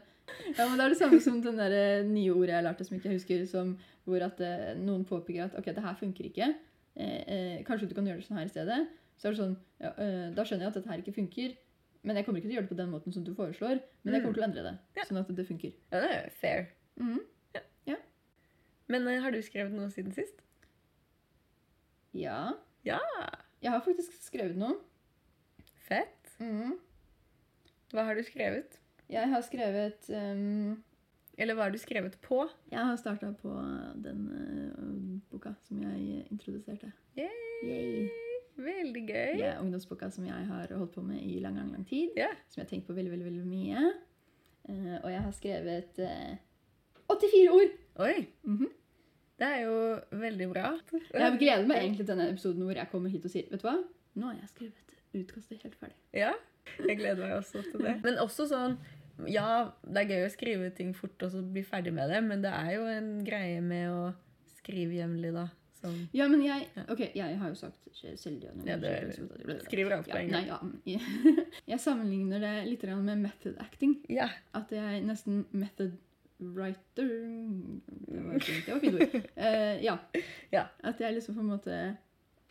Ja, 0.55 0.63
men 0.63 0.77
Det 0.79 0.85
er 0.85 0.93
det 0.93 0.99
samme 1.01 1.19
som 1.21 1.41
der 1.43 1.75
eh, 1.75 2.07
nye 2.07 2.31
ordet 2.33 2.55
jeg 2.55 2.65
lærte 2.65 2.87
som 2.87 2.97
ikke 2.97 3.11
jeg 3.11 3.19
husker, 3.19 3.43
som, 3.51 3.75
hvor 4.07 4.23
at 4.25 4.39
uh, 4.41 4.71
noen 4.79 5.03
påpeker 5.05 5.49
at 5.49 5.59
ok, 5.59 5.69
det 5.75 5.85
her 5.85 5.99
funker 5.99 6.31
ikke. 6.31 6.49
Eh, 6.95 7.21
eh, 7.35 7.59
kanskje 7.67 7.87
du 7.87 7.95
kan 7.95 8.07
gjøre 8.07 8.19
det 8.19 8.27
sånn 8.27 8.39
her 8.39 8.49
i 8.49 8.53
stedet. 8.53 8.79
Så 9.21 9.29
er 9.29 9.35
det 9.35 9.39
sånn, 9.43 9.57
ja, 9.83 9.91
øh, 10.01 10.29
Da 10.35 10.43
skjønner 10.47 10.65
jeg 10.65 10.71
at 10.73 10.77
dette 10.79 10.89
her 10.89 11.01
ikke 11.03 11.13
funker. 11.19 11.57
Men 12.01 12.17
jeg 12.17 12.25
kommer 12.25 12.41
ikke 12.41 12.49
til 12.49 12.55
å 12.55 12.57
gjøre 12.57 12.65
det 12.69 12.73
på 12.73 12.79
den 12.81 12.89
måten 12.89 13.13
som 13.13 13.23
du 13.23 13.35
foreslår. 13.37 13.81
Men 14.03 14.15
jeg 14.15 14.23
kommer 14.23 14.33
til 14.39 14.43
å 14.43 14.47
endre 14.49 14.63
det, 14.65 14.77
Ja. 14.97 15.03
sånn 15.05 15.19
at 15.21 15.29
det 15.37 15.45
funker. 15.45 15.73
Ja, 15.91 15.99
det 16.01 16.09
er 16.15 16.29
fair. 16.41 16.71
Mhm. 16.97 17.19
Men 18.91 19.07
eh, 19.07 19.21
har 19.23 19.31
du 19.31 19.37
skrevet 19.39 19.71
noe 19.71 19.87
siden 19.87 20.11
sist? 20.11 20.41
Ja. 22.11 22.53
Ja. 22.83 22.97
Jeg 23.63 23.71
har 23.71 23.79
faktisk 23.85 24.17
skrevet 24.25 24.57
noe. 24.59 24.75
Fett. 25.87 26.33
Mhm. 26.41 26.73
Hva 27.93 28.03
har 28.03 28.15
du 28.15 28.23
skrevet? 28.23 28.79
Jeg 29.11 29.27
har 29.29 29.41
skrevet 29.43 30.09
um, 30.09 30.83
Eller 31.37 31.55
hva 31.55 31.63
har 31.67 31.71
du 31.71 31.77
skrevet 31.77 32.17
på? 32.23 32.49
Jeg 32.71 32.79
har 32.79 32.95
starta 32.99 33.31
på 33.41 33.51
den 34.03 34.27
uh, 34.27 35.31
boka 35.31 35.55
som 35.67 35.81
jeg 35.83 36.25
introduserte. 36.31 36.91
Yay. 37.15 38.09
Veldig 38.61 39.03
gøy. 39.07 39.33
Det 39.39 39.47
er 39.49 39.59
ungdomsboka 39.61 40.09
som 40.13 40.25
jeg 40.27 40.45
har 40.49 40.73
holdt 40.75 40.93
på 40.95 41.03
med 41.05 41.21
i 41.23 41.39
lang, 41.43 41.57
lang, 41.57 41.71
lang 41.73 41.87
tid. 41.87 42.13
Yeah. 42.17 42.35
Som 42.49 42.61
jeg 42.61 42.67
har 42.67 42.71
tenkt 42.73 42.87
på 42.89 42.95
veldig, 42.97 43.11
veldig, 43.13 43.27
veldig 43.31 43.47
mye. 43.47 43.91
Uh, 44.69 44.97
og 45.01 45.09
jeg 45.11 45.23
har 45.25 45.33
skrevet 45.35 46.01
uh, 46.05 46.35
84 47.11 47.49
ord! 47.55 47.75
Oi. 48.05 48.15
Mhm. 48.43 48.69
Det 49.41 49.47
er 49.49 49.61
jo 49.65 49.77
veldig 50.21 50.47
bra. 50.51 50.67
Jeg 50.93 51.37
gleder 51.41 51.65
meg 51.65 51.79
egentlig 51.81 52.03
til 52.05 52.11
denne 52.11 52.27
episoden 52.29 52.61
hvor 52.61 52.77
jeg 52.77 52.89
kommer 52.91 53.09
hit 53.09 53.23
og 53.25 53.31
sier 53.33 53.47
Vet 53.49 53.63
du 53.63 53.65
hva? 53.65 53.79
Nå 54.21 54.27
har 54.27 54.35
jeg 54.37 54.49
skrevet 54.51 54.91
utkastet 55.17 55.63
helt 55.65 55.77
ferdig. 55.79 55.97
Ja, 56.13 56.35
jeg 56.77 56.99
gleder 56.99 57.23
meg 57.23 57.33
også 57.39 57.63
til 57.65 57.81
det. 57.81 57.95
Men 58.05 58.19
også 58.21 58.45
sånn 58.51 58.77
Ja, 59.25 59.71
det 59.81 60.03
er 60.03 60.13
gøy 60.13 60.27
å 60.27 60.33
skrive 60.33 60.69
ting 60.77 60.93
fort 60.97 61.25
og 61.25 61.33
så 61.33 61.41
bli 61.41 61.63
ferdig 61.65 61.93
med 61.93 62.13
det, 62.13 62.21
men 62.25 62.45
det 62.45 62.53
er 62.53 62.69
jo 62.75 62.85
en 62.89 63.09
greie 63.25 63.59
med 63.65 63.89
å 63.89 64.05
skrive 64.59 64.99
jevnlig, 64.99 65.33
da. 65.35 65.47
Som 65.81 65.95
Ja, 66.13 66.27
men 66.27 66.43
jeg 66.45 66.67
Ok, 66.89 66.99
jeg 67.15 67.37
har 67.39 67.49
jo 67.49 67.55
sagt 67.55 67.87
selvdiagnostisert. 67.93 68.67
Ja, 68.67 68.77
det- 68.77 69.63
skriver 69.65 69.91
alt 69.97 70.09
på 70.09 70.17
en 70.17 70.29
gang. 70.29 70.45
ja. 70.85 70.99
Jeg 71.67 71.79
sammenligner 71.79 72.39
det 72.39 72.67
litt 72.69 72.83
med 72.83 73.17
method 73.17 73.57
acting. 73.59 73.97
Ja. 74.09 74.29
At 74.53 74.71
jeg 74.71 75.03
nesten 75.03 75.45
method 75.51 75.91
writer 76.41 77.07
Det 78.07 78.21
var 78.25 78.39
fint, 78.39 78.65
det 78.65 78.73
var 78.73 78.79
fint 78.79 78.95
ord. 79.01 79.15
Uh, 79.37 79.83
ja. 79.87 79.97
Ja. 80.51 80.63
At 80.83 80.99
jeg 80.99 81.13
liksom 81.15 81.35
på 81.35 81.41
en 81.41 81.51
måte 81.51 81.97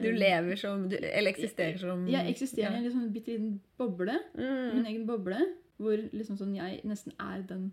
Du 0.01 0.11
lever 0.13 0.57
som 0.57 0.89
du, 0.89 0.97
Eller 0.97 1.31
eksisterer 1.35 1.79
som 1.79 2.07
Jeg 2.09 2.31
eksisterer 2.31 2.71
i 2.79 2.83
Ja. 2.83 2.87
en 2.87 2.93
sånn 2.95 3.13
bitte 3.13 3.33
liten 3.35 3.61
boble. 3.79 4.19
Mm. 4.35 4.75
Min 4.77 4.87
egen 4.87 5.07
boble. 5.07 5.41
Hvor 5.81 5.97
liksom 6.13 6.37
sånn 6.39 6.55
jeg 6.57 6.83
nesten 6.85 7.13
er 7.19 7.43
den 7.49 7.71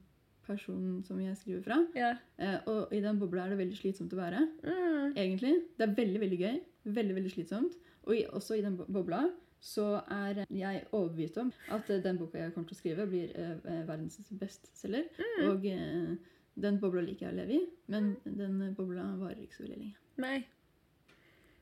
personen 0.47 1.01
som 1.07 1.19
jeg 1.21 1.35
skriver 1.39 1.63
fra. 1.65 1.77
Ja. 1.97 2.13
Eh, 2.41 2.57
og 2.71 2.93
i 2.95 3.01
den 3.03 3.19
bobla 3.19 3.45
er 3.45 3.53
det 3.53 3.59
veldig 3.61 3.77
slitsomt 3.79 4.13
å 4.15 4.19
være. 4.21 4.45
Mm. 4.63 5.11
Egentlig. 5.15 5.53
Det 5.77 5.85
er 5.89 5.97
veldig, 5.99 6.21
veldig 6.23 6.39
gøy. 6.45 6.57
Veldig, 6.97 7.17
veldig 7.19 7.33
slitsomt. 7.35 7.75
Og 8.07 8.15
i, 8.15 8.23
også 8.31 8.57
i 8.57 8.63
den 8.65 8.77
bo- 8.79 8.87
bobla 8.99 9.25
så 9.67 9.87
er 10.13 10.43
jeg 10.53 10.83
overbevist 10.93 11.37
om 11.41 11.47
at 11.73 11.87
eh, 11.89 12.01
den 12.03 12.19
boka 12.21 12.37
jeg 12.39 12.53
kommer 12.55 12.69
til 12.69 12.77
å 12.77 12.81
skrive, 12.81 13.07
blir 13.09 13.31
eh, 13.35 13.55
eh, 13.65 13.81
verdens 13.87 14.19
bestselger. 14.39 15.07
Mm. 15.17 15.47
Og 15.49 15.65
eh, 15.71 16.35
den 16.57 16.77
bobla 16.81 17.01
liker 17.05 17.27
jeg 17.27 17.33
å 17.35 17.37
leve 17.39 17.57
i, 17.57 17.63
men 17.93 18.13
den 18.23 18.61
eh, 18.67 18.75
bobla 18.77 19.07
varer 19.19 19.41
ikke 19.43 19.57
så 19.59 19.65
veldig 19.65 19.79
lenge. 19.81 19.97
Nei. 20.23 20.37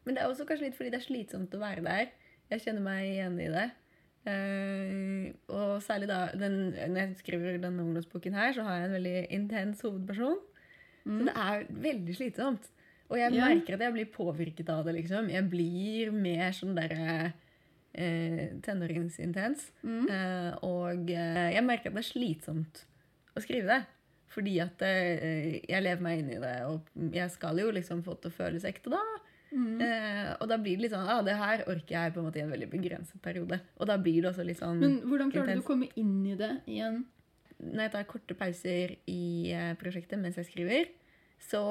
Men 0.05 0.15
det 0.19 0.21
er 0.21 0.29
også 0.29 0.45
kanskje 0.45 0.67
litt 0.67 0.77
fordi 0.77 0.91
det 0.93 0.99
er 1.01 1.07
slitsomt 1.07 1.55
å 1.57 1.63
være 1.63 1.81
der. 1.87 2.11
Jeg 2.51 2.61
kjenner 2.67 2.83
meg 2.85 3.07
igjen 3.09 3.39
i 3.41 3.47
det. 3.55 3.65
Eh, 4.25 5.31
og 5.53 5.81
særlig 5.85 6.07
da 6.09 6.19
den, 6.33 6.55
Når 6.73 6.97
jeg 7.01 7.15
skriver 7.19 7.57
denne 7.61 7.83
ungdomsboken 7.83 8.33
her, 8.33 8.53
så 8.57 8.63
har 8.65 8.79
jeg 8.79 8.85
en 8.89 8.95
veldig 8.97 9.27
intens 9.37 9.81
hovedperson. 9.85 10.39
Så 11.05 11.19
det 11.27 11.33
er 11.37 11.65
veldig 11.69 12.15
slitsomt. 12.17 12.69
Og 13.09 13.19
jeg 13.19 13.29
Mm. 13.31 13.35
Ja. 13.37 13.49
merker 13.53 13.73
at 13.75 13.79
jeg 13.85 13.93
blir 13.93 14.05
påvirket 14.09 14.69
av 14.73 14.85
det, 14.85 14.95
liksom. 14.95 15.29
Jeg 15.29 15.49
blir 15.49 16.11
mer 16.11 16.49
sånn 16.51 16.73
derre 16.73 17.33
uh, 17.97 18.47
tenåringsintens. 18.65 19.67
Mm. 19.83 20.07
Uh, 20.09 20.57
og 20.65 21.11
eh, 21.13 21.51
jeg 21.53 21.63
merker 21.63 21.91
at 21.91 21.95
det 21.95 22.01
er 22.01 22.09
slitsomt 22.09 22.85
å 23.37 23.41
skrive 23.45 23.67
det. 23.67 23.85
Fordi 24.33 24.59
at 24.59 24.81
jeg 24.81 25.83
lever 25.85 26.01
meg 26.03 26.19
inn 26.19 26.31
i 26.33 26.39
det, 26.41 26.55
og 26.67 26.81
jeg 27.13 27.29
skal 27.31 27.55
jo 27.61 27.69
liksom 27.71 28.01
få 28.03 28.17
det 28.17 28.21
til 28.25 28.31
å 28.33 28.35
føles 28.35 28.65
ekte 28.67 28.89
da. 28.91 28.99
Mm. 29.55 29.79
Eh, 29.79 30.29
og 30.35 30.49
da 30.51 30.57
blir 30.59 30.75
det 30.75 30.83
litt 30.85 30.93
sånn 30.93 31.07
ah, 31.07 31.21
det 31.23 31.37
her 31.39 31.61
orker 31.71 31.93
jeg 31.95 32.11
på 32.11 32.19
en 32.19 32.25
måte 32.27 32.41
i 32.41 32.43
en 32.43 32.51
veldig 32.51 32.67
begrenset 32.73 33.21
periode. 33.23 33.61
Og 33.79 33.87
da 33.87 33.95
blir 34.01 34.19
det 34.21 34.31
også 34.33 34.43
litt 34.47 34.59
sånn 34.59 34.81
Men 34.81 34.97
hvordan 35.07 35.31
klarer 35.31 35.55
du 35.55 35.63
å 35.63 35.67
komme 35.67 35.87
inn 35.95 36.17
i 36.27 36.35
det 36.39 36.51
igjen? 36.67 37.05
Når 37.61 37.85
jeg 37.85 37.93
tar 37.93 38.07
korte 38.09 38.35
pauser 38.35 38.97
i 39.07 39.25
eh, 39.55 39.71
prosjektet 39.79 40.19
mens 40.19 40.35
jeg 40.41 40.49
skriver, 40.49 40.89
så 41.39 41.63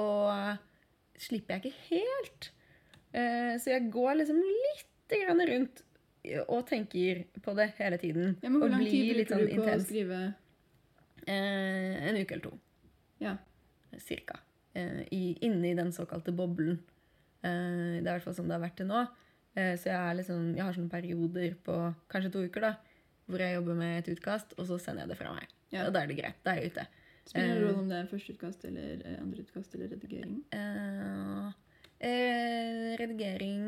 slipper 1.20 1.58
jeg 1.58 1.72
ikke 1.72 1.88
helt. 1.90 2.48
Eh, 3.12 3.54
så 3.60 3.74
jeg 3.74 3.90
går 3.92 4.16
liksom 4.22 4.40
litt 4.40 5.18
grann 5.20 5.44
rundt 5.50 5.84
og 6.48 6.64
tenker 6.66 7.26
på 7.44 7.52
det 7.58 7.68
hele 7.78 7.98
tiden. 8.00 8.38
Ja, 8.40 8.48
men 8.48 8.60
Hvor 8.62 8.72
lang 8.72 8.84
tid 8.86 9.12
blir 9.12 9.20
bruker 9.20 9.34
sånn 9.34 9.44
du 9.44 9.60
på 9.60 9.68
å 9.68 9.84
skrive? 9.84 10.22
Eh, 11.26 12.08
en 12.08 12.16
uke 12.16 12.36
eller 12.36 12.46
to. 12.48 12.56
Ja. 13.20 13.36
Cirka. 14.00 14.40
Eh, 14.74 15.04
i 15.12 15.74
den 15.76 15.92
såkalte 15.92 16.32
boblen. 16.32 16.80
Eh, 17.44 18.00
det 18.00 18.08
er 18.08 18.08
i 18.08 18.16
hvert 18.16 18.24
fall 18.26 18.36
sånn 18.38 18.48
det 18.50 18.56
har 18.56 18.64
vært 18.64 18.78
til 18.80 18.88
nå. 18.88 19.04
Eh, 19.54 19.74
så 19.78 19.90
jeg, 19.92 20.00
er 20.00 20.16
liksom, 20.18 20.50
jeg 20.56 20.64
har 20.64 20.74
sånne 20.74 20.90
perioder 20.96 21.54
på 21.66 21.76
kanskje 22.10 22.32
to 22.34 22.44
uker 22.48 22.64
da, 22.70 22.72
hvor 23.30 23.40
jeg 23.44 23.54
jobber 23.58 23.76
med 23.78 23.98
et 24.00 24.12
utkast, 24.16 24.54
og 24.58 24.66
så 24.68 24.78
sender 24.82 25.04
jeg 25.04 25.12
det 25.14 25.18
fra 25.20 25.34
meg. 25.36 25.52
Ja. 25.74 25.86
Og 25.86 25.92
da 25.94 26.02
er 26.04 26.10
det 26.10 26.18
greit. 26.18 26.40
Da 26.44 26.54
er 26.56 26.62
jeg 26.64 26.72
ute. 26.74 26.86
Spiller 27.24 27.54
det 27.54 27.60
Eh. 27.60 27.64
rolle 27.68 27.78
om 27.84 27.88
det 27.88 27.98
er 28.02 28.08
første 28.10 28.34
utkast 28.34 28.64
eller 28.68 29.04
andre 29.20 29.44
utkast 29.46 29.74
eller 29.76 29.88
redigering? 29.94 30.34
Redigering 33.00 33.62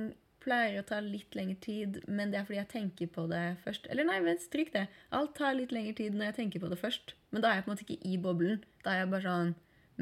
pleier 0.47 0.79
å 0.83 0.87
ta 0.87 0.99
litt 1.03 1.35
lengre 1.35 1.57
tid, 1.65 1.97
men 2.07 2.31
det 2.31 2.39
er 2.41 2.45
fordi 2.47 2.61
jeg 2.61 2.71
tenker 2.71 3.09
på 3.11 3.25
det 3.31 3.45
først. 3.65 3.89
Eller 3.91 4.07
nei, 4.07 4.19
vent, 4.23 4.43
stryk 4.45 4.71
det. 4.77 4.85
Alt 5.17 5.35
tar 5.39 5.57
litt 5.59 5.73
lengre 5.75 5.95
tid 5.99 6.15
når 6.15 6.29
jeg 6.31 6.37
tenker 6.41 6.63
på 6.63 6.71
det 6.71 6.79
først. 6.79 7.15
Men 7.35 7.43
da 7.43 7.51
er 7.51 7.59
jeg 7.59 7.65
på 7.67 7.71
en 7.71 7.75
måte 7.75 7.87
ikke 7.87 8.11
i 8.13 8.19
boblen. 8.23 8.61
Da 8.85 8.93
er 8.95 9.01
jeg 9.03 9.11
bare 9.15 9.27
sånn 9.27 9.55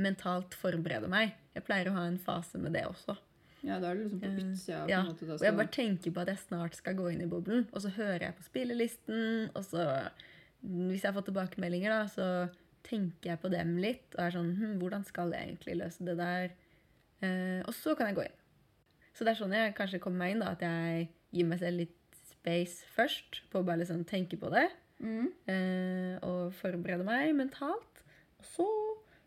mentalt 0.05 0.57
forbereder 0.59 1.09
meg. 1.09 1.33
Jeg 1.55 1.64
pleier 1.64 1.89
å 1.89 1.95
ha 1.97 2.05
en 2.11 2.18
fase 2.20 2.59
med 2.61 2.75
det 2.77 2.83
også. 2.91 3.16
Ja, 3.65 3.79
da 3.81 3.91
er 3.91 3.95
det 3.97 4.05
liksom 4.05 4.21
på 4.21 4.29
Eh, 4.29 4.41
utsida. 4.45 4.81
ja, 4.91 5.03
måte, 5.07 5.27
da 5.27 5.35
Og 5.39 5.41
jeg 5.47 5.57
bare 5.57 5.73
tenker 5.73 6.12
på 6.12 6.21
at 6.21 6.29
jeg 6.29 6.39
snart 6.43 6.75
skal 6.77 6.95
gå 6.99 7.07
inn 7.12 7.23
i 7.25 7.29
boblen, 7.31 7.67
og 7.73 7.81
så 7.81 7.89
hører 7.97 8.27
jeg 8.29 8.37
på 8.37 8.45
spillelisten, 8.51 9.51
og 9.55 9.65
så 9.65 9.87
Hvis 10.65 11.03
jeg 11.03 11.12
har 11.12 11.17
fått 11.21 11.27
tilbakemeldinger, 11.29 11.91
da, 11.93 12.07
så 12.09 12.27
tenker 12.85 13.31
jeg 13.33 13.41
på 13.41 13.51
dem 13.53 13.77
litt, 13.77 14.15
og 14.17 14.21
er 14.25 14.31
sånn 14.33 14.55
hm, 14.57 14.79
Hvordan 14.81 15.05
skal 15.05 15.33
jeg 15.33 15.49
egentlig 15.51 15.77
løse 15.83 16.05
det 16.05 16.17
der? 16.17 16.51
Eh, 17.23 17.61
og 17.67 17.75
så 17.77 17.95
kan 17.97 18.07
jeg 18.09 18.17
gå 18.17 18.25
inn. 18.25 18.39
Så 19.15 19.25
det 19.25 19.35
er 19.35 19.41
sånn 19.45 19.53
jeg 19.53 19.75
kanskje 19.77 20.01
kommer 20.01 20.19
meg 20.25 20.33
inn, 20.35 20.41
da, 20.41 20.53
at 20.53 20.61
jeg 20.65 21.09
gir 21.33 21.45
meg 21.47 21.59
selv 21.61 21.79
litt 21.83 21.97
space 22.31 22.85
først, 22.97 23.43
på 23.53 23.61
å 23.61 23.65
bare 23.65 23.81
liksom 23.85 24.05
tenke 24.05 24.37
på 24.41 24.51
det, 24.53 24.69
Mm. 25.03 25.27
eh, 25.49 26.19
og 26.23 26.53
forberede 26.55 27.05
meg 27.05 27.35
mentalt. 27.35 28.03
Og 28.39 28.45
så 28.47 28.67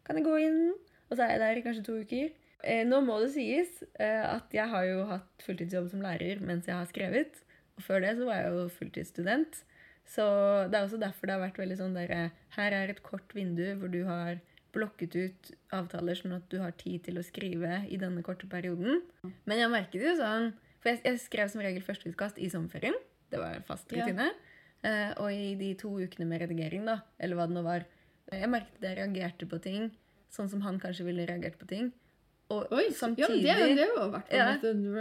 kan 0.05 0.15
jeg 0.17 0.25
gå 0.25 0.35
inn, 0.41 0.73
og 1.09 1.17
så 1.17 1.23
er 1.25 1.29
jeg 1.35 1.39
der 1.39 1.57
i 1.57 1.61
kanskje 1.65 1.83
to 1.85 1.97
uker. 2.01 2.29
Eh, 2.63 2.83
nå 2.87 3.01
må 3.05 3.19
det 3.21 3.31
sies 3.35 3.83
eh, 4.01 4.23
at 4.25 4.53
jeg 4.55 4.67
har 4.71 4.85
jo 4.89 5.03
hatt 5.11 5.45
fulltidsjobb 5.45 5.89
som 5.91 6.01
lærer 6.01 6.41
mens 6.41 6.67
jeg 6.69 6.75
har 6.77 6.89
skrevet. 6.89 7.41
Og 7.77 7.83
før 7.85 8.01
det 8.01 8.15
så 8.17 8.25
var 8.25 8.41
jeg 8.41 8.53
jo 8.55 8.67
fulltidsstudent. 8.79 9.59
Så 10.07 10.23
det 10.71 10.77
er 10.79 10.85
også 10.87 10.99
derfor 11.01 11.27
det 11.27 11.35
har 11.35 11.43
vært 11.43 11.59
veldig 11.59 11.77
sånn 11.81 11.97
derre 11.97 12.29
Her 12.55 12.71
er 12.77 12.93
et 12.93 13.01
kort 13.03 13.33
vindu 13.35 13.65
hvor 13.75 13.91
du 13.91 13.99
har 14.07 14.39
blokket 14.75 15.15
ut 15.17 15.49
avtaler 15.75 16.15
sånn 16.15 16.37
at 16.37 16.45
du 16.51 16.59
har 16.61 16.71
tid 16.79 17.03
til 17.07 17.19
å 17.19 17.25
skrive 17.25 17.81
i 17.91 17.97
denne 17.99 18.23
korte 18.23 18.47
perioden. 18.49 19.01
Men 19.45 19.59
jeg 19.61 19.73
merket 19.73 20.03
jo 20.05 20.15
sånn 20.19 20.53
For 20.81 20.93
jeg, 20.93 21.01
jeg 21.03 21.21
skrev 21.25 21.51
som 21.51 21.63
regel 21.65 21.83
førsteutkast 21.83 22.39
i 22.39 22.49
sommerferien. 22.53 22.95
Det 23.31 23.41
var 23.41 23.57
en 23.57 23.65
fast 23.67 23.91
Ja. 23.91 24.05
rutine. 24.05 24.29
Eh, 24.85 25.11
og 25.17 25.31
i 25.33 25.55
de 25.59 25.73
to 25.75 25.89
ukene 25.99 26.27
med 26.29 26.41
redigering, 26.45 26.85
da, 26.85 27.01
eller 27.19 27.35
hva 27.35 27.47
det 27.49 27.55
nå 27.57 27.63
var 27.65 27.85
Jeg 28.31 28.49
merket 28.51 28.77
at 28.77 28.83
jeg 28.89 28.97
reagerte 28.99 29.47
på 29.49 29.59
ting 29.61 29.89
sånn 30.31 30.49
som 30.51 30.61
han 30.61 30.79
kanskje 30.79 31.05
ville 31.07 31.25
reagert 31.27 31.57
på 31.59 31.67
ting. 31.67 31.91
Og 32.49 32.71
Oi, 32.71 32.85
samtidig 32.95 33.43
ja, 33.43 33.55
det, 33.59 33.75
det 33.75 33.83
er 33.83 33.89
jo 33.91 34.03
fall 34.13 34.21
Ja. 34.31 34.45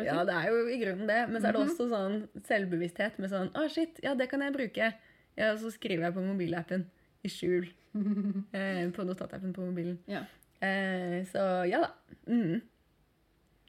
Ja, 0.04 0.24
det 0.26 0.34
er 0.34 0.46
jo 0.50 0.62
i 0.66 0.78
grunnen 0.80 1.06
det. 1.06 1.18
Men 1.30 1.40
så 1.42 1.48
er 1.48 1.52
det 1.52 1.60
Mhm. 1.60 1.68
også 1.70 1.86
sånn 1.92 2.16
selvbevissthet 2.48 3.18
med 3.22 3.30
sånn 3.30 3.50
Å, 3.54 3.68
shit, 3.70 4.00
ja, 4.02 4.14
det 4.18 4.28
kan 4.30 4.40
jeg 4.42 4.52
bruke. 4.56 4.88
Ja, 5.36 5.52
og 5.52 5.58
så 5.62 5.70
skriver 5.70 6.08
jeg 6.08 6.14
på 6.16 6.24
mobilappen 6.26 6.86
i 7.24 7.28
skjul. 7.30 7.68
eh, 8.52 8.90
på 8.92 9.04
notatappen 9.06 9.52
på 9.54 9.62
mobilen. 9.64 9.98
Ja. 10.10 10.24
Eh, 10.60 11.22
så 11.30 11.44
ja 11.70 11.80
da. 11.86 11.90
Mm. 12.26 12.60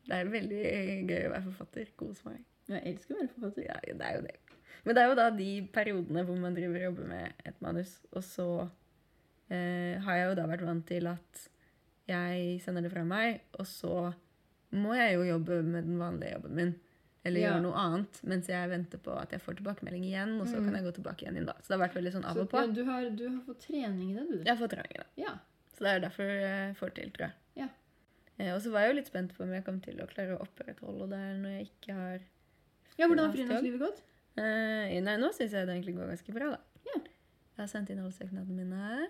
Det 0.08 0.16
er 0.16 0.26
veldig 0.32 0.64
gøy 1.08 1.28
å 1.28 1.32
være 1.36 1.46
forfatter. 1.52 1.88
Kos 2.00 2.24
meg. 2.26 2.42
Jeg 2.68 2.82
elsker 2.96 3.14
å 3.16 3.20
være 3.22 3.34
forfatter. 3.36 3.66
Ja, 3.68 3.78
det 3.86 4.02
er 4.10 4.16
jo 4.18 4.22
det. 4.26 4.36
Men 4.86 4.96
det 4.96 5.04
er 5.04 5.10
jo 5.12 5.16
da 5.20 5.30
de 5.36 5.50
periodene 5.76 6.24
hvor 6.26 6.38
man 6.40 6.56
driver 6.56 6.76
og 6.80 6.86
jobber 6.90 7.08
med 7.12 7.34
et 7.46 7.62
manus, 7.62 7.98
og 8.16 8.24
så 8.24 8.48
eh, 9.52 10.00
har 10.04 10.16
jeg 10.18 10.30
jo 10.30 10.36
da 10.40 10.46
vært 10.48 10.66
vant 10.68 10.86
til 10.88 11.08
at 11.12 11.48
jeg 12.08 12.62
sender 12.64 12.82
det 12.88 12.92
fra 12.94 13.04
meg, 13.06 13.42
og 13.60 13.66
så 13.68 14.14
må 14.78 14.96
jeg 14.98 15.16
jo 15.16 15.24
jobbe 15.28 15.62
med 15.64 15.86
den 15.88 15.98
vanlige 16.00 16.34
jobben 16.38 16.56
min. 16.56 16.76
Eller 17.26 17.42
Ja. 17.42 17.50
gjøre 17.52 17.62
noe 17.64 17.74
annet 17.76 18.20
mens 18.24 18.48
jeg 18.48 18.70
venter 18.70 18.98
på 19.04 19.12
at 19.20 19.32
jeg 19.32 19.42
får 19.42 19.58
tilbakemelding 19.60 20.04
igjen. 20.06 20.40
Og 20.40 20.48
så 20.48 20.58
Mm. 20.62 20.66
kan 20.66 20.74
jeg 20.76 20.84
gå 20.86 20.92
tilbake 20.96 21.24
igjen 21.26 21.38
inn 21.38 21.46
da. 21.46 21.54
Så 21.62 21.68
det 21.68 21.80
har 21.80 21.88
vært 21.88 21.96
veldig 22.00 22.14
sånn 22.14 22.26
av 22.26 22.38
og 22.38 22.50
på. 22.50 22.58
ja, 22.62 22.68
du, 22.68 22.84
har, 22.86 23.10
du 23.10 23.28
har 23.30 23.42
fått 23.44 23.60
trening 23.68 24.12
i 24.12 24.14
det, 24.16 24.28
du. 24.30 24.38
Jeg 24.44 24.48
har 24.48 24.62
fått 24.62 24.72
trening 24.72 24.92
i 24.96 25.00
det. 25.04 25.08
Ja. 25.18 25.34
Så 25.76 25.80
det 25.84 25.88
er 25.96 26.00
derfor 26.08 26.24
jeg 26.24 26.76
får 26.78 26.94
til, 26.96 27.12
tror 27.12 27.26
jeg. 27.28 27.34
Ja. 27.56 27.68
Eh, 28.40 28.54
og 28.56 28.62
så 28.62 28.72
var 28.72 28.82
jeg 28.82 28.90
jo 28.94 28.96
litt 29.02 29.08
spent 29.12 29.34
på 29.36 29.44
om 29.44 29.52
jeg 29.52 29.66
kom 29.66 29.82
til 29.82 29.96
å 30.00 30.08
klare 30.08 30.38
å 30.38 30.42
opprettholde 30.48 31.10
det 31.10 31.42
når 31.42 31.50
jeg 31.58 31.70
ikke 31.72 31.94
har 31.94 32.20
ja, 32.98 33.08
hvordan 33.08 33.26
har 33.28 33.34
frilanslivet 33.36 33.80
gått? 33.80 34.02
Eh, 34.38 35.02
nei, 35.02 35.18
nå 35.18 35.30
syns 35.34 35.52
jeg 35.52 35.66
det 35.68 35.76
egentlig 35.76 35.96
går 35.98 36.08
ganske 36.16 36.34
bra, 36.34 36.50
da. 36.52 36.60
Ja. 36.86 37.02
Jeg 37.02 37.58
har 37.58 37.68
sendt 37.68 37.90
inn 37.90 38.00
alle 38.00 38.12
søknadene 38.14 38.56
mine. 38.66 39.08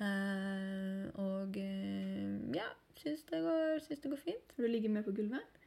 Eh, 0.00 1.06
og 1.20 1.56
eh, 1.60 2.36
ja, 2.56 2.66
syns 3.00 3.24
det, 3.30 3.40
går- 3.44 3.80
syns 3.86 4.00
det 4.04 4.10
går 4.12 4.22
fint. 4.24 4.54
Har 4.56 4.66
du 4.66 4.68
ligget 4.72 4.90
med 4.94 5.04
på 5.06 5.14
gulvet? 5.16 5.58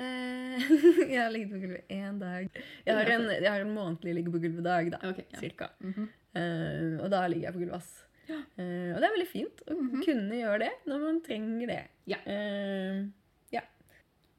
Eh, 0.00 0.68
jeg 1.12 1.20
har 1.20 1.30
ligget 1.34 1.50
på 1.52 1.60
gulvet 1.64 1.90
én 1.92 2.18
dag. 2.22 2.48
Jeg 2.86 2.96
har 2.96 3.10
en, 3.16 3.26
jeg 3.34 3.50
har 3.50 3.60
en 3.66 3.74
månedlig 3.74 4.14
ligge 4.20 4.32
på 4.34 4.40
gulvet-dag, 4.42 4.90
da. 4.94 5.00
okay, 5.10 5.26
ja. 5.34 5.40
Cirka. 5.42 5.70
Mhm. 5.84 6.08
Eh, 6.38 6.94
og 7.02 7.10
da 7.10 7.24
ligger 7.26 7.48
jeg 7.50 7.56
på 7.58 7.62
gulvet, 7.64 7.76
ass. 7.80 7.92
Ja. 8.30 8.36
Eh, 8.62 8.92
og 8.94 9.00
det 9.02 9.08
er 9.08 9.16
veldig 9.16 9.30
fint 9.32 9.64
å 9.66 9.74
Mhm. 9.80 10.02
kunne 10.06 10.36
gjøre 10.38 10.58
det 10.62 10.72
når 10.86 11.00
man 11.06 11.20
trenger 11.26 11.66
det. 11.74 11.80
Ja. 12.06 12.20
Eh, 12.26 13.08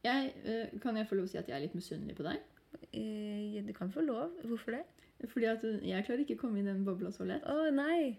Jeg, 0.02 0.32
kan 0.82 0.96
jeg 0.98 1.06
få 1.06 1.14
lov 1.14 1.28
å 1.28 1.30
si 1.30 1.38
at 1.38 1.46
jeg 1.46 1.54
er 1.54 1.62
litt 1.62 1.76
misunnelig 1.78 2.16
på 2.18 2.24
deg? 2.26 2.40
eh, 2.90 3.60
du 3.62 3.70
kan 3.78 3.92
få 3.94 4.02
lov. 4.02 4.32
Hvorfor 4.50 4.74
det? 4.74 4.80
Fordi 5.30 5.46
at 5.46 5.62
jeg 5.86 6.06
klarer 6.08 6.24
ikke 6.24 6.38
å 6.40 6.42
komme 6.42 6.58
i 6.58 6.64
den 6.66 6.80
bobla 6.88 7.12
så 7.14 7.22
lett. 7.30 7.44
Å 7.46 7.68
nei. 7.70 8.18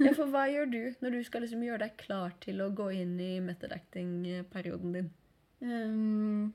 Ja, 0.00 0.12
for 0.14 0.26
hva 0.30 0.44
gjør 0.50 0.70
du 0.70 0.78
når 1.02 1.10
du 1.16 1.22
skal 1.26 1.42
liksom 1.42 1.62
gjøre 1.66 1.78
deg 1.84 1.96
klar 1.98 2.34
til 2.44 2.60
å 2.62 2.70
gå 2.74 2.88
inn 2.94 3.16
i 3.20 3.40
method 3.44 3.72
acting-perioden 3.74 4.92
din? 4.94 5.10
Um, 5.60 6.52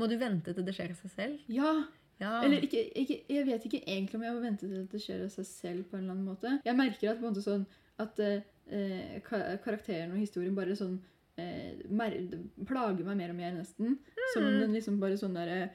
Må 0.00 0.08
du 0.08 0.16
vente 0.20 0.52
til 0.56 0.64
det 0.66 0.74
skjer 0.76 0.92
av 0.94 0.98
seg 1.04 1.14
selv? 1.14 1.38
ja, 1.52 1.74
Ja. 2.18 2.38
Eller 2.46 2.62
ikke, 2.64 2.80
ikke, 2.96 3.16
jeg 3.28 3.44
vet 3.44 3.64
ikke 3.68 3.82
egentlig 3.84 4.16
om 4.16 4.22
jeg 4.24 4.32
må 4.32 4.40
vente 4.40 4.64
til 4.64 4.86
det 4.88 5.00
skjer 5.04 5.26
av 5.26 5.32
seg 5.34 5.44
selv 5.50 5.82
på 5.90 5.98
en 5.98 6.06
eller 6.06 6.14
annen 6.14 6.24
måte. 6.30 6.52
Jeg 6.64 6.76
merker 6.78 7.10
at 7.10 7.18
på 7.20 7.26
en 7.26 7.34
måte 7.34 7.42
sånn 7.44 7.66
at 8.00 8.20
eh, 8.24 9.18
karakteren 9.26 10.14
og 10.14 10.22
historien 10.22 10.56
bare 10.56 10.72
sånn 10.80 10.94
eh, 11.36 11.76
plager 11.92 13.04
meg 13.04 13.18
mer 13.20 13.34
og 13.34 13.36
mer 13.36 13.52
nesten. 13.58 13.98
Som 14.32 14.46
Mm. 14.48 14.60
den 14.62 14.72
liksom 14.78 14.96
bare 15.02 15.18
sånn 15.20 15.36
der 15.36 15.68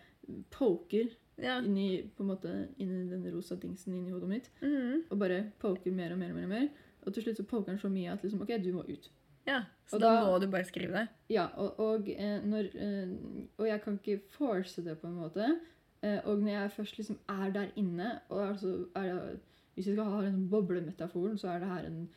poker 0.49 1.13
ja. 1.41 1.57
inni, 1.63 2.03
på 2.17 2.23
en 2.23 2.29
måte, 2.31 2.53
inni 2.79 3.01
i 3.05 3.09
den 3.09 3.25
rosa 3.33 3.55
dingsen 3.55 3.93
inni 3.97 4.11
hodet 4.13 4.29
mitt. 4.29 4.49
Mhm. 4.61 5.03
Og 5.11 5.19
bare 5.19 5.41
poker 5.59 5.91
mer 5.91 6.13
og 6.13 6.19
mer 6.19 6.29
og 6.31 6.35
mer. 6.35 6.43
Og 6.43 6.49
mer. 6.49 6.69
Og 7.05 7.13
til 7.13 7.23
slutt 7.23 7.37
så 7.37 7.43
poker 7.49 7.71
den 7.73 7.79
så 7.81 7.89
mye 7.89 8.11
at 8.13 8.21
liksom, 8.23 8.41
ok, 8.41 8.55
du 8.63 8.71
må 8.73 8.83
ut. 8.87 9.09
ja. 9.47 9.63
Så 9.91 9.99
da, 9.99 10.13
da- 10.15 10.25
må 10.31 10.39
du 10.39 10.47
bare 10.47 10.63
skrive 10.63 10.93
det? 10.93 11.07
Ja, 11.29 11.47
og, 11.57 11.79
og, 11.79 12.07
eh, 12.09 12.39
når, 12.47 12.69
eh, 12.75 13.09
og 13.57 13.67
jeg 13.67 13.81
kan 13.83 13.97
ikke 13.99 14.21
force 14.37 14.81
det 14.85 14.97
på 15.01 15.07
en 15.07 15.17
måte. 15.19 15.59
Eh, 16.03 16.19
og 16.25 16.39
når 16.39 16.49
jeg 16.51 16.71
først 16.71 16.97
liksom 16.97 17.17
er 17.29 17.49
der 17.51 17.67
inne, 17.75 18.19
og 18.29 18.47
altså 18.47 18.85
er 18.95 19.03
det, 19.13 19.39
hvis 19.75 19.87
vi 19.87 19.93
skal 19.95 20.03
ha 20.05 20.21
den 20.21 20.49
boblemetaforen, 20.49 21.37
så 21.37 21.47
er 21.49 21.59
det 21.59 21.67
her 21.67 21.85
en 21.89 22.09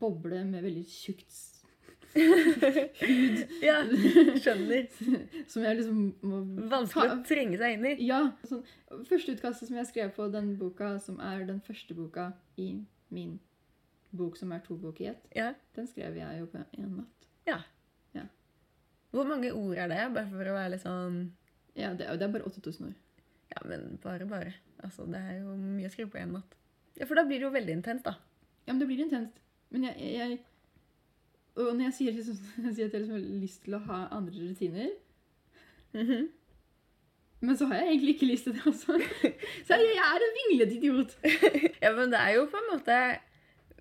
boble 0.00 0.44
med 0.44 0.62
veldig 0.62 0.84
tjukt 0.86 1.32
hud. 2.14 3.40
ja, 3.68 3.78
skjønner. 4.40 4.86
som 5.52 5.64
jeg 5.66 5.78
liksom 5.80 6.02
må 6.22 6.40
Vanskelig 6.72 7.10
å 7.12 7.18
trenge 7.26 7.58
seg 7.60 7.76
inn 7.78 7.88
i. 7.90 7.94
Ja. 8.06 8.20
Sånn, 8.48 8.62
første 9.08 9.34
utkastet 9.36 9.68
som 9.70 9.78
jeg 9.80 9.90
skrev 9.90 10.14
på 10.16 10.28
den 10.32 10.54
boka, 10.60 10.94
som 11.02 11.18
er 11.24 11.44
den 11.48 11.60
første 11.66 11.96
boka 11.98 12.30
i 12.60 12.70
min 13.14 13.36
bok, 14.14 14.36
som 14.38 14.52
er 14.54 14.62
to 14.66 14.76
bok 14.78 15.00
i 15.02 15.10
ett, 15.10 15.22
Ja. 15.34 15.52
den 15.74 15.86
skrev 15.90 16.16
jeg 16.16 16.38
jo 16.40 16.46
på 16.52 16.62
en 16.78 16.96
natt. 17.02 17.10
Hvor 19.14 19.28
mange 19.30 19.52
ord 19.54 19.78
er 19.78 19.86
det? 19.86 19.98
Bare 20.14 20.26
for 20.26 20.48
å 20.50 20.54
være 20.56 20.70
litt 20.72 20.82
sånn 20.82 21.18
Ja, 21.78 21.92
det, 21.94 22.06
er- 22.10 22.16
det 22.18 22.26
er 22.26 22.32
bare 22.34 22.48
8000 22.50 22.88
ord. 22.88 22.94
Ja, 23.52 23.60
men 23.68 23.98
bare, 24.02 24.26
bare. 24.26 24.54
Altså, 24.82 25.06
det 25.10 25.20
er 25.20 25.36
jo 25.40 25.54
mye 25.54 25.86
å 25.86 25.92
skrive 25.92 26.10
på 26.10 26.18
én 26.18 26.32
natt. 26.34 26.54
Ja, 26.98 27.06
For 27.06 27.14
da 27.14 27.22
blir 27.26 27.38
det 27.38 27.46
jo 27.46 27.50
veldig 27.54 27.76
intenst, 27.78 28.04
da. 28.06 28.16
Ja, 28.66 28.72
men 28.72 28.80
det 28.82 28.88
blir 28.90 29.02
intenst. 29.04 29.38
Men 29.70 29.86
jeg, 29.88 29.98
jeg 30.18 30.38
Og 31.54 31.70
når 31.76 31.88
jeg 31.88 31.96
sier, 31.98 32.14
liksom, 32.16 32.38
jeg 32.66 32.76
sier 32.76 32.88
at 32.88 32.96
jeg 32.96 33.04
liksom 33.04 33.18
har 33.18 33.42
lyst 33.42 33.64
til 33.66 33.76
å 33.78 33.84
ha 33.88 34.04
andre 34.14 34.48
rutiner 34.50 34.92
Mhm. 35.94 36.28
Men 37.40 37.56
så 37.56 37.66
har 37.70 37.74
jeg 37.82 37.92
egentlig 37.92 38.14
ikke 38.14 38.26
lyst 38.26 38.48
til 38.48 38.54
det, 38.56 38.62
også. 38.66 38.96
Så 39.66 39.76
jeg, 39.76 39.92
jeg 39.94 40.06
er 40.06 40.24
en 40.26 40.34
vinglete 40.38 40.76
idiot. 40.78 41.14
ja, 41.84 41.92
men 41.96 42.10
det 42.12 42.20
er 42.20 42.32
jo 42.38 42.48
på 42.50 42.60
en 42.60 42.70
måte 42.72 42.96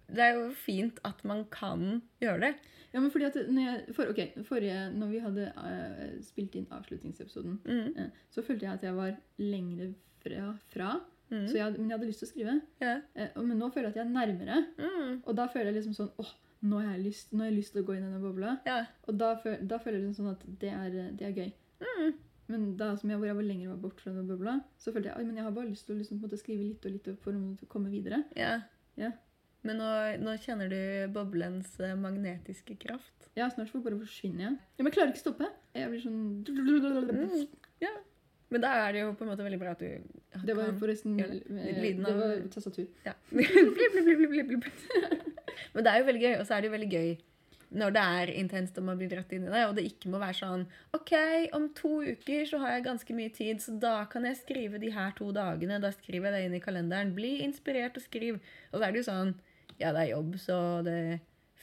Det 0.10 0.24
er 0.26 0.36
jo 0.38 0.50
fint 0.58 1.00
at 1.08 1.24
man 1.26 1.46
kan 1.52 2.02
gjøre 2.22 2.40
det. 2.44 2.54
Ja, 2.94 3.00
men 3.00 3.12
fordi 3.12 3.26
at 3.26 3.38
når 3.50 3.62
jeg, 3.62 3.96
for, 3.96 4.10
okay, 4.12 4.28
forrige, 4.46 4.92
når 4.94 5.08
vi 5.08 5.22
hadde 5.24 5.48
uh, 5.58 6.10
spilt 6.22 6.56
inn 6.56 6.68
avslutningsepisoden, 6.72 7.56
mm. 7.66 7.96
uh, 7.98 8.28
så 8.30 8.44
følte 8.46 8.68
jeg 8.68 8.74
at 8.74 8.84
jeg 8.84 8.96
var 8.96 9.16
lengre 9.38 9.88
fra. 10.22 10.52
fra 10.74 10.92
mm. 11.30 11.48
så 11.48 11.58
jeg, 11.58 11.72
men 11.80 11.90
jeg 11.90 11.98
hadde 11.98 12.10
lyst 12.12 12.22
til 12.22 12.30
å 12.30 12.34
skrive. 12.34 12.60
Yeah. 12.84 13.02
Uh, 13.18 13.42
men 13.42 13.58
nå 13.58 13.72
føler 13.74 13.90
jeg 13.90 13.96
at 13.96 14.02
jeg 14.04 14.06
er 14.06 14.14
nærmere. 14.20 14.60
Mm. 14.78 15.16
Og 15.24 15.40
da 15.40 15.48
føler 15.50 15.72
jeg 15.72 15.80
liksom 15.80 15.98
sånn 15.98 16.12
åh, 16.22 16.36
nå 16.64 16.80
har, 16.80 16.94
jeg 16.94 17.04
lyst, 17.06 17.34
nå 17.34 17.44
har 17.44 17.50
jeg 17.52 17.58
lyst 17.60 17.74
til 17.76 17.84
å 17.84 17.88
gå 17.88 17.96
inn 17.98 18.06
i 18.06 18.08
denne 18.08 18.22
bobla. 18.24 18.54
Ja. 18.68 18.78
Og 19.08 19.18
da, 19.20 19.34
da 19.62 19.80
føler 19.84 20.00
jeg 20.00 20.06
liksom 20.08 20.24
sånn 20.24 20.36
at 20.38 20.46
det 20.62 20.72
er, 20.72 20.96
det 21.20 21.28
er 21.28 21.36
gøy. 21.36 21.52
Mm. 21.84 22.14
Men 22.54 22.64
da 22.80 22.90
som 23.00 23.12
jeg, 23.12 23.20
hvor 23.20 23.30
jeg 23.30 23.38
var 23.40 23.48
lenger 23.48 23.74
var 23.74 23.82
bort 23.84 24.02
fra 24.04 24.14
den 24.16 24.28
bobla, 24.30 24.58
så 24.80 24.92
følte 24.92 25.12
jeg 25.12 25.20
at 25.28 25.38
jeg 25.38 25.46
har 25.48 25.54
bare 25.56 25.70
lyst 25.70 25.88
til 25.88 25.96
å 25.96 26.00
liksom, 26.00 26.22
måte 26.24 26.40
skrive 26.40 26.66
litt 26.66 26.88
og 26.88 26.96
litt 26.96 27.12
for 27.24 27.36
å 27.40 27.70
komme 27.72 27.92
videre. 27.94 28.24
ja. 28.40 28.62
Ja. 29.00 29.10
Men 29.64 29.80
nå, 29.80 29.90
nå 30.20 30.34
kjenner 30.44 30.68
du 30.68 30.80
boblens 31.16 31.70
eh, 31.80 31.94
magnetiske 31.96 32.76
kraft. 32.82 33.30
Ja, 33.40 33.48
snart 33.50 33.72
får 33.72 33.86
bare 33.86 34.00
forsvinne 34.02 34.42
igjen. 34.44 34.58
Ja, 34.60 34.84
men 34.84 34.90
jeg 34.92 34.96
klarer 34.98 35.14
ikke 35.14 35.22
å 35.22 35.24
stoppe. 35.24 35.48
Jeg 35.74 35.92
blir 35.94 36.02
sånn 36.04 36.20
Mm. 36.44 37.46
Ja. 37.82 37.94
Men 38.54 38.62
da 38.62 38.72
er 38.86 38.94
det 38.94 39.02
jo 39.04 39.12
på 39.18 39.26
en 39.26 39.32
måte 39.34 39.46
veldig 39.48 39.60
bra 39.64 39.74
at 39.74 39.82
du 39.82 40.46
Det 40.46 40.56
var 40.58 40.72
forresten 40.78 41.18
eh, 41.20 41.36
lyden 41.82 42.06
Det 42.06 42.12
av- 42.14 42.20
var 42.22 42.42
tastatur. 42.54 42.88
Ja. 43.08 43.14
blip, 43.34 43.54
blip, 43.54 43.94
blip, 43.98 44.18
blip, 44.18 44.30
blip, 44.30 44.48
blip. 44.48 44.66
Men 45.74 45.86
det 45.86 45.92
er 45.94 46.02
jo 46.04 46.10
veldig 46.12 46.22
gøy, 46.28 46.34
og 46.40 46.46
så 46.48 46.56
er 46.58 46.62
det 46.66 46.70
jo 46.70 46.76
veldig 46.78 46.92
gøy 46.94 47.14
når 47.74 47.90
det 47.96 48.02
er 48.06 48.30
intenst 48.38 48.76
og 48.78 48.84
man 48.86 49.00
blir 49.00 49.10
dratt 49.10 49.32
inn 49.34 49.48
i 49.48 49.50
det, 49.50 49.62
og 49.66 49.72
det 49.74 49.82
ikke 49.88 50.12
må 50.14 50.20
være 50.22 50.36
sånn 50.38 50.68
OK, 50.94 51.14
om 51.58 51.64
to 51.74 51.94
uker 52.06 52.44
så 52.46 52.60
har 52.62 52.76
jeg 52.76 52.84
ganske 52.86 53.16
mye 53.18 53.32
tid, 53.34 53.64
så 53.64 53.74
da 53.82 53.96
kan 54.12 54.28
jeg 54.30 54.38
skrive 54.44 54.78
de 54.84 54.92
her 54.94 55.16
to 55.18 55.32
dagene. 55.34 55.80
Da 55.82 55.90
skriver 55.96 56.30
jeg 56.30 56.36
det 56.36 56.44
inn 56.52 56.58
i 56.60 56.62
kalenderen. 56.62 57.16
Bli 57.18 57.32
inspirert 57.42 57.98
og 57.98 58.06
skriv. 58.06 58.38
Og 58.70 58.78
så 58.78 58.86
er 58.86 58.94
det 58.94 59.02
jo 59.02 59.08
sånn 59.10 59.34
Ja, 59.82 59.90
det 59.90 60.04
er 60.04 60.12
jobb, 60.12 60.36
så 60.38 60.60
det 60.86 61.00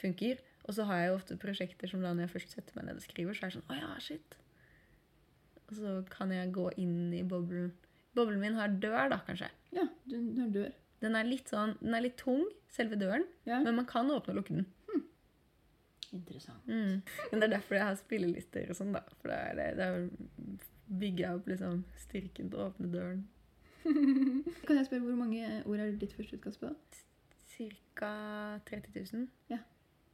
funker. 0.02 0.42
Og 0.66 0.74
så 0.74 0.88
har 0.90 0.98
jeg 1.04 1.12
jo 1.12 1.18
ofte 1.20 1.38
prosjekter 1.46 1.92
som 1.94 2.02
da 2.02 2.10
når 2.10 2.26
jeg 2.26 2.34
først 2.34 2.58
setter 2.58 2.74
meg 2.80 2.88
ned 2.90 2.98
og 2.98 3.06
skriver, 3.06 3.38
så 3.38 3.46
er 3.46 3.52
det 3.54 3.60
sånn 3.60 3.70
Å 3.70 3.78
ja, 3.78 3.92
shit. 4.02 4.34
Og 5.70 5.76
så 5.78 5.94
kan 6.10 6.32
jeg 6.34 6.52
gå 6.52 6.66
inn 6.82 7.12
i 7.14 7.22
boblen. 7.22 7.70
Boblen 8.18 8.40
min 8.42 8.56
har 8.58 8.68
dør, 8.82 9.08
da, 9.12 9.20
kanskje. 9.26 9.48
Ja, 9.72 9.86
den 10.10 10.32
har 10.40 10.48
dør. 10.54 10.72
Den 11.00 11.14
er 11.16 11.24
litt 11.24 11.48
sånn, 11.48 11.76
den 11.80 11.94
er 11.96 12.02
litt 12.04 12.18
tung, 12.20 12.42
selve 12.68 12.98
døren, 13.00 13.22
Ja. 13.48 13.60
men 13.64 13.76
man 13.78 13.86
kan 13.88 14.10
åpne 14.10 14.34
og 14.34 14.40
lukke 14.42 14.56
den. 14.58 14.66
Interessant. 16.12 16.66
Mm. 16.66 17.02
Men 17.30 17.38
det 17.40 17.46
er 17.46 17.52
derfor 17.54 17.76
jeg 17.78 17.86
har 17.86 17.98
spillelister 18.00 18.70
og 18.72 18.76
sånn, 18.76 18.90
da. 18.96 19.02
For 19.20 19.30
det 19.30 19.36
er 19.38 19.54
det, 19.60 19.66
det 19.78 19.86
er 19.86 20.08
bygger 21.00 21.22
jeg 21.22 21.38
opp 21.38 21.46
liksom 21.52 21.84
styrken 22.02 22.50
til 22.50 22.58
å 22.58 22.66
åpne 22.72 22.90
døren. 22.90 23.20
Kan 24.66 24.76
jeg 24.80 24.88
spørre 24.88 25.04
hvor 25.06 25.18
mange 25.20 25.62
ord 25.70 25.78
er 25.84 25.92
ditt 26.00 26.16
første 26.18 26.36
utkast 26.40 26.60
på? 26.64 26.72
Ca. 26.74 27.04
Cirka 27.54 28.10
30 28.66 29.06
000. 29.14 29.28
Ja. 29.52 29.60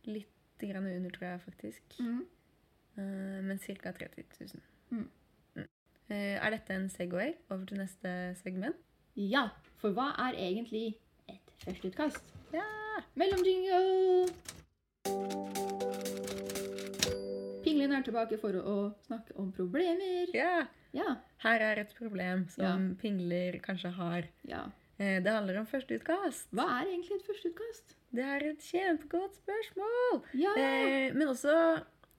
Litt 0.05 0.61
grann 0.61 0.87
under, 0.91 1.11
tror 1.17 1.31
jeg 1.31 1.41
faktisk. 1.47 1.97
Eh, 2.03 3.41
men 3.47 3.59
cirka 3.65 3.95
30 3.97 4.25
000. 4.37 4.63
Mm. 4.93 5.09
Eh, 6.09 6.37
er 6.39 6.51
dette 6.55 6.75
en 6.75 6.89
Segway 6.93 7.33
over 7.51 7.65
til 7.67 7.81
neste 7.81 8.11
segment? 8.39 8.77
Ja, 9.17 9.49
for 9.81 9.91
hva 9.97 10.13
er 10.29 10.37
egentlig 10.39 10.93
et 11.29 11.55
førsteutkast? 11.65 12.23
Ja! 12.55 12.67
Mellomjingle! 13.19 14.29
Pinglin 17.65 17.93
er 17.97 18.05
tilbake 18.07 18.39
for 18.39 18.55
å 18.61 18.77
snakke 19.09 19.35
om 19.41 19.51
problemer. 19.57 20.31
ja! 20.35 20.67
Ja. 20.97 21.19
Her 21.43 21.61
er 21.61 21.83
et 21.83 21.91
problem 21.99 22.47
som 22.49 22.93
pingler 23.01 23.59
kanskje 23.65 23.91
har. 23.99 24.31
ja. 24.49 24.63
Eh, 24.99 25.19
det 25.21 25.29
handler 25.29 25.59
om 25.61 25.67
førsteutkast. 25.69 26.47
Hva 26.57 26.65
er 26.79 26.87
egentlig 26.89 27.19
et 27.19 27.27
førsteutkast? 27.27 27.97
Det 28.17 28.25
er 28.25 28.47
et 28.49 28.63
kjempegodt 28.65 29.35
spørsmål! 29.37 30.23
Ja. 30.41 30.55
Eh, 30.57 31.13
men 31.13 31.29
også 31.29 31.53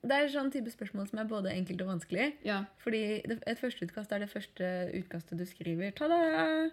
Det 0.03 0.13
er 0.13 0.27
sånn 0.29 0.51
type 0.53 0.69
spørsmål 0.71 1.07
som 1.09 1.19
er 1.19 1.25
både 1.27 1.49
enkelt 1.51 1.81
og 1.81 1.87
vanskelig. 1.89 2.27
ja. 2.45 2.59
Fordi 2.83 3.21
det, 3.27 3.39
et 3.49 3.59
førsteutkast 3.59 4.11
er 4.13 4.19
det 4.19 4.29
første 4.29 4.67
utkastet 4.93 5.37
du 5.39 5.45
skriver. 5.45 5.91
Ta-da! 5.97 6.19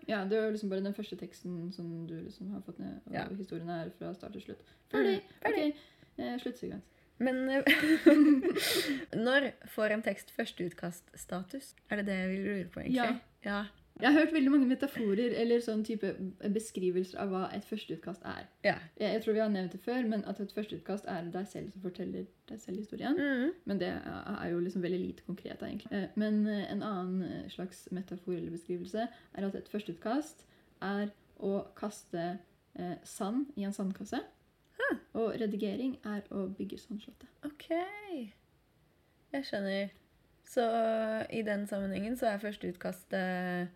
Ja, 0.06 0.24
det 0.28 0.38
er 0.38 0.50
liksom 0.52 0.70
bare 0.70 0.84
den 0.84 0.94
første 0.94 1.16
teksten 1.16 1.72
som 1.72 2.06
du 2.06 2.14
liksom 2.20 2.52
har 2.52 2.60
fått 2.66 2.78
ned, 2.78 3.00
og 3.06 3.12
Ja. 3.14 3.24
historien 3.34 3.68
er 3.70 3.90
fra 3.98 4.12
start 4.14 4.32
til 4.32 4.42
slutt. 4.42 4.64
Ferdig! 4.92 5.16
Mm, 5.22 5.38
ferdig. 5.42 5.68
Ok, 5.74 6.18
eh, 6.18 6.36
sluttsekvens. 6.38 6.82
Men 7.18 7.48
eh, 7.48 7.62
når 9.26 9.52
får 9.74 9.94
en 9.94 10.02
tekst 10.02 10.30
førsteutkaststatus? 10.36 11.74
Er 11.90 11.96
det 12.02 12.06
det 12.10 12.18
vi 12.30 12.36
lurer 12.44 12.68
på, 12.74 12.80
egentlig? 12.80 12.96
Ja. 12.96 13.18
Ja. 13.44 13.64
Jeg 14.00 14.10
har 14.10 14.16
hørt 14.24 14.32
veldig 14.34 14.50
mange 14.50 14.66
metaforer 14.66 15.36
eller 15.38 15.60
sånn 15.62 15.84
type 15.86 16.08
beskrivelser 16.50 17.20
av 17.22 17.28
hva 17.30 17.42
et 17.54 17.64
førsteutkast 17.68 18.24
er. 18.26 18.48
ja. 18.66 18.74
Jeg, 18.98 19.12
jeg 19.12 19.22
tror 19.22 19.36
vi 19.36 19.42
har 19.44 19.52
nevnt 19.54 19.72
det 19.76 19.80
før, 19.84 20.08
men 20.10 20.24
at 20.26 20.40
et 20.42 20.54
førsteutkast 20.56 21.06
er 21.06 21.28
deg 21.30 21.46
selv 21.46 21.70
som 21.70 21.84
forteller 21.84 22.24
deg 22.50 22.58
selv 22.60 22.82
historien. 22.82 23.14
Mm. 23.14 23.52
Men 23.70 23.78
det 23.78 23.92
er 23.94 24.48
jo 24.50 24.58
liksom 24.64 24.82
veldig 24.82 24.98
lite 24.98 25.26
konkret, 25.28 25.60
da, 25.60 25.68
egentlig. 25.70 25.92
Eh, 25.94 26.08
Men 26.18 26.40
eh, 26.50 26.64
en 26.72 26.82
annen 26.82 27.22
eh, 27.28 27.44
slags 27.54 27.84
metafor 27.94 28.34
eller 28.34 28.50
beskrivelse 28.56 29.06
er 29.06 29.46
at 29.46 29.54
et 29.60 29.70
førsteutkast 29.70 30.42
er 30.82 31.14
å 31.38 31.54
kaste 31.78 32.24
eh, 32.74 32.96
sand 33.06 33.46
i 33.56 33.64
en 33.68 33.72
sandkasse. 33.76 34.20
Og 35.14 35.36
redigering 35.40 35.94
er 36.04 36.26
å 36.34 36.48
bygge 36.58 36.76
sandslottet. 36.82 37.30
OK. 37.46 37.70
Jeg 39.32 39.46
skjønner. 39.46 39.94
Så 40.44 40.64
i 41.32 41.40
den 41.46 41.64
sammenhengen 41.70 42.18
så 42.20 42.26
er 42.34 42.42
førsteutkastet 42.42 43.70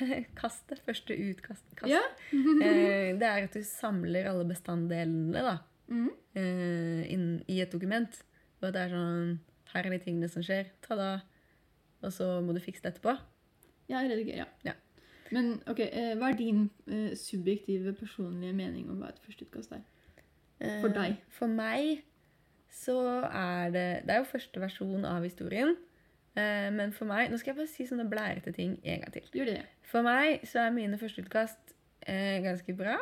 Kastet. 0.40 0.80
Første 0.86 1.16
utkast. 1.16 1.64
Kast. 1.78 1.90
Ja. 1.90 2.00
eh, 2.32 3.12
det 3.20 3.26
er 3.28 3.46
at 3.46 3.54
du 3.56 3.62
samler 3.66 4.28
alle 4.32 4.44
bestanddelene 4.48 5.42
da, 5.50 5.56
Mhm. 5.88 6.08
eh, 6.34 7.02
inn 7.14 7.26
i 7.48 7.60
et 7.62 7.70
dokument. 7.72 8.22
Og 8.60 8.68
at 8.68 8.74
det 8.74 8.82
er 8.86 8.94
sånn 8.96 9.36
Her 9.72 9.86
er 9.86 9.90
de 9.96 9.98
tingene 10.04 10.28
som 10.30 10.42
skjer. 10.42 10.70
Ta 10.82 10.96
da. 10.96 11.08
Og 12.02 12.12
så 12.14 12.26
må 12.42 12.54
du 12.54 12.60
fikse 12.62 12.82
det 12.84 12.94
etterpå. 12.94 13.12
Ja, 13.90 14.00
rediger, 14.02 14.36
ja. 14.44 14.46
Ja. 14.64 14.72
Men 15.34 15.60
ok, 15.66 15.80
eh, 15.84 16.14
hva 16.16 16.30
er 16.30 16.36
din 16.38 16.70
subjektive, 17.18 17.92
personlige 17.98 18.54
mening 18.54 18.88
om 18.90 19.00
hva 19.02 19.08
et 19.10 19.18
førsteutkast 19.26 19.72
er? 19.74 19.82
For 20.80 20.88
deg. 20.88 21.18
For 21.34 21.50
meg 21.50 22.04
så 22.72 22.94
er 23.28 23.70
det 23.74 24.06
Det 24.06 24.14
er 24.14 24.22
jo 24.22 24.30
første 24.30 24.60
versjon 24.62 25.04
av 25.04 25.22
historien. 25.26 25.74
Eh, 26.36 26.68
men 26.74 26.92
for 26.92 27.08
meg 27.08 27.30
Nå 27.32 27.38
skal 27.40 27.54
jeg 27.54 27.56
bare 27.62 27.70
si 27.72 27.86
sånne 27.88 28.04
blærete 28.10 28.52
ting 28.52 28.74
en 28.84 29.00
gang 29.04 29.12
til. 29.14 29.22
Gjør 29.32 29.48
det. 29.54 29.62
For 29.88 30.02
meg 30.04 30.42
så 30.48 30.66
er 30.66 30.74
mine 30.76 30.98
førsteutkast 31.00 31.74
eh, 32.06 32.42
ganske 32.44 32.74
bra. 32.76 32.98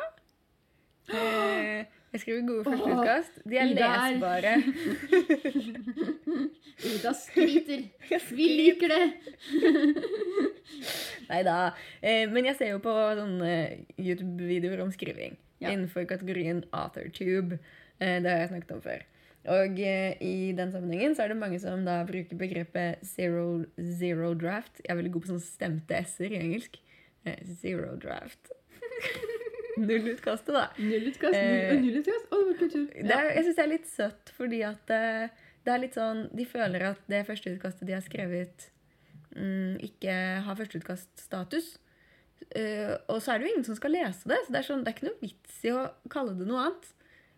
Eh, 1.11 1.83
jeg 2.15 2.21
skriver 2.23 2.45
gode 2.47 2.63
førsteutkast. 2.69 3.41
De 3.45 3.57
er 3.59 3.73
Ida 3.73 3.89
er- 3.91 4.13
lesbare. 4.15 4.53
Ida 6.95 7.11
skryter. 7.13 7.83
Vi 8.37 8.47
liker 8.57 8.93
det! 8.93 9.05
Nei 11.31 11.41
da. 11.47 11.57
Eh, 12.01 12.25
men 12.31 12.47
jeg 12.49 12.57
ser 12.59 12.71
jo 12.75 12.79
på 12.83 12.93
sånne 13.19 13.51
YouTube-videoer 13.99 14.83
om 14.85 14.91
skriving 14.93 15.35
Ja. 15.63 15.71
innenfor 15.71 16.05
kategorien 16.09 16.63
AuthorTube. 16.75 17.59
Eh, 17.99 18.17
det 18.23 18.31
har 18.31 18.41
jeg 18.45 18.49
snakket 18.53 18.73
om 18.75 18.81
før. 18.83 19.03
Og 19.51 19.79
eh, 19.83 20.15
i 20.25 20.51
den 20.57 20.71
sammenhengen 20.73 21.13
så 21.15 21.25
er 21.25 21.33
det 21.33 21.39
mange 21.39 21.59
som 21.61 21.83
da 21.85 21.99
bruker 22.07 22.37
begrepet 22.39 23.03
zero, 23.05 23.63
zero 23.99 24.33
draft. 24.33 24.81
Jeg 24.81 24.93
er 24.93 24.99
veldig 24.99 25.13
god 25.13 25.25
på 25.25 25.31
sånne 25.33 25.45
stemte 25.45 26.01
s-er 26.01 26.33
i 26.33 26.41
engelsk. 26.41 26.79
Eh, 27.25 27.41
zero 27.61 27.93
draft. 28.01 28.53
Nullutkastet, 29.77 30.53
da. 30.55 30.65
Nullutkast. 30.79 31.35
Eh, 31.35 31.73
Null, 31.75 31.81
nullutkast. 31.89 32.29
Å, 32.29 32.39
det 32.39 32.47
var 32.49 32.59
kultur. 32.61 32.85
Det 32.95 33.17
er, 33.17 33.31
jeg 33.35 33.47
syns 33.47 33.57
det 33.57 33.65
er 33.65 33.71
litt 33.73 33.89
søtt, 33.91 34.33
fordi 34.37 34.61
at 34.65 34.93
eh, 34.95 35.41
det 35.65 35.73
er 35.73 35.81
litt 35.81 35.97
sånn 35.97 36.25
De 36.37 36.45
føler 36.47 36.85
at 36.91 37.01
det 37.11 37.23
førsteutkastet 37.27 37.89
de 37.89 37.95
har 37.97 38.05
skrevet, 38.05 38.69
mm, 39.35 39.81
ikke 39.89 40.19
har 40.45 40.59
førsteutkaststatus. 40.61 41.73
Eh, 42.55 42.93
og 43.11 43.19
så 43.23 43.33
er 43.33 43.41
det 43.41 43.47
jo 43.47 43.53
ingen 43.55 43.67
som 43.67 43.77
skal 43.77 43.95
lese 43.95 44.29
det, 44.29 44.39
så 44.45 44.53
det 44.53 44.61
er, 44.61 44.67
sånn, 44.67 44.85
det 44.85 44.91
er 44.93 44.97
ikke 44.97 45.09
noe 45.09 45.23
vits 45.23 45.59
i 45.65 45.73
å 45.75 45.85
kalle 46.13 46.37
det 46.39 46.47
noe 46.49 46.67
annet. 46.67 46.91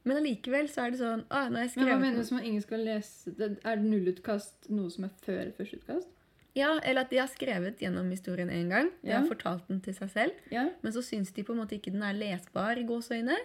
Men 0.08 0.22
allikevel 0.22 0.70
så 0.72 0.86
er 0.86 0.94
det 0.94 1.00
sånn 1.02 1.24
når 1.28 1.58
jeg 1.66 1.72
Men 1.82 1.90
hva 1.90 1.98
mener 2.00 2.24
du 2.24 2.34
med 2.36 2.42
at 2.44 2.48
ingen 2.48 2.64
skal 2.64 2.84
lese 2.88 3.34
det? 3.38 3.50
Er 3.68 3.80
det 3.82 3.90
nullutkast 3.92 4.70
noe 4.72 4.90
som 4.94 5.08
er 5.08 5.16
før 5.26 5.50
første 5.58 5.80
utkast? 5.82 6.14
Ja, 6.58 6.72
Eller 6.82 7.04
at 7.06 7.12
de 7.12 7.20
har 7.22 7.28
skrevet 7.30 7.78
gjennom 7.84 8.08
historien 8.10 8.50
én 8.50 8.72
gang. 8.72 8.88
De 9.04 9.12
har 9.14 9.28
fortalt 9.30 9.68
den 9.70 9.82
til 9.86 9.94
seg 9.94 10.10
selv. 10.10 10.40
Ja. 10.50 10.70
Men 10.82 10.94
så 10.96 11.04
syns 11.06 11.30
de 11.36 11.44
på 11.46 11.54
en 11.54 11.60
måte 11.60 11.76
ikke 11.78 11.92
den 11.94 12.02
er 12.08 12.16
lesbar 12.18 12.80
i 12.82 12.86
gåseøyne. 12.88 13.36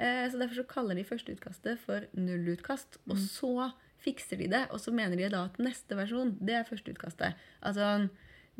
Eh, 0.00 0.26
så 0.28 0.36
derfor 0.40 0.58
så 0.60 0.66
kaller 0.68 0.98
de 0.98 1.04
førsteutkastet 1.08 1.78
for 1.86 2.04
nullutkast. 2.12 2.98
Og 3.08 3.16
Mm. 3.16 3.24
så 3.30 3.72
fikser 4.00 4.36
de 4.38 4.48
det, 4.48 4.66
og 4.70 4.80
så 4.80 4.92
mener 4.92 5.16
de 5.16 5.28
da 5.28 5.44
at 5.44 5.56
neste 5.58 5.96
versjon, 5.96 6.36
det 6.40 6.54
er 6.54 6.64
førsteutkastet. 6.68 7.34
Altså 7.62 8.10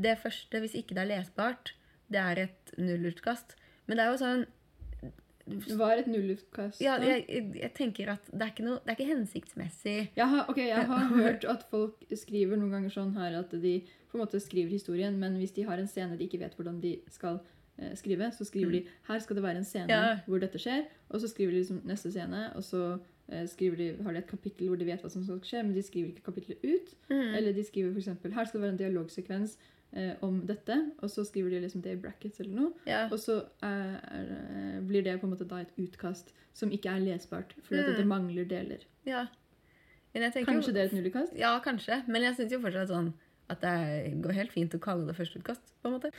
det 0.00 0.18
første, 0.18 0.60
hvis 0.60 0.74
ikke 0.76 0.94
det 0.96 1.04
er 1.04 1.16
lesbart, 1.18 1.72
det 2.10 2.20
er 2.20 2.38
et 2.46 2.72
nullutkast. 2.78 3.56
Men 3.86 3.96
det 3.96 4.04
er 4.06 4.10
jo 4.12 4.20
sånn 4.24 4.46
Hva 5.66 5.76
var 5.80 6.00
et 6.00 6.08
nullutkast? 6.10 6.80
Ja, 6.82 6.96
jeg, 7.02 7.24
jeg, 7.58 7.70
tenker 7.76 8.12
at 8.14 8.26
det 8.30 8.42
er 8.44 8.52
ikke, 8.52 8.66
noe, 8.66 8.80
det 8.84 8.92
er 8.92 8.98
ikke 8.98 9.10
hensiktsmessig. 9.10 9.96
Jeg 10.16 10.28
har, 10.34 10.50
okay, 10.52 10.68
jeg 10.70 10.86
har 10.90 11.08
hørt 11.22 11.46
at 11.48 11.64
folk 11.70 12.04
skriver 12.16 12.60
noen 12.60 12.74
ganger 12.76 12.94
sånn 12.94 13.14
her 13.18 13.38
at 13.40 13.54
de 13.62 13.78
på 14.10 14.18
en 14.18 14.24
måte 14.24 14.40
skriver 14.42 14.72
historien, 14.74 15.16
men 15.20 15.38
hvis 15.38 15.54
de 15.56 15.66
har 15.68 15.80
en 15.80 15.88
scene 15.90 16.18
de 16.18 16.26
ikke 16.26 16.40
vet 16.42 16.56
hvordan 16.58 16.80
de 16.82 16.96
skal 17.12 17.38
eh, 17.78 17.94
skrive, 17.98 18.30
så 18.34 18.46
skriver 18.48 18.78
de 18.78 18.82
her 19.08 19.22
skal 19.22 19.38
det 19.38 19.46
være 19.46 19.62
en 19.62 19.68
scene 19.68 19.90
Ja. 19.92 20.18
hvor 20.26 20.42
dette 20.42 20.58
skjer, 20.58 20.86
og 21.08 21.22
så 21.22 21.30
skriver 21.30 21.54
de 21.54 21.62
liksom 21.62 21.82
neste 21.86 22.10
scene, 22.14 22.46
og 22.58 22.64
så 22.66 22.84
eh, 23.28 23.46
skriver 23.50 23.76
de, 23.76 23.90
har 24.02 24.16
de 24.16 24.22
et 24.24 24.30
kapittel 24.30 24.70
hvor 24.70 24.80
de 24.80 24.88
vet 24.88 25.02
hva 25.04 25.10
som 25.12 25.26
skal 25.26 25.42
skje, 25.46 25.62
men 25.66 25.76
de 25.76 25.84
skriver 25.86 26.14
ikke 26.14 26.26
kapittelet 26.30 26.64
ut. 26.64 26.96
Mm. 27.10 27.28
Eller 27.38 27.52
de 27.54 27.66
skriver 27.66 27.94
f.eks. 27.94 28.10
her 28.34 28.50
skal 28.50 28.58
det 28.58 28.66
være 28.66 28.76
en 28.78 28.82
dialogsekvens 28.82 29.58
eh, 29.92 30.12
om 30.22 30.40
dette, 30.46 30.76
og 31.02 31.10
så 31.10 31.24
skriver 31.26 31.50
de 31.50 31.60
liksom 31.64 31.82
det 31.82 31.92
i 31.96 32.00
brackets 32.00 32.40
eller 32.40 32.54
noe. 32.54 32.72
ja. 32.86 33.06
Og 33.10 33.18
så 33.18 33.40
er, 33.62 33.96
er, 34.10 34.80
blir 34.86 35.02
det 35.06 35.18
på 35.20 35.26
en 35.26 35.34
måte 35.34 35.48
da 35.48 35.60
et 35.64 35.72
utkast 35.78 36.32
som 36.54 36.70
ikke 36.74 36.90
er 36.90 37.00
lesbart, 37.04 37.54
fordi 37.62 37.80
at 37.80 37.88
Mm. 37.92 37.96
det 37.96 38.06
mangler 38.06 38.44
deler. 38.44 38.86
ja. 39.06 39.26
Tenker 40.12 40.44
Kanskje 40.44 40.72
det 40.74 40.80
er 40.82 40.86
et 40.88 40.92
nullutkast? 40.92 41.36
Ja, 41.38 41.52
kanskje. 41.62 42.02
Men 42.08 42.22
jeg 42.22 42.34
syns 42.34 42.50
jo 42.52 42.58
fortsatt 42.58 42.88
sånn 42.90 43.12
at 43.48 43.60
det 43.62 44.20
går 44.22 44.32
helt 44.34 44.52
fint 44.52 44.74
å 44.74 44.80
kalle 44.82 45.06
det 45.06 45.14
førsteutkast. 45.14 45.70
på 45.82 45.86
en 45.86 45.92
måte. 45.94 46.10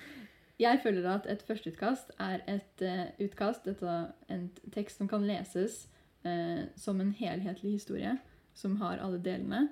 Jeg 0.59 0.79
føler 0.83 1.07
at 1.09 1.25
et 1.27 1.41
førsteutkast 1.43 2.11
er 2.19 2.39
et 2.47 2.81
uh, 2.85 3.09
utkast, 3.19 3.65
dette, 3.65 4.13
en 4.29 4.49
tekst 4.71 4.97
som 4.97 5.07
kan 5.11 5.25
leses 5.27 5.87
uh, 6.25 6.67
som 6.77 7.01
en 7.01 7.11
helhetlig 7.11 7.71
historie, 7.81 8.17
som 8.53 8.77
har 8.77 8.97
alle 9.03 9.17
delene, 9.19 9.69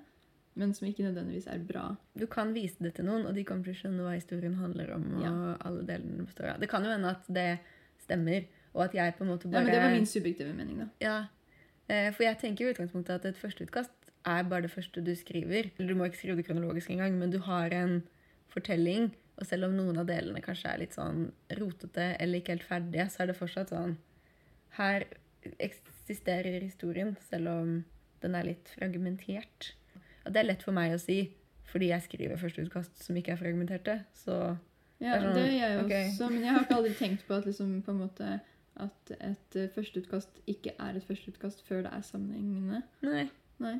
men 0.55 0.73
som 0.73 0.87
ikke 0.87 1.03
nødvendigvis 1.05 1.47
er 1.47 1.59
bra. 1.59 1.95
Du 2.17 2.25
kan 2.27 2.53
vise 2.53 2.77
det 2.83 2.95
til 2.95 3.05
noen, 3.05 3.25
og 3.25 3.35
de 3.35 3.43
kommer 3.43 3.63
til 3.63 3.73
å 3.73 3.79
skjønne 3.83 4.03
hva 4.05 4.15
historien 4.15 4.55
handler 4.55 4.93
om. 4.95 5.05
og 5.15 5.21
Ja. 5.23 5.57
alle 5.61 5.83
delene 5.85 6.25
består 6.25 6.53
av. 6.55 6.59
Det 6.59 6.69
kan 6.69 6.83
jo 6.83 6.89
hende 6.91 7.09
at 7.09 7.25
det 7.27 7.59
stemmer, 7.99 8.45
og 8.73 8.83
at 8.83 8.93
jeg 8.93 9.15
på 9.17 9.21
en 9.23 9.29
måte 9.29 9.45
Ja, 9.45 9.51
bare 9.51 9.63
men 9.63 9.73
Det 9.73 9.81
var 9.81 9.91
min 9.91 10.05
subjektive 10.05 10.53
mening, 10.53 10.77
da. 10.79 10.87
Ja, 10.99 11.27
eh, 11.89 12.11
for 12.11 12.23
jeg 12.23 12.37
tenker 12.39 12.65
i 12.67 12.73
utgangspunktet 12.73 13.09
at 13.09 13.25
et 13.25 13.35
førsteutkast 13.37 13.89
er 14.25 14.43
bare 14.43 14.61
det 14.63 14.71
første 14.71 15.03
du 15.03 15.11
skriver. 15.15 15.71
Du 15.77 15.95
må 15.95 16.05
ikke 16.05 16.17
skrive 16.17 16.35
det 16.37 16.45
kronologisk 16.47 16.89
engang, 16.89 17.17
men 17.17 17.31
du 17.31 17.39
har 17.39 17.69
en 17.71 18.03
fortelling. 18.49 19.11
Og 19.39 19.45
selv 19.45 19.65
om 19.65 19.71
noen 19.77 19.97
av 19.97 20.05
delene 20.07 20.41
kanskje 20.41 20.73
er 20.73 20.79
litt 20.79 20.91
sånn 20.93 21.31
rotete 21.51 22.17
eller 22.19 22.39
ikke 22.41 22.57
helt 22.57 22.63
ferdige, 22.63 23.05
så 23.09 23.21
er 23.21 23.27
det 23.27 23.37
fortsatt 23.37 23.69
sånn 23.69 23.97
Her 24.71 25.05
eksisterer 25.59 26.61
historien, 26.61 27.15
selv 27.29 27.47
om 27.47 27.85
den 28.21 28.35
er 28.35 28.43
litt 28.43 28.69
fragmentert. 28.77 29.73
Og 30.25 30.33
det 30.33 30.41
er 30.41 30.49
lett 30.49 30.63
for 30.65 30.75
meg 30.75 30.93
å 30.95 31.01
si, 31.01 31.19
fordi 31.69 31.91
jeg 31.91 32.05
skriver 32.07 32.39
førsteutkast 32.41 33.03
som 33.05 33.17
ikke 33.19 33.35
er 33.35 33.41
fragmenterte. 33.41 33.99
Så 34.17 34.35
Ja, 34.99 35.15
Det 35.15 35.21
sånn, 35.23 35.35
det 35.37 35.43
gjør 35.53 35.69
jeg 35.73 35.83
okay. 35.85 36.07
også, 36.09 36.29
men 36.33 36.41
jeg 36.43 36.53
har 36.55 36.65
ikke 36.65 36.75
aldri 36.75 36.95
tenkt 36.99 37.21
på 37.27 37.37
at, 37.37 37.45
liksom, 37.47 37.75
på 37.85 37.93
en 37.93 38.01
måte, 38.01 38.31
at 38.83 39.11
et 39.15 39.55
eh, 39.59 39.69
førsteutkast 39.75 40.41
ikke 40.47 40.73
er 40.79 40.97
et 40.99 41.05
førsteutkast 41.07 41.63
før 41.67 41.85
det 41.85 41.93
er 41.95 42.03
sammenhengende. 42.07 42.81
nei. 43.05 43.29
Nei. 43.59 43.77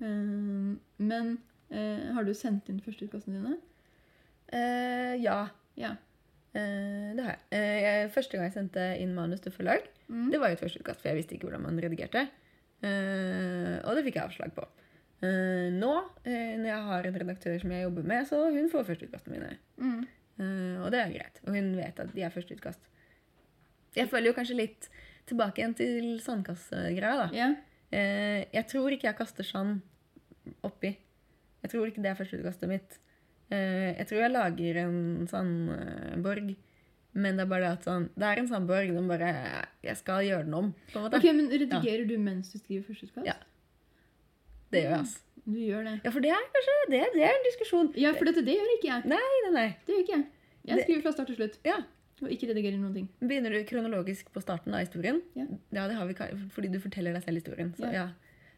Uh, 0.00 0.74
men 0.98 1.36
uh, 1.70 2.12
har 2.16 2.24
du 2.26 2.32
sendt 2.36 2.68
inn 2.68 2.80
førsteutkastene 2.82 3.40
dine? 3.40 3.58
Uh, 4.52 5.14
ja. 5.22 5.46
Ja. 5.80 5.94
Det 6.54 7.24
har 7.24 7.34
jeg. 7.34 7.40
Jeg. 7.50 8.10
Første 8.14 8.36
gang 8.36 8.46
jeg 8.46 8.54
sendte 8.54 8.82
inn 9.02 9.14
manus 9.16 9.40
til 9.42 9.52
forlag, 9.52 9.88
Mm. 10.04 10.26
Det 10.30 10.36
var 10.36 10.50
jo 10.50 10.58
et 10.58 10.60
førsteutkast, 10.60 11.00
for 11.00 11.08
jeg 11.08 11.16
visste 11.16 11.32
ikke 11.34 11.46
hvordan 11.48 11.62
man 11.64 11.78
redigerte. 11.80 12.26
Og 12.84 13.96
det 13.96 14.02
fikk 14.04 14.18
jeg 14.18 14.26
avslag 14.28 14.50
på. 14.52 14.66
Eh, 15.22 15.70
nå, 15.72 15.92
eh, 16.26 16.56
når 16.58 16.68
jeg 16.68 16.86
har 16.88 17.06
en 17.08 17.18
redaktør 17.22 17.60
som 17.62 17.72
jeg 17.72 17.86
jobber 17.86 18.08
med, 18.10 18.26
så 18.28 18.40
hun 18.52 18.70
får 18.72 18.88
førsteutkastene 18.90 19.38
mine. 19.38 19.52
Mm. 19.78 20.02
Eh, 20.40 20.82
og 20.82 20.90
det 20.94 21.00
er 21.00 21.14
greit. 21.14 21.40
Og 21.46 21.54
hun 21.56 21.70
vet 21.78 22.02
at 22.02 22.12
de 22.14 22.24
er 22.26 22.34
førsteutkast. 22.34 22.90
Jeg 23.94 24.10
føler 24.10 24.32
jo 24.32 24.36
kanskje 24.36 24.58
litt 24.58 24.90
tilbake 25.28 25.62
igjen 25.62 25.76
til 25.78 26.10
sandkassegreia, 26.20 27.14
da. 27.24 27.28
Yeah. 27.32 27.54
Jeg 27.94 28.66
tror 28.66 28.90
ikke 28.90 29.06
jeg 29.06 29.16
kaster 29.20 29.46
sand 29.46 29.84
oppi. 30.66 30.90
Jeg 31.62 31.70
tror 31.70 31.86
ikke 31.86 32.02
det 32.02 32.10
er 32.10 32.18
førsteutkastet 32.18 32.68
mitt. 32.68 32.96
Jeg 33.54 34.08
tror 34.10 34.24
jeg 34.24 34.32
lager 34.32 34.80
en 34.82 35.28
sandborg, 35.30 36.50
men 37.14 37.38
det 37.38 37.44
er 37.44 37.50
bare 37.52 37.62
det 37.62 37.70
at 37.76 37.86
sånn 37.86 38.08
Det 38.18 38.26
er 38.26 38.40
en 38.40 38.48
sandborg, 38.50 38.90
den 38.96 39.06
bare 39.06 39.28
Jeg 39.84 39.94
skal 40.00 40.24
gjøre 40.26 40.48
den 40.48 40.56
om, 40.58 40.72
på 40.90 40.98
en 40.98 41.06
måte. 41.06 41.20
Ok, 41.20 41.28
men 41.38 41.52
Redigerer 41.52 42.08
du 42.08 42.16
mens 42.18 42.50
du 42.50 42.58
skriver 42.58 42.88
førsteutkast? 42.88 43.28
Ja. 43.30 43.38
Det 44.72 44.82
gjør 44.82 44.90
jeg, 44.90 44.98
altså. 44.98 45.20
Du 45.44 45.58
gjør 45.60 45.82
det. 45.84 45.94
Ja, 46.04 46.10
for 46.10 46.24
det 46.24 46.30
er 46.32 46.44
kanskje 46.54 46.74
det, 46.88 47.02
det 47.14 47.24
er 47.26 47.34
en 47.36 47.44
diskusjon. 47.44 47.90
Ja, 48.00 48.14
for 48.16 48.24
dette, 48.30 48.44
det 48.46 48.54
gjør 48.56 48.70
ikke 48.78 48.88
jeg. 48.88 49.04
Nei, 49.12 49.20
nei, 49.44 49.52
nei. 49.52 49.66
Det 49.84 49.92
gjør 49.92 50.04
ikke 50.06 50.16
jeg. 50.16 50.24
Jeg 50.64 50.86
skriver 50.86 51.02
fra 51.04 51.12
start 51.12 51.28
til 51.28 51.36
slutt. 51.36 51.58
Ja. 51.68 51.76
Og 52.22 52.30
ikke 52.32 52.48
redigerer 52.48 52.78
noen 52.80 52.94
ting. 52.96 53.08
Begynner 53.20 53.52
du 53.52 53.58
kronologisk 53.68 54.30
på 54.32 54.40
starten 54.40 54.72
av 54.72 54.84
historien? 54.86 55.20
Ja. 55.36 55.44
det 55.74 55.98
har 55.98 56.06
vi 56.08 56.16
fordi 56.54 56.70
du 56.72 56.78
forteller 56.80 57.12
deg 57.12 57.26
selv 57.26 57.42
historien. 57.42 57.74
Så, 57.76 57.90
Ja. 57.90 57.92
ja. 57.92 58.06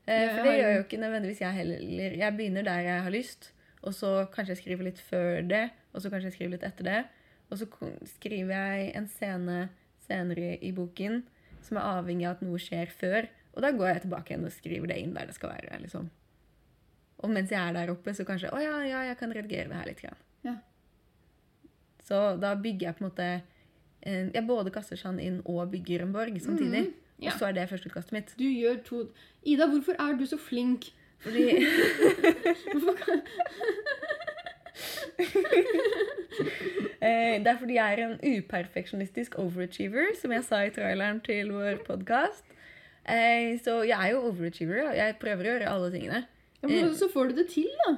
Ja, 0.07 0.15
Eh, 0.15 0.37
for 0.37 0.47
det 0.47 0.53
gjør 0.61 0.75
jo 0.77 0.83
ikke 0.85 0.99
nødvendigvis 1.03 1.41
jeg 1.41 1.53
heller. 1.53 2.13
Jeg 2.15 2.37
begynner 2.37 2.63
der 2.63 2.79
jeg 2.79 3.03
har 3.03 3.11
lyst, 3.11 3.53
og 3.83 3.95
så 3.95 4.27
kanskje 4.31 4.55
jeg 4.55 4.61
skriver 4.61 4.85
litt 4.85 5.01
før 5.03 5.41
det, 5.43 5.71
og 5.93 6.03
så 6.03 6.11
kanskje 6.13 6.31
jeg 6.31 6.37
skriver 6.37 6.53
litt 6.53 6.67
etter 6.69 6.85
det. 6.87 7.01
Og 7.51 7.59
så 7.59 7.67
skriver 8.15 8.53
jeg 8.55 8.93
en 8.95 9.09
scene 9.11 9.57
senere 10.07 10.59
i 10.63 10.71
boken 10.71 11.25
som 11.67 11.79
er 11.81 11.89
avhengig 11.99 12.29
av 12.29 12.37
at 12.37 12.45
noe 12.47 12.59
skjer 12.63 12.87
før. 12.95 13.27
Og 13.57 13.63
da 13.65 13.71
går 13.73 13.89
jeg 13.95 14.03
tilbake 14.05 14.33
igjen 14.35 14.45
og 14.45 14.53
skriver 14.53 14.91
det 14.93 14.99
inn 15.01 15.15
der 15.17 15.27
det 15.31 15.35
skal 15.35 15.51
være. 15.55 15.79
liksom. 15.81 16.11
Og 17.25 17.31
mens 17.33 17.51
jeg 17.51 17.61
er 17.63 17.73
der 17.73 17.91
oppe, 17.95 18.13
så 18.15 18.27
kanskje 18.29 18.51
Å 18.53 18.59
ja, 18.61 18.75
ja, 18.85 18.99
jeg 19.09 19.17
kan 19.17 19.33
redigere 19.33 19.71
det 19.71 19.79
her 19.81 19.87
litt. 19.89 20.03
Grann. 20.05 20.19
Ja. 20.45 20.57
Så 22.05 22.19
da 22.43 22.53
bygger 22.55 22.91
jeg 22.91 22.99
på 22.99 23.05
en 23.05 23.09
måte 23.09 23.29
Jeg 24.37 24.45
både 24.47 24.71
kaster 24.75 25.01
sand 25.01 25.19
inn 25.25 25.41
og 25.49 25.71
bygger 25.73 26.05
en 26.05 26.13
borg 26.15 26.37
samtidig. 26.45 26.85
Mm, 26.91 26.93
ja. 27.25 27.33
Og 27.33 27.41
så 27.41 27.49
er 27.49 27.57
det 27.57 27.65
førsteutkastet 27.73 28.13
mitt. 28.15 28.35
Du 28.39 28.45
gjør 28.45 28.77
to 28.85 29.01
Ida, 29.49 29.67
hvorfor 29.73 29.97
er 29.99 30.15
du 30.21 30.27
så 30.29 30.37
flink? 30.39 30.91
Fordi 31.25 31.47
Hvorfor 32.77 32.93
kan... 33.01 33.23
eh, 37.01 37.39
Det 37.41 37.47
er 37.51 37.59
fordi 37.59 37.79
jeg 37.79 37.97
er 37.97 38.03
en 38.05 38.19
uperfeksjonistisk 38.37 39.39
overachiever, 39.41 40.13
som 40.21 40.33
jeg 40.37 40.45
sa 40.47 40.61
i 40.67 40.71
traileren 40.75 41.21
til 41.25 41.53
vår 41.57 41.81
podkast. 41.89 42.45
Eh, 43.07 43.55
så 43.63 43.81
jeg 43.87 43.97
er 43.97 44.15
jo 44.15 44.25
overachiever, 44.33 44.95
jeg 44.99 45.19
prøver 45.23 45.47
å 45.47 45.53
gjøre 45.55 45.73
alle 45.73 45.91
tingene. 45.95 46.23
Ja, 46.63 46.71
men 46.71 46.95
så 46.99 47.09
får 47.13 47.31
du 47.31 47.41
det 47.41 47.51
til, 47.53 47.69
da. 47.85 47.93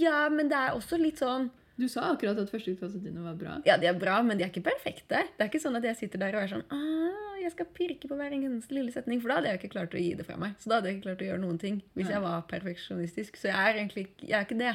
Ja, 0.00 0.24
men 0.32 0.50
det 0.50 0.56
er 0.58 0.74
også 0.76 0.98
litt 1.00 1.22
sånn 1.22 1.46
Du 1.80 1.86
sa 1.88 2.10
akkurat 2.12 2.36
at 2.36 2.50
førsteutkastet 2.52 3.02
dine 3.02 3.22
var 3.24 3.36
bra. 3.38 3.54
Ja, 3.66 3.78
de 3.80 3.88
er 3.88 3.96
bra, 3.98 4.18
men 4.22 4.38
de 4.38 4.44
er 4.46 4.50
ikke 4.52 4.64
perfekte. 4.66 5.24
Det 5.24 5.42
er 5.42 5.48
ikke 5.48 5.62
sånn 5.62 5.78
at 5.78 5.86
jeg 5.88 5.98
sitter 5.98 6.20
der 6.22 6.36
og 6.36 6.44
er 6.44 6.50
sånn 6.52 6.66
ah, 6.74 7.38
jeg 7.44 7.52
skal 7.54 7.70
pirke 7.76 8.08
på 8.10 8.18
hver 8.18 8.34
eneste 8.36 8.76
lille 8.76 8.92
setning, 8.94 9.20
for 9.22 9.30
da 9.30 9.38
hadde 9.38 9.52
jeg 9.52 9.60
ikke 9.60 9.72
klart 9.74 9.96
å 9.96 10.00
gi 10.00 10.12
det 10.18 10.26
fra 10.28 10.36
meg. 10.40 10.54
Så 10.62 10.70
da 10.70 10.78
hadde 10.78 10.90
jeg 10.90 10.98
ikke 10.98 11.06
klart 11.08 11.24
å 11.24 11.28
gjøre 11.28 11.42
noen 11.42 11.60
ting 11.60 11.80
hvis 11.98 12.12
jeg 12.12 12.22
var 12.24 12.44
perfeksjonistisk. 12.50 13.40
Så 13.40 13.50
jeg 13.50 13.58
er 13.58 13.80
egentlig 13.80 14.06
jeg 14.22 14.36
er 14.38 14.46
ikke 14.46 14.60
det. 14.60 14.74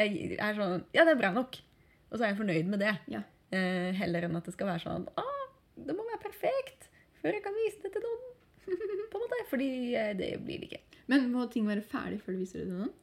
Jeg 0.00 0.38
er 0.38 0.58
sånn 0.58 0.86
Ja, 0.96 1.04
det 1.04 1.14
er 1.14 1.20
bra 1.22 1.32
nok. 1.36 1.60
Og 2.10 2.18
så 2.18 2.24
er 2.24 2.32
jeg 2.32 2.40
fornøyd 2.40 2.72
med 2.72 2.82
det. 2.82 2.96
Ja. 3.12 3.22
Eh, 3.54 3.90
heller 3.98 4.26
enn 4.26 4.38
at 4.38 4.46
det 4.46 4.54
skal 4.54 4.70
være 4.70 4.84
sånn 4.84 5.06
ah, 5.18 5.46
det 5.80 5.96
må 5.96 6.04
være 6.06 6.22
perfekt 6.22 6.90
før 7.20 7.36
jeg 7.36 7.44
kan 7.44 7.56
vise 7.56 7.82
det 7.84 7.94
til 7.94 8.04
noen. 8.04 8.29
På 8.66 9.18
en 9.18 9.24
måte. 9.24 9.40
Fordi 9.50 9.70
eh, 9.98 10.12
det 10.18 10.30
blir 10.44 10.62
det 10.62 10.70
ikke. 10.70 11.02
Men 11.10 11.28
må 11.32 11.46
ting 11.50 11.66
være 11.68 11.84
ferdig 11.84 12.20
før 12.22 12.36
du 12.36 12.42
viser 12.42 12.62
det 12.62 12.68
til 12.68 12.78
noen? 12.78 12.94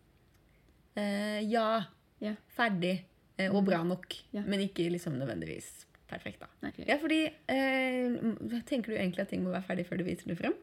Eh, 0.97 1.41
ja. 1.51 1.67
Yeah. 2.23 2.39
Ferdig. 2.57 2.95
Eh, 3.37 3.51
og 3.51 3.65
bra 3.67 3.83
nok. 3.85 4.15
Yeah. 4.33 4.47
Men 4.47 4.63
ikke 4.65 4.87
liksom 4.93 5.19
nødvendigvis 5.19 5.69
perfekt, 6.07 6.41
da. 6.41 6.49
Nei. 6.63 6.71
Ja, 6.87 6.95
fordi 7.01 7.25
eh, 7.27 8.61
Tenker 8.67 8.93
du 8.93 8.97
egentlig 8.97 9.25
at 9.25 9.31
ting 9.33 9.43
må 9.43 9.51
være 9.51 9.67
ferdig 9.67 9.87
før 9.89 9.99
du 9.99 10.07
viser 10.07 10.31
det 10.31 10.37
frem? 10.39 10.55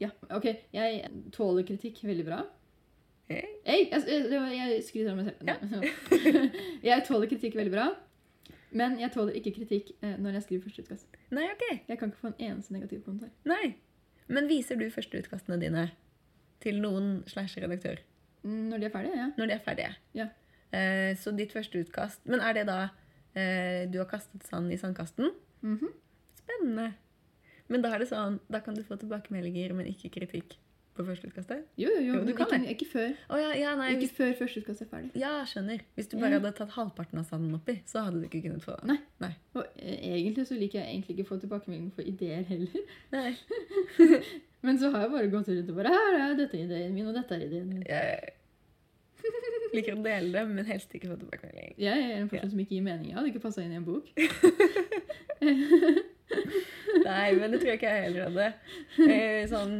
Ja, 0.00 0.12
ok. 0.32 0.46
Jeg 0.72 1.10
tåler 1.34 1.66
kritikk 1.68 2.02
veldig 2.08 2.24
bra. 2.28 2.44
Hey. 3.30 3.46
Hey, 3.64 3.82
jeg, 3.92 4.04
jeg, 4.10 4.54
jeg 4.56 4.84
skryter 4.86 5.12
av 5.12 5.18
meg 5.20 5.28
selv. 5.28 6.30
jeg 6.88 7.04
tåler 7.06 7.30
kritikk 7.30 7.58
veldig 7.60 7.74
bra. 7.74 7.90
Men 8.76 8.96
jeg 9.00 9.12
tåler 9.14 9.36
ikke 9.38 9.52
kritikk 9.58 9.92
eh, 10.00 10.16
når 10.18 10.38
jeg 10.38 10.46
skriver 10.46 10.64
første 10.66 10.84
utkast. 10.84 11.20
Nei, 11.34 11.46
ok. 11.52 11.64
Jeg 11.88 11.98
kan 11.98 12.10
ikke 12.10 12.22
få 12.22 12.32
en 12.32 12.42
eneste 12.48 12.74
negativ 12.74 13.02
kommentar. 13.06 13.32
Nei. 13.48 13.74
Men 14.30 14.48
viser 14.50 14.78
du 14.78 14.86
førsteutkastene 14.92 15.58
dine 15.60 15.88
til 16.62 16.80
noen 16.82 17.20
slash 17.30 17.58
redaktør 17.62 18.00
Når 18.46 18.80
de 18.80 18.86
er 18.88 18.94
ferdige, 18.94 19.18
ja. 19.18 19.28
når 19.36 19.50
de 19.50 19.54
er 19.56 19.62
ferdige? 19.64 19.92
Ja. 20.16 20.28
Eh, 20.76 21.12
så 21.18 21.32
ditt 21.34 21.52
første 21.56 21.80
utkast 21.82 22.22
Men 22.30 22.42
er 22.46 22.54
det 22.54 22.66
da 22.68 22.80
eh, 23.34 23.88
du 23.90 23.98
har 23.98 24.08
kastet 24.10 24.46
sand 24.46 24.72
i 24.72 24.78
sandkasten? 24.80 25.32
Mhm. 25.66 25.94
Spennende. 26.40 26.92
Men 27.70 27.84
da 27.84 27.92
det 27.98 28.08
sånn, 28.10 28.40
da 28.50 28.58
kan 28.64 28.74
du 28.74 28.82
få 28.82 28.96
tilbakemeldinger, 28.98 29.74
men 29.76 29.86
ikke 29.90 30.10
kritikk 30.14 30.56
på 30.96 31.04
førsteutkastet? 31.06 31.62
Jo, 31.80 31.88
jo, 31.88 32.00
jo, 32.00 32.12
Jo, 32.14 32.20
du 32.20 32.24
men 32.32 32.36
kan 32.36 32.64
ikke, 32.64 32.70
ikke 32.74 32.88
før. 32.92 33.12
Oh, 33.30 33.38
ja, 33.40 33.50
ja, 33.56 33.74
nei. 33.78 33.88
Ikke 33.94 34.00
Hvis, 34.06 34.12
før 34.18 34.32
førsteutkastet 34.40 34.86
er 34.86 34.90
ferdig. 34.90 35.10
ja, 35.22 35.32
skjønner. 35.48 35.80
Hvis 35.96 36.08
du 36.10 36.16
Ja. 36.16 36.22
bare 36.24 36.38
hadde 36.40 36.52
tatt 36.58 36.74
halvparten 36.76 37.18
av 37.18 37.24
sanden 37.30 37.54
oppi, 37.54 37.76
så 37.86 38.02
hadde 38.04 38.20
du 38.20 38.26
ikke 38.28 38.42
kunnet 38.48 38.62
få 38.64 38.74
det. 38.80 38.86
Nei. 38.90 38.98
Nei. 39.24 39.32
Og 39.54 39.64
eh, 39.78 39.96
egentlig 40.18 40.46
så 40.50 40.54
liker 40.58 40.80
jeg 40.80 40.88
egentlig 40.94 41.16
ikke 41.18 41.26
å 41.28 41.30
få 41.34 41.40
tilbakemelding 41.44 41.92
for 41.94 42.02
ideer 42.02 42.42
heller. 42.50 42.84
Nei. 43.12 43.36
Men 44.66 44.78
så 44.78 44.90
har 44.92 45.06
jeg 45.06 45.10
bare 45.14 45.30
gått 45.32 45.48
rundt 45.48 45.70
og 45.72 45.76
bare 45.80 45.88
Her 45.94 46.18
er 46.30 46.34
dette 46.36 46.58
ideen 46.60 46.92
min, 46.94 47.06
og 47.08 47.14
dette 47.16 47.32
er 47.38 47.46
ideen 47.46 47.68
min. 47.70 47.82
Jeg 47.88 48.34
liker 49.76 49.94
å 49.96 50.02
dele 50.02 50.32
det, 50.32 50.42
men 50.48 50.64
helst 50.66 50.92
ikke 50.96 51.08
få 51.12 51.16
tilbakemelding. 51.20 51.74
Jeg 51.78 52.04
er 52.10 52.14
en 52.22 52.28
person 52.28 52.50
som 52.50 52.58
ikke 52.62 52.74
gir 52.74 52.82
mening. 52.82 53.08
Jeg 53.12 53.16
hadde 53.18 53.28
ikke 53.30 53.42
passa 53.44 53.62
inn 53.62 53.72
i 53.72 53.76
en 53.78 53.84
bok. 53.84 54.08
Nei, 57.04 57.32
men 57.36 57.52
det 57.52 57.60
tror 57.60 57.70
jeg 57.72 57.78
ikke 57.80 57.90
jeg 57.92 58.04
heller 58.06 58.28
hadde. 58.28 58.46
Eh, 59.06 59.42
sånn 59.50 59.74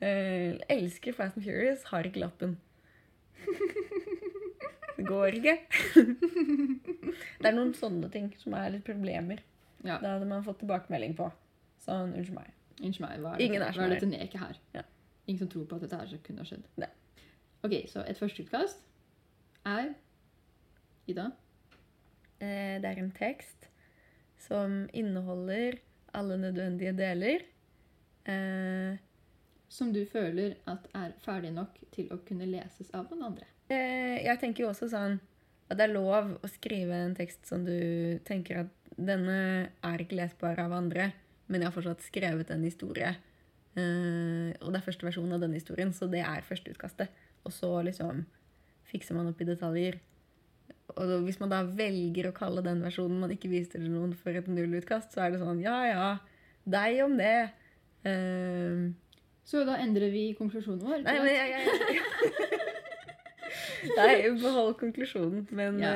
eh, 0.00 0.56
Elsker 0.68 1.12
Fast 1.16 1.36
and 1.38 1.44
Furious, 1.46 1.84
har 1.92 2.08
ikke 2.08 2.22
lappen. 2.24 2.56
Det 5.00 5.06
går 5.08 5.36
ikke. 5.38 5.54
Det 7.40 7.48
er 7.48 7.54
noen 7.56 7.72
sånne 7.76 8.10
ting 8.12 8.26
som 8.40 8.52
er 8.58 8.74
litt 8.74 8.84
problemer. 8.84 9.40
Ja, 9.80 9.96
Det 10.02 10.10
hadde 10.10 10.28
man 10.28 10.44
fått 10.44 10.60
tilbakemelding 10.60 11.14
på. 11.16 11.30
Sånn, 11.80 12.12
unnskyld 12.12 12.36
meg. 12.36 12.50
Unnskyld 12.80 13.06
meg, 13.06 13.20
hva 13.24 13.32
er, 13.36 13.44
Ingen 13.46 13.64
er 13.64 13.76
hva 13.76 13.86
er. 13.86 13.94
dette 13.94 14.08
neket 14.10 14.40
her? 14.42 14.58
Ja. 14.76 14.82
ingen 15.26 15.40
som 15.44 15.48
tror 15.52 15.64
på 15.70 15.78
at 15.78 15.86
dette 15.86 15.96
her 16.00 16.20
kunne 16.26 16.42
ha 16.44 16.48
skjedd. 16.48 16.66
Ne. 16.80 16.88
Ok, 17.64 17.74
så 17.88 18.02
et 18.08 18.18
førsteutkast 18.20 18.80
er 19.68 19.92
Ida? 21.08 21.30
Eh, 22.40 22.76
det 22.80 22.88
er 22.90 23.00
en 23.00 23.12
tekst 23.16 23.68
som 24.40 24.82
inneholder 24.96 25.78
alle 26.16 26.36
nødvendige 26.40 26.92
deler. 26.96 27.44
Eh, 28.28 29.00
Som 29.70 29.92
du 29.94 30.02
føler 30.10 30.56
at 30.70 30.88
er 30.98 31.14
ferdig 31.22 31.52
nok 31.54 31.76
til 31.94 32.10
å 32.10 32.18
kunne 32.26 32.48
leses 32.50 32.90
av 32.96 33.06
noen 33.10 33.28
andre. 33.30 33.46
eh, 33.70 34.18
jeg 34.26 34.40
tenker 34.42 34.64
jo 34.64 34.72
også 34.72 34.90
sånn 34.90 35.20
at 35.70 35.78
det 35.78 35.86
er 35.86 35.94
lov 35.94 36.32
å 36.42 36.50
skrive 36.50 36.96
en 36.98 37.14
tekst 37.14 37.46
som 37.46 37.62
du 37.64 38.18
tenker 38.26 38.64
at 38.64 38.94
denne 38.98 39.36
er 39.86 40.02
ikke 40.02 40.18
lesbar 40.18 40.58
av 40.58 40.74
andre, 40.74 41.12
men 41.46 41.62
jeg 41.62 41.70
har 41.70 41.76
fortsatt 41.76 42.02
skrevet 42.02 42.50
en 42.50 42.66
historie. 42.66 43.12
Eh, 43.78 44.50
og 44.58 44.72
det 44.72 44.80
er 44.80 44.86
første 44.88 45.06
versjon 45.06 45.30
av 45.36 45.42
denne 45.44 45.60
historien, 45.60 45.92
så 45.94 46.10
det 46.10 46.24
er 46.26 46.46
førsteutkastet. 46.46 47.14
Og 47.46 47.54
så 47.54 47.70
liksom 47.86 48.24
fikser 48.90 49.16
man 49.16 49.30
opp 49.30 49.40
i 49.40 49.48
detaljer. 49.48 50.00
Og 50.98 51.12
hvis 51.22 51.38
man 51.38 51.52
da 51.52 51.62
velger 51.62 52.28
å 52.28 52.34
kalle 52.34 52.64
den 52.66 52.82
versjonen 52.82 53.22
man 53.22 53.34
ikke 53.34 53.52
viste 53.52 53.78
til 53.78 53.86
noen 53.92 54.16
for 54.18 54.34
et 54.34 54.50
nullutkast, 54.50 55.14
så 55.14 55.22
er 55.24 55.32
det 55.32 55.42
sånn 55.42 55.62
ja 55.62 55.78
ja, 55.86 56.08
deg 56.66 57.04
om 57.06 57.14
det. 57.20 57.36
Eh, 58.10 58.90
Så 59.44 59.64
da 59.66 59.76
endrer 59.82 60.10
vi 60.12 60.32
konklusjonen 60.38 60.80
vår. 60.84 61.00
nei, 61.02 61.16
men 61.18 61.32
jeg, 61.34 61.50
jeg, 61.50 61.62
Nei, 63.96 64.14
behold 64.42 64.74
konklusjonen. 64.78 65.46
Men 65.50 65.78
Ja. 65.80 65.92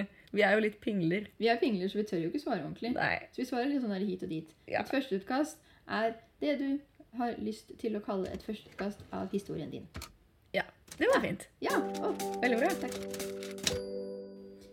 uh, 0.00 0.04
vi 0.32 0.42
er 0.42 0.52
jo 0.56 0.60
litt 0.64 0.80
pingler. 0.80 1.26
Vi 1.38 1.46
er 1.52 1.56
pingler, 1.60 1.88
så 1.88 1.98
vi 2.00 2.04
tør 2.08 2.22
jo 2.24 2.28
ikke 2.32 2.40
svare 2.42 2.62
ordentlig. 2.64 2.94
Nei. 2.96 3.18
Så 3.32 3.42
vi 3.42 3.48
svarer 3.48 3.68
litt 3.70 3.82
sånn 3.84 3.92
her 3.94 4.00
hit 4.04 4.22
og 4.24 4.28
dit. 4.32 4.48
Ja. 4.68 4.80
Et 4.82 4.88
førsteutkast 4.90 5.58
er 5.88 6.14
det 6.40 6.58
du 6.60 6.68
har 7.16 7.36
lyst 7.40 7.70
til 7.80 7.96
å 7.96 8.00
kalle 8.04 8.28
et 8.32 8.42
førsteutkast 8.44 9.04
av 9.12 9.30
historien 9.32 9.70
din. 9.72 9.86
Ja. 10.56 10.64
Det 10.98 11.08
var 11.12 11.20
fint. 11.24 11.46
Ja, 11.60 11.76
Oh, 12.02 12.12
Veldig 12.42 12.58
bra. 12.58 12.68
takk. 12.80 12.94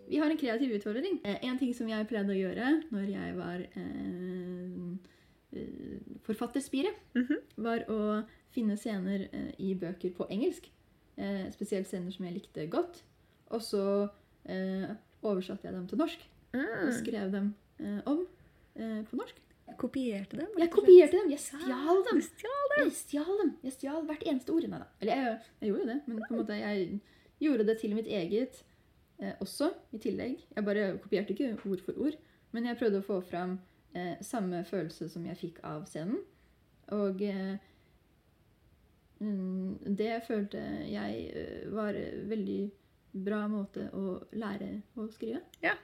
Vi 0.09 0.17
har 0.21 0.29
en 0.29 0.37
kreativ 0.37 0.71
utfordring. 0.77 1.19
Eh, 1.25 1.37
En 1.43 1.57
ting 1.59 1.73
som 1.73 1.87
jeg 1.89 2.07
pleide 2.07 2.29
å 2.31 2.37
gjøre 2.37 2.83
når 2.91 3.07
jeg 3.11 3.35
var 3.37 3.59
eh, 3.75 4.62
eh, 5.55 5.99
mm 7.15 7.23
-hmm. 7.23 7.39
var 7.55 7.85
å 7.89 8.25
finne 8.51 8.77
scener 8.77 9.27
eh, 9.31 9.51
i 9.57 9.73
bøker 9.75 10.11
på 10.11 10.27
engelsk. 10.29 10.71
Eh, 11.17 11.51
spesielt 11.51 11.87
scener 11.87 12.11
som 12.11 12.25
jeg 12.25 12.33
likte 12.33 12.67
godt. 12.67 13.03
Og 13.47 13.61
så 13.61 14.09
oversatte 15.21 15.67
jeg 15.67 15.73
dem 15.73 15.87
til 15.87 15.97
norsk. 15.97 16.29
Og 16.53 16.59
Mm. 16.59 16.91
skrev 16.91 17.31
dem 17.31 17.53
om 18.05 18.27
på 18.75 19.15
norsk. 19.15 19.35
Kopierte 19.77 20.37
dem? 20.37 20.47
Jeg 20.57 20.67
og 20.67 20.75
kopierte 20.75 21.17
dem! 21.17 21.29
Jeg 21.31 21.39
stjal 21.39 22.03
dem! 22.09 22.19
Ja, 22.19 22.27
stjal 22.27 22.83
Jeg 22.83 22.91
stjal 22.91 23.37
dem! 23.41 23.57
Jeg 23.63 23.73
stjal 23.73 24.05
hvert 24.05 24.23
eneste 24.25 24.53
ord. 24.53 24.67
Nei 24.67 24.79
da. 24.79 24.85
Eller 25.01 25.15
jeg, 25.15 25.39
jeg 25.61 25.69
gjorde 25.69 25.81
jo 25.81 25.87
det, 25.87 26.01
men 26.07 26.17
på 26.17 26.33
en 26.33 26.39
måte 26.41 26.57
jeg 26.59 26.99
gjorde 27.39 27.65
det 27.67 27.77
til 27.79 27.95
mitt 27.95 28.07
eget 28.07 28.63
eh, 29.19 29.33
også, 29.39 29.71
i 29.93 30.01
tillegg. 30.03 30.43
Jeg 30.55 30.65
bare 30.65 30.97
kopierte 31.03 31.33
ikke 31.33 31.53
ord 31.69 31.83
for 31.85 31.93
ord, 32.05 32.17
men 32.51 32.67
jeg 32.69 32.79
prøvde 32.79 32.99
å 33.01 33.07
få 33.07 33.19
fram 33.29 33.57
eh, 33.93 34.15
samme 34.25 34.63
følelse 34.67 35.09
som 35.09 35.25
jeg 35.29 35.39
fikk 35.39 35.61
av 35.67 35.85
scenen. 35.89 36.19
Og 36.93 37.21
eh, 37.23 37.55
mm, 39.19 39.95
det 39.97 40.13
følte 40.27 40.61
jeg 40.89 41.25
eh, 41.33 41.67
var 41.73 41.95
en 41.97 42.29
veldig 42.29 42.61
bra 43.23 43.43
måte 43.47 43.89
å 43.93 44.19
lære 44.33 44.75
å 44.97 45.07
skrive. 45.13 45.41
Ja, 45.63 45.75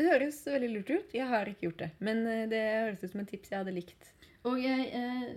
Det 0.00 0.06
høres 0.06 0.36
veldig 0.46 0.68
lurt 0.72 0.90
ut. 0.90 1.14
Jeg 1.14 1.26
har 1.28 1.48
ikke 1.50 1.66
gjort 1.66 1.82
det. 1.82 1.90
Men 2.00 2.22
eh, 2.26 2.46
det 2.48 2.60
høres 2.62 3.02
ut 3.04 3.12
som 3.12 3.20
et 3.20 3.30
tips 3.32 3.50
jeg 3.52 3.58
hadde 3.62 3.74
likt. 3.74 4.10
Og 4.48 4.56
jeg, 4.62 4.86
eh, 4.96 5.34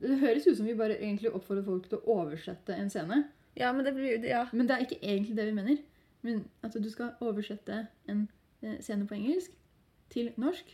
det 0.00 0.18
høres 0.22 0.46
ut 0.46 0.56
som 0.56 0.68
vi 0.68 0.76
bare 0.78 0.96
egentlig 0.96 1.32
oppfordrer 1.36 1.66
folk 1.66 1.88
til 1.90 1.98
å 2.00 2.20
oversette 2.20 2.76
en 2.76 2.88
scene. 2.92 3.24
Ja, 3.58 3.72
men 3.74 3.84
det 3.84 3.92
blir 3.96 4.24
Ja. 4.24 4.46
Men 4.52 4.68
det 4.68 4.76
er 4.76 4.86
ikke 4.86 5.02
egentlig 5.02 5.36
det 5.36 5.48
vi 5.50 5.56
mener. 5.58 5.82
Men 6.22 6.44
at 6.62 6.76
du 6.76 6.88
skal 6.92 7.16
oversette 7.20 7.86
en 8.08 8.28
eh, 8.62 8.78
scene 8.80 9.08
på 9.08 9.18
engelsk 9.18 9.52
til 10.10 10.32
norsk 10.40 10.72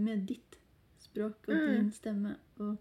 med 0.00 0.26
ditt 0.28 0.56
språk 0.98 1.48
og 1.48 1.54
Mm. 1.54 1.66
din 1.76 1.90
stemme 1.92 2.36
og 2.58 2.76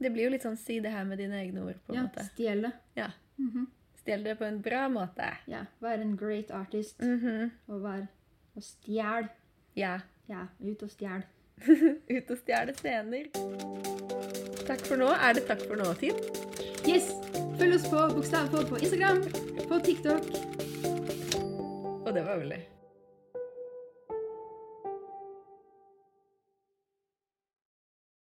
Det 0.00 0.08
blir 0.12 0.24
jo 0.24 0.30
litt 0.30 0.42
sånn 0.42 0.56
si 0.56 0.78
det 0.80 0.90
her 0.92 1.04
med 1.04 1.18
dine 1.18 1.36
egne 1.36 1.60
ord, 1.60 1.74
på 1.86 1.92
en 1.92 1.96
ja, 1.98 2.02
måte. 2.06 2.24
stjele. 2.32 2.72
Ja. 2.96 3.10
Mhm. 3.38 3.66
Stjel 4.02 4.22
det 4.24 4.38
på 4.38 4.44
en 4.46 4.62
bra 4.62 4.88
måte. 4.88 5.36
ja. 5.46 5.66
Være 5.82 6.00
en 6.00 6.16
great 6.16 6.50
artist 6.50 6.98
Mhm. 7.02 7.50
og 7.68 7.82
være 7.82 8.08
og 8.56 8.62
stjel. 8.62 9.28
Ja. 9.76 9.98
Ja, 10.28 10.46
ut 10.64 10.82
og 10.82 10.88
stjel. 10.90 11.22
Ut 12.16 12.30
og 12.30 12.38
stjele 12.38 12.72
scener. 12.74 13.26
Takk 14.66 14.80
for 14.86 14.96
nå. 14.96 15.08
Er 15.12 15.34
det 15.34 15.46
takk 15.46 15.60
for 15.66 15.76
nå-tid? 15.76 16.16
Yes! 16.88 17.10
Følg 17.58 17.74
oss 17.74 17.86
på 17.90 18.08
Bokstavpod 18.14 18.68
på 18.70 18.78
Instagram, 18.80 19.20
på 19.68 19.78
TikTok. 19.84 20.24
Og 22.06 22.14
det 22.14 22.24
var 22.24 22.38
veldig 22.40 22.62